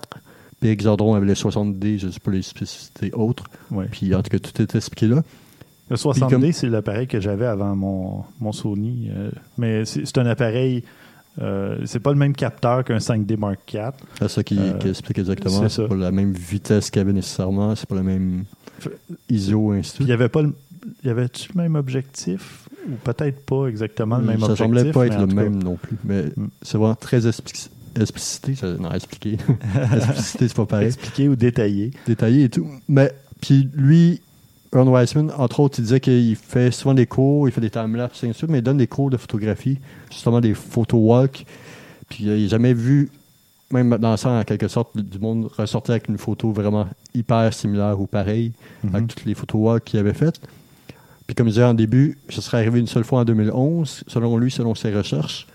puis 0.62 0.70
Exodron 0.70 1.16
avait 1.16 1.26
le 1.26 1.34
60D, 1.34 1.98
je 2.00 2.08
ne 2.08 2.12
sais 2.12 2.20
pas 2.22 2.32
les 2.32 2.42
spécificités 2.44 3.12
autres. 3.14 3.44
Ouais. 3.70 3.88
Puis 3.92 4.16
en 4.16 4.22
tout 4.22 4.30
cas, 4.30 4.40
tout 4.40 4.62
est 4.62 4.76
expliqué 4.76 5.08
là. 5.08 5.24
Le 5.90 5.98
60D, 5.98 6.30
comme- 6.30 6.52
c'est 6.54 6.70
l'appareil 6.70 7.08
que 7.08 7.20
j'avais 7.20 7.48
avant 7.48 7.76
mon, 7.76 8.24
mon 8.40 8.54
Sony. 8.54 9.10
euh, 9.14 9.30
mais 9.58 9.84
c'est 9.84 10.18
un 10.18 10.26
appareil. 10.26 10.84
Euh, 11.40 11.78
c'est 11.86 12.00
pas 12.00 12.12
le 12.12 12.18
même 12.18 12.34
capteur 12.34 12.84
qu'un 12.84 12.98
5D 12.98 13.38
Mark 13.38 13.60
IV. 13.74 13.92
C'est 14.20 14.28
ça 14.28 14.44
qui, 14.44 14.58
Euh, 14.60 14.74
qui 14.74 14.90
explique 14.90 15.20
exactement. 15.20 15.62
c'est 15.62 15.70
ça. 15.70 15.88
pas 15.88 15.96
la 15.96 16.12
même 16.12 16.34
vitesse 16.34 16.90
qu'il 16.90 17.00
y 17.00 17.04
avait 17.04 17.14
nécessairement, 17.14 17.76
c'est 17.76 17.88
pas 17.88 17.96
le 17.96 18.04
même 18.04 18.44
ISO, 19.30 19.72
ainsi 19.72 19.98
il 20.02 20.08
y 20.08 20.12
avait 20.12 20.30
pas 20.30 20.42
le. 20.42 20.54
Y 21.04 21.10
avait-tu 21.10 21.52
le 21.56 21.62
même 21.62 21.76
objectif 21.76 22.68
Ou 22.90 22.96
peut-être 23.04 23.46
pas 23.46 23.68
exactement 23.68 24.18
le 24.18 24.24
même 24.26 24.40
ça 24.40 24.46
objectif. 24.48 24.66
semblait 24.66 24.92
pas 24.92 25.06
être 25.06 25.20
le 25.20 25.28
cas, 25.28 25.34
même 25.36 25.62
non 25.64 25.76
plus. 25.76 25.96
Mais 26.04 26.24
Mm. 26.36 26.48
c'est 26.64 26.78
vraiment 26.80 26.96
très 26.96 27.28
expli- 27.28 27.70
explicité. 28.00 28.56
ça- 28.56 28.74
non, 28.74 28.92
expliqué. 28.92 29.38
explicité, 29.96 30.48
c'est 30.48 30.56
pas 30.58 30.66
pareil. 30.66 30.88
Expliqué 30.88 31.30
ou 31.30 31.36
détaillé. 31.36 31.92
Détaillé 32.08 32.46
et 32.46 32.50
tout. 32.50 32.68
Mais, 32.88 33.12
puis 33.40 33.70
lui, 33.76 34.22
Ron 34.74 34.88
Weissman, 34.90 35.32
entre 35.38 35.60
autres, 35.60 35.80
il 35.80 35.84
disait 35.84 36.00
qu'il 36.00 36.36
fait 36.36 36.72
souvent 36.72 36.94
des 36.94 37.06
cours, 37.06 37.48
il 37.48 37.52
fait 37.52 37.60
des 37.62 37.70
timelapses 37.70 38.24
mais 38.48 38.60
il 38.60 38.62
donne 38.62 38.78
des 38.78 38.88
cours 38.88 39.10
de 39.10 39.18
photographie, 39.18 39.80
justement 40.10 40.40
des 40.40 40.54
photo 40.54 40.98
walk. 40.98 41.46
Puis 42.10 42.30
euh, 42.30 42.38
il 42.38 42.44
n'a 42.44 42.50
jamais 42.50 42.74
vu, 42.74 43.10
même 43.72 43.98
dans 43.98 44.16
ça, 44.16 44.30
en 44.30 44.44
quelque 44.44 44.68
sorte, 44.70 44.98
du 44.98 45.20
monde 45.20 45.50
ressortir 45.58 45.92
avec 45.92 46.08
une 46.08 46.18
photo 46.18 46.52
vraiment 46.54 46.88
hyper 47.14 47.54
similaire 47.54 48.00
ou 48.00 48.08
pareille 48.08 48.54
Mhm. 48.84 48.96
avec 48.96 49.08
toutes 49.10 49.26
les 49.26 49.34
photos 49.36 49.60
walk 49.62 49.84
qu'il 49.84 50.00
avait 50.00 50.14
faites. 50.14 50.40
Puis 51.28 51.36
comme 51.36 51.48
je 51.48 51.52
disais 51.54 51.64
en 51.66 51.74
début, 51.74 52.18
ce 52.30 52.42
serait 52.42 52.58
arrivé 52.60 52.80
une 52.80 52.88
seule 52.88 53.04
fois 53.04 53.20
en 53.22 53.26
2011, 53.26 54.04
selon 54.08 54.38
lui, 54.38 54.52
selon 54.52 54.74
ses 54.76 54.94
recherches, 54.94 55.48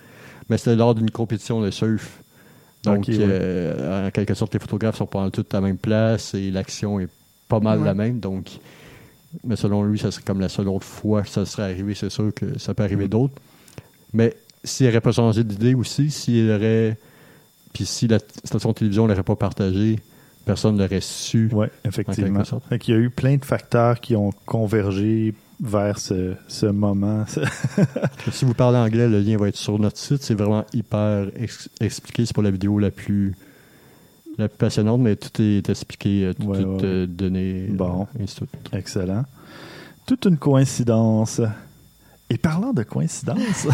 mais 0.51 0.59
c'était 0.59 0.77
lors 0.77 0.95
d'une 0.95 1.11
compétition 1.11 1.61
de 1.63 1.71
surf. 1.71 2.21
Donc, 2.85 3.09
euh, 3.09 4.07
en 4.07 4.11
quelque 4.11 4.35
sorte, 4.35 4.53
les 4.55 4.61
photographes 4.61 4.97
sont 4.97 5.07
pas 5.07 5.29
toutes 5.31 5.53
à 5.55 5.61
la 5.61 5.67
même 5.67 5.77
place 5.79 6.35
et 6.35 6.51
l'action 6.53 7.01
est 7.01 7.09
pas 7.49 7.59
mal 7.61 7.81
Ouais. 7.81 7.85
la 7.87 7.95
même. 7.95 8.21
Donc, 8.21 8.61
mais 9.45 9.57
selon 9.57 9.83
lui, 9.85 9.99
ça 9.99 10.11
serait 10.11 10.25
comme 10.25 10.41
la 10.41 10.49
seule 10.49 10.69
autre 10.69 10.85
fois 10.87 11.23
que 11.23 11.29
ça 11.29 11.45
serait 11.47 11.65
arrivé. 11.65 11.95
C'est 11.95 12.11
sûr 12.11 12.33
que 12.35 12.59
ça 12.59 12.75
peut 12.75 12.83
arriver 12.83 13.05
Mhm. 13.05 13.11
d'autres. 13.11 13.35
Mais 14.13 14.37
s'il 14.65 14.87
n'aurait 14.87 15.01
pas 15.01 15.13
changé 15.13 15.45
d'idée 15.45 15.75
aussi, 15.75 16.11
s'il 16.11 16.51
aurait. 16.51 16.99
Puis 17.73 17.85
si 17.87 18.09
la 18.09 18.19
station 18.45 18.71
de 18.71 18.75
télévision 18.75 19.05
ne 19.05 19.09
l'aurait 19.11 19.23
pas 19.23 19.37
partagé, 19.37 19.99
personne 20.45 20.77
ne 20.77 20.83
l'aurait 20.83 21.01
su. 21.01 21.51
Oui, 21.53 21.67
En 21.85 21.89
effectivement. 21.89 22.43
qu'il 22.81 22.95
y 22.95 22.97
a 22.97 23.01
eu 23.01 23.11
plein 23.11 23.37
de 23.37 23.45
facteurs 23.45 24.01
qui 24.01 24.17
ont 24.17 24.33
convergé 24.47 25.35
vers 25.61 25.99
ce, 25.99 26.35
ce 26.49 26.67
moment. 26.67 27.25
Si 28.33 28.45
vous 28.45 28.55
parlez 28.55 28.79
anglais, 28.79 29.09
le 29.09 29.21
lien 29.21 29.37
va 29.37 29.49
être 29.49 29.57
sur 29.57 29.79
notre 29.79 29.99
site. 29.99 30.23
C'est 30.23 30.35
vraiment 30.35 30.65
hyper 30.73 31.27
ex- 31.37 31.69
expliqué. 31.81 32.27
C'est 32.27 32.35
pas 32.37 32.43
la 32.43 32.51
vidéo 32.51 32.79
la 32.79 32.91
plus, 32.91 33.35
la 34.39 34.49
plus 34.49 34.59
passionnante, 34.59 35.01
mais 35.01 35.17
tout 35.17 35.41
est 35.41 35.69
expliqué, 35.69 36.25
euh, 36.27 36.35
tout 36.35 36.47
Ouais, 36.47 36.61
est 36.61 36.65
ouais, 36.65 36.85
euh, 36.85 37.07
donné. 37.07 37.67
euh, 37.71 37.75
Bon. 37.75 38.07
ainsi 38.21 38.41
de 38.41 38.47
suite. 38.47 38.51
Excellent. 38.73 39.25
Toute 40.07 40.25
une 40.27 40.37
coïncidence. 40.37 41.41
Et 42.29 42.39
parlant 42.39 42.73
de 42.73 42.83
coïncidence, 42.83 43.69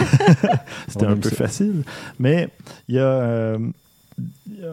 c'était 0.88 1.06
un 1.06 1.16
peu 1.16 1.30
ça. 1.30 1.36
facile, 1.36 1.84
mais 2.18 2.50
il 2.86 2.96
y 2.96 2.98
a 2.98 3.02
euh, 3.06 3.58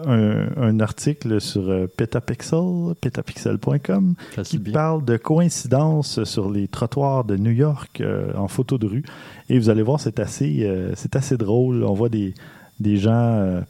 un, 0.05 0.47
un 0.57 0.79
article 0.81 1.39
sur 1.39 1.69
euh, 1.69 1.87
Petapixel, 1.87 2.93
petapixel.com, 2.99 4.15
qui 4.43 4.57
bien. 4.57 4.73
parle 4.73 5.05
de 5.05 5.15
coïncidences 5.17 6.23
sur 6.25 6.51
les 6.51 6.67
trottoirs 6.67 7.23
de 7.23 7.37
New 7.37 7.51
York 7.51 8.01
euh, 8.01 8.33
en 8.35 8.49
photo 8.49 8.77
de 8.77 8.85
rue. 8.85 9.03
Et 9.49 9.57
vous 9.57 9.69
allez 9.69 9.81
voir, 9.81 9.99
c'est 10.01 10.19
assez, 10.19 10.65
euh, 10.65 10.91
c'est 10.95 11.15
assez 11.15 11.37
drôle. 11.37 11.83
On 11.85 11.93
voit 11.93 12.09
des, 12.09 12.33
des 12.81 12.97
gens, 12.97 13.11
euh, 13.13 13.61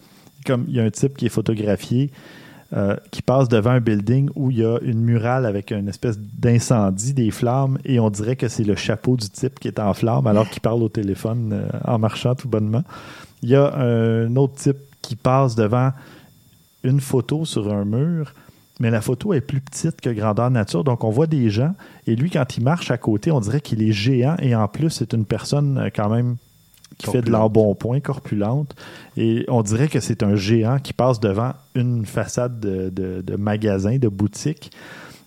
comme 0.46 0.66
il 0.68 0.76
y 0.76 0.80
a 0.80 0.84
un 0.84 0.90
type 0.90 1.18
qui 1.18 1.26
est 1.26 1.30
photographié, 1.30 2.12
euh, 2.72 2.96
qui 3.10 3.24
passe 3.24 3.50
devant 3.50 3.72
un 3.72 3.80
building 3.80 4.30
où 4.36 4.52
il 4.52 4.60
y 4.60 4.64
a 4.64 4.78
une 4.84 5.02
murale 5.02 5.48
avec 5.48 5.72
une 5.72 5.88
espèce 5.88 6.20
d'incendie, 6.20 7.14
des 7.14 7.32
flammes, 7.32 7.80
et 7.84 8.00
on 8.00 8.10
dirait 8.10 8.36
que 8.36 8.48
c'est 8.48 8.64
le 8.64 8.76
chapeau 8.76 9.18
du 9.18 9.30
type 9.30 9.60
qui 9.60 9.68
est 9.68 9.80
en 9.80 9.94
flamme 9.94 10.28
alors 10.28 10.48
qu'il 10.48 10.62
parle 10.62 10.84
au 10.84 10.90
téléphone 10.90 11.52
euh, 11.52 11.80
en 11.86 11.98
marchant 11.98 12.36
tout 12.36 12.48
bonnement. 12.48 12.84
Il 13.42 13.50
y 13.50 13.56
a 13.56 13.74
un 13.76 14.36
autre 14.36 14.54
type 14.56 14.78
qui 15.02 15.16
passe 15.16 15.56
devant 15.56 15.92
une 16.84 17.00
photo 17.00 17.46
sur 17.46 17.74
un 17.74 17.86
mur, 17.86 18.34
mais 18.80 18.92
la 18.92 19.02
photo 19.02 19.34
est 19.34 19.42
plus 19.42 19.62
petite 19.62 20.00
que 20.00 20.10
grandeur 20.10 20.50
nature, 20.52 20.84
donc 20.84 21.04
on 21.04 21.10
voit 21.10 21.28
des 21.28 21.50
gens, 21.50 21.74
et 22.08 22.16
lui, 22.16 22.30
quand 22.30 22.58
il 22.58 22.64
marche 22.64 22.92
à 22.92 22.98
côté, 22.98 23.32
on 23.32 23.40
dirait 23.40 23.62
qu'il 23.62 23.82
est 23.82 23.92
géant, 23.92 24.36
et 24.40 24.56
en 24.56 24.68
plus, 24.68 24.90
c'est 24.90 25.14
une 25.14 25.26
personne 25.26 25.78
euh, 25.78 25.90
quand 25.94 26.10
même 26.10 26.38
qui 26.98 27.06
fait 27.12 27.22
de 27.22 27.30
l'embonpoint, 27.32 28.00
corpulente, 28.02 28.76
et 29.16 29.46
on 29.48 29.62
dirait 29.62 29.88
que 29.88 30.00
c'est 30.00 30.22
un 30.24 30.36
géant 30.36 30.80
qui 30.80 30.92
passe 30.94 31.20
devant 31.20 31.54
une 31.76 32.06
façade 32.06 32.60
de, 32.60 32.90
de- 32.90 33.22
de 33.22 33.36
magasin, 33.38 33.98
de 33.98 34.08
boutique. 34.10 34.72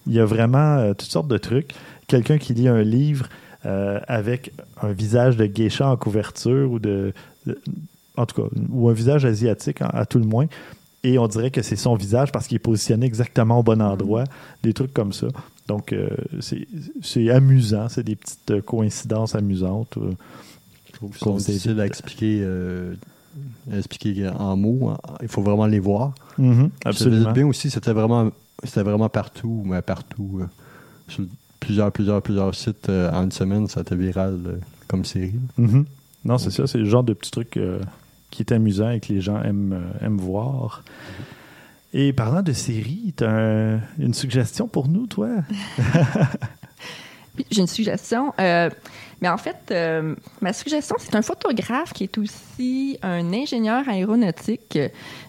Il 0.07 0.13
y 0.13 0.19
a 0.21 0.25
vraiment 0.25 0.77
euh, 0.79 0.93
toutes 0.95 1.11
sortes 1.11 1.29
de 1.29 1.39
trucs. 1.39 1.73
Quelqu'un 2.09 2.37
qui 2.39 2.53
lit 2.55 2.69
un 2.69 2.83
livre 2.83 3.29
euh, 3.65 4.01
avec 4.09 4.53
un 4.83 4.93
visage 4.93 5.37
de 5.37 5.47
geisha 5.47 5.89
en 5.89 5.97
couverture 5.97 6.71
ou 6.71 6.79
de, 6.79 7.15
de- 7.47 7.59
en 8.17 8.27
tout 8.27 8.43
cas, 8.43 8.49
ou 8.71 8.89
un 8.89 8.93
visage 8.93 9.25
asiatique 9.25 9.81
à, 9.81 9.87
à 9.87 10.05
tout 10.05 10.19
le 10.19 10.27
moins. 10.27 10.47
Et 11.05 11.19
on 11.19 11.27
dirait 11.27 11.51
que 11.51 11.63
c'est 11.63 11.77
son 11.77 11.95
visage 11.95 12.31
parce 12.33 12.47
qu'il 12.49 12.57
est 12.57 12.59
positionné 12.61 13.07
exactement 13.07 13.59
au 13.61 13.63
bon 13.63 13.81
endroit. 13.81 14.25
Des 14.63 14.73
trucs 14.73 14.93
comme 14.93 15.13
ça. 15.13 15.29
Donc, 15.69 15.93
euh, 15.93 16.09
c'est- 16.41 17.31
amusant. 17.31 17.89
C'est 17.89 18.03
des 18.05 18.17
petites 18.17 18.51
euh, 18.51 18.61
coïncidences 18.61 19.35
amusantes. 19.35 19.97
Euh. 21.05 21.09
Trouve 21.15 21.19
Qu'on 21.19 21.35
que 21.37 21.41
c'est 21.41 21.47
s'est- 21.47 21.53
difficile 21.53 21.81
à 21.81 21.87
expliquer, 21.87 22.41
euh, 22.43 22.95
à 23.73 23.77
expliquer 23.79 24.29
en 24.29 24.57
mots. 24.57 24.91
hein. 24.91 24.99
Il 25.23 25.29
faut 25.29 25.43
vraiment 25.43 25.67
les 25.67 25.79
voir. 25.81 26.15
Mhm, 26.39 26.71
Je 26.85 26.89
absolument. 26.89 27.33
bien 27.33 27.47
aussi, 27.47 27.71
c'était 27.71 27.93
vraiment, 27.93 28.31
c'était 28.65 28.83
vraiment 28.83 29.09
partout, 29.09 29.63
mais 29.67 29.83
partout. 29.83 30.41
euh, 30.43 30.47
sur 31.09 31.25
plusieurs, 31.61 31.93
plusieurs, 31.93 32.23
plusieurs 32.23 32.55
sites 32.55 32.89
euh, 32.89 33.11
en 33.13 33.25
une 33.25 33.33
semaine, 33.33 33.69
ça 33.69 33.81
a 33.81 33.83
été 33.83 33.95
viral 33.97 34.39
euh, 34.47 34.57
comme 34.89 35.05
série. 35.05 35.35
Mhm. 35.59 35.85
Non, 36.25 36.39
c'est 36.39 36.51
ça. 36.51 36.67
C'est 36.67 36.79
le 36.79 36.85
genre 36.85 37.05
de 37.05 37.13
petit 37.15 37.31
truc 37.31 37.57
euh, 37.57 37.81
qui 38.31 38.43
est 38.43 38.53
amusant 38.53 38.91
et 38.91 39.01
que 39.01 39.13
les 39.13 39.21
gens 39.21 39.43
aiment, 39.43 39.73
euh, 39.73 40.07
aiment 40.07 40.19
voir. 40.19 40.83
Et 41.93 42.13
parlant 42.15 42.41
de 42.43 42.53
série, 42.53 43.13
tu 43.17 43.25
as 43.25 43.79
une 43.99 44.15
suggestion 44.15 44.67
pour 44.69 44.89
nous, 44.89 45.07
toi? 45.07 45.29
J'ai 47.51 47.61
une 47.63 47.67
suggestion. 47.67 48.33
Euh, 48.39 48.71
mais 49.23 49.29
en 49.29 49.39
fait, 49.39 49.57
euh, 49.71 50.15
ma 50.41 50.53
suggestion, 50.53 50.97
c'est 50.99 51.15
un 51.15 51.23
photographe 51.23 51.93
qui 51.93 52.05
est 52.05 52.19
aussi 52.19 52.99
un 53.03 53.33
ingénieur 53.33 53.89
aéronautique 53.89 54.77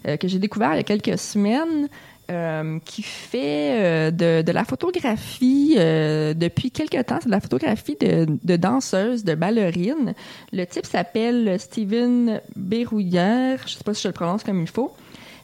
euh, 0.08 0.18
que 0.18 0.28
j'ai 0.28 0.40
découvert 0.40 0.74
il 0.74 0.78
y 0.78 0.80
a 0.80 0.84
quelques 0.84 1.18
semaines. 1.18 1.88
euh, 2.32 2.80
qui 2.86 3.04
fait 3.04 3.82
euh, 3.82 4.12
de, 4.12 4.42
de 4.42 4.52
la 4.52 4.64
photographie 4.64 5.76
euh, 5.78 6.34
depuis 6.34 6.72
quelques 6.72 7.06
temps. 7.06 7.20
C'est 7.20 7.28
de 7.28 7.32
la 7.32 7.42
photographie 7.42 7.98
de, 8.00 8.26
de 8.44 8.56
danseuses, 8.56 9.24
de 9.24 9.36
ballerines. 9.36 10.14
Le 10.52 10.66
type 10.66 10.86
s'appelle 10.86 11.60
Steven 11.60 12.42
Bérouillère. 12.56 13.60
Je 13.68 13.74
sais 13.74 13.84
pas 13.84 13.94
si 13.94 14.04
je 14.04 14.08
le 14.08 14.14
prononce 14.14 14.44
comme 14.44 14.62
il 14.62 14.70
faut. 14.70 14.94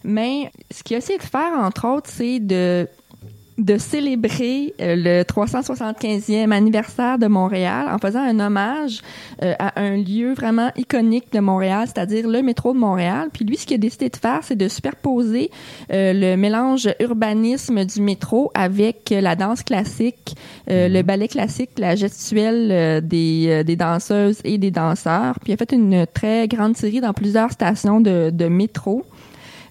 Mais 0.04 0.52
ce 0.72 0.84
qu'il 0.84 0.96
a 0.96 1.00
essayé 1.00 1.20
de 1.20 1.24
faire, 1.24 1.52
entre 1.58 1.86
autres, 1.88 2.10
c'est 2.10 2.40
de 2.40 2.88
de 3.60 3.78
célébrer 3.78 4.74
euh, 4.82 4.96
le 4.96 5.24
375e 5.24 6.52
anniversaire 6.52 7.20
de 7.20 7.28
Montréal 7.28 7.88
en 7.92 7.98
faisant 7.98 8.22
un 8.22 8.40
hommage 8.40 9.02
euh, 9.44 9.54
à 9.60 9.80
un 9.82 9.98
lieu 9.98 10.34
vraiment 10.34 10.72
iconique 10.78 11.32
de 11.34 11.40
Montréal, 11.40 11.86
c'est-à-dire 11.86 12.28
le 12.28 12.42
métro 12.42 12.74
de 12.74 12.80
Montréal. 12.80 13.30
Puis 13.34 13.46
lui, 13.46 13.58
ce 13.58 13.66
qu'il 13.66 13.76
a 13.76 13.78
décidé 13.78 14.10
de 14.10 14.16
faire, 14.16 14.40
c'est 14.44 14.56
de 14.56 14.68
superposer 14.68 15.52
euh, 15.92 16.14
le 16.14 16.36
mélange 16.38 16.90
urbanisme 17.00 17.84
du 17.86 18.02
métro 18.02 18.52
avec 18.54 19.12
euh, 19.12 19.22
la 19.22 19.36
danse 19.36 19.64
classique, 19.64 20.36
euh, 20.70 20.88
le 20.88 21.02
ballet 21.02 21.28
classique, 21.28 21.72
la 21.78 21.96
gestuelle 21.96 22.70
euh, 22.72 23.02
des, 23.02 23.48
euh, 23.50 23.64
des 23.64 23.76
danseuses 23.76 24.40
et 24.44 24.58
des 24.58 24.72
danseurs. 24.72 25.36
Puis 25.40 25.52
il 25.52 25.54
a 25.54 25.58
fait 25.58 25.74
une 25.74 26.06
très 26.14 26.48
grande 26.48 26.78
série 26.78 27.02
dans 27.02 27.14
plusieurs 27.14 27.52
stations 27.52 28.02
de, 28.02 28.30
de 28.32 28.48
métro. 28.48 29.04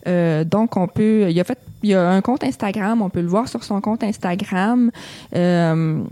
Euh, 0.07 0.45
donc, 0.45 0.77
on 0.77 0.87
peut. 0.87 1.31
Il 1.31 1.41
a 1.41 1.45
fait. 1.45 1.59
Il 1.85 1.91
y 1.91 1.95
a 1.95 2.11
un 2.11 2.21
compte 2.23 2.43
Instagram, 2.43 3.03
on 3.03 3.09
peut 3.09 3.21
le 3.21 3.29
voir 3.29 3.47
sur 3.47 3.63
son 3.63 3.81
compte 3.81 4.03
Instagram. 4.03 4.91
Euh, 5.37 6.03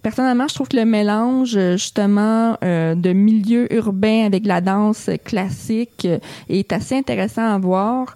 personnellement, 0.00 0.46
je 0.46 0.54
trouve 0.54 0.68
que 0.68 0.76
le 0.76 0.84
mélange 0.84 1.58
justement 1.72 2.56
euh, 2.62 2.94
de 2.94 3.12
milieu 3.12 3.72
urbain 3.74 4.24
avec 4.24 4.46
la 4.46 4.60
danse 4.60 5.10
classique 5.24 6.06
est 6.48 6.72
assez 6.72 6.96
intéressant 6.96 7.42
à 7.42 7.58
voir. 7.58 8.14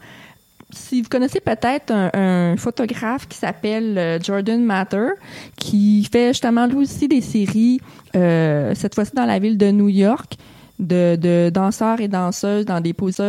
Si 0.71 1.03
vous 1.03 1.09
connaissez 1.09 1.41
peut-être 1.41 1.93
un, 1.93 2.55
photographe 2.57 3.27
qui 3.27 3.39
s'appelle 3.39 4.21
Jordan 4.23 4.63
Matter, 4.63 5.09
qui 5.57 6.09
fait 6.13 6.29
justement 6.29 6.67
lui 6.67 6.77
aussi 6.77 7.09
des 7.09 7.23
séries, 7.23 7.81
cette 8.13 8.95
fois-ci 8.95 9.17
dans 9.17 9.27
la 9.27 9.41
ville 9.41 9.59
de 9.59 9.73
New 9.73 9.89
York, 9.89 10.37
de, 10.81 11.17
de 11.17 11.51
danseurs 11.53 12.01
et 12.01 12.09
danseuses 12.09 12.65
dans 12.65 12.81
des 12.81 12.93
positions 12.93 13.11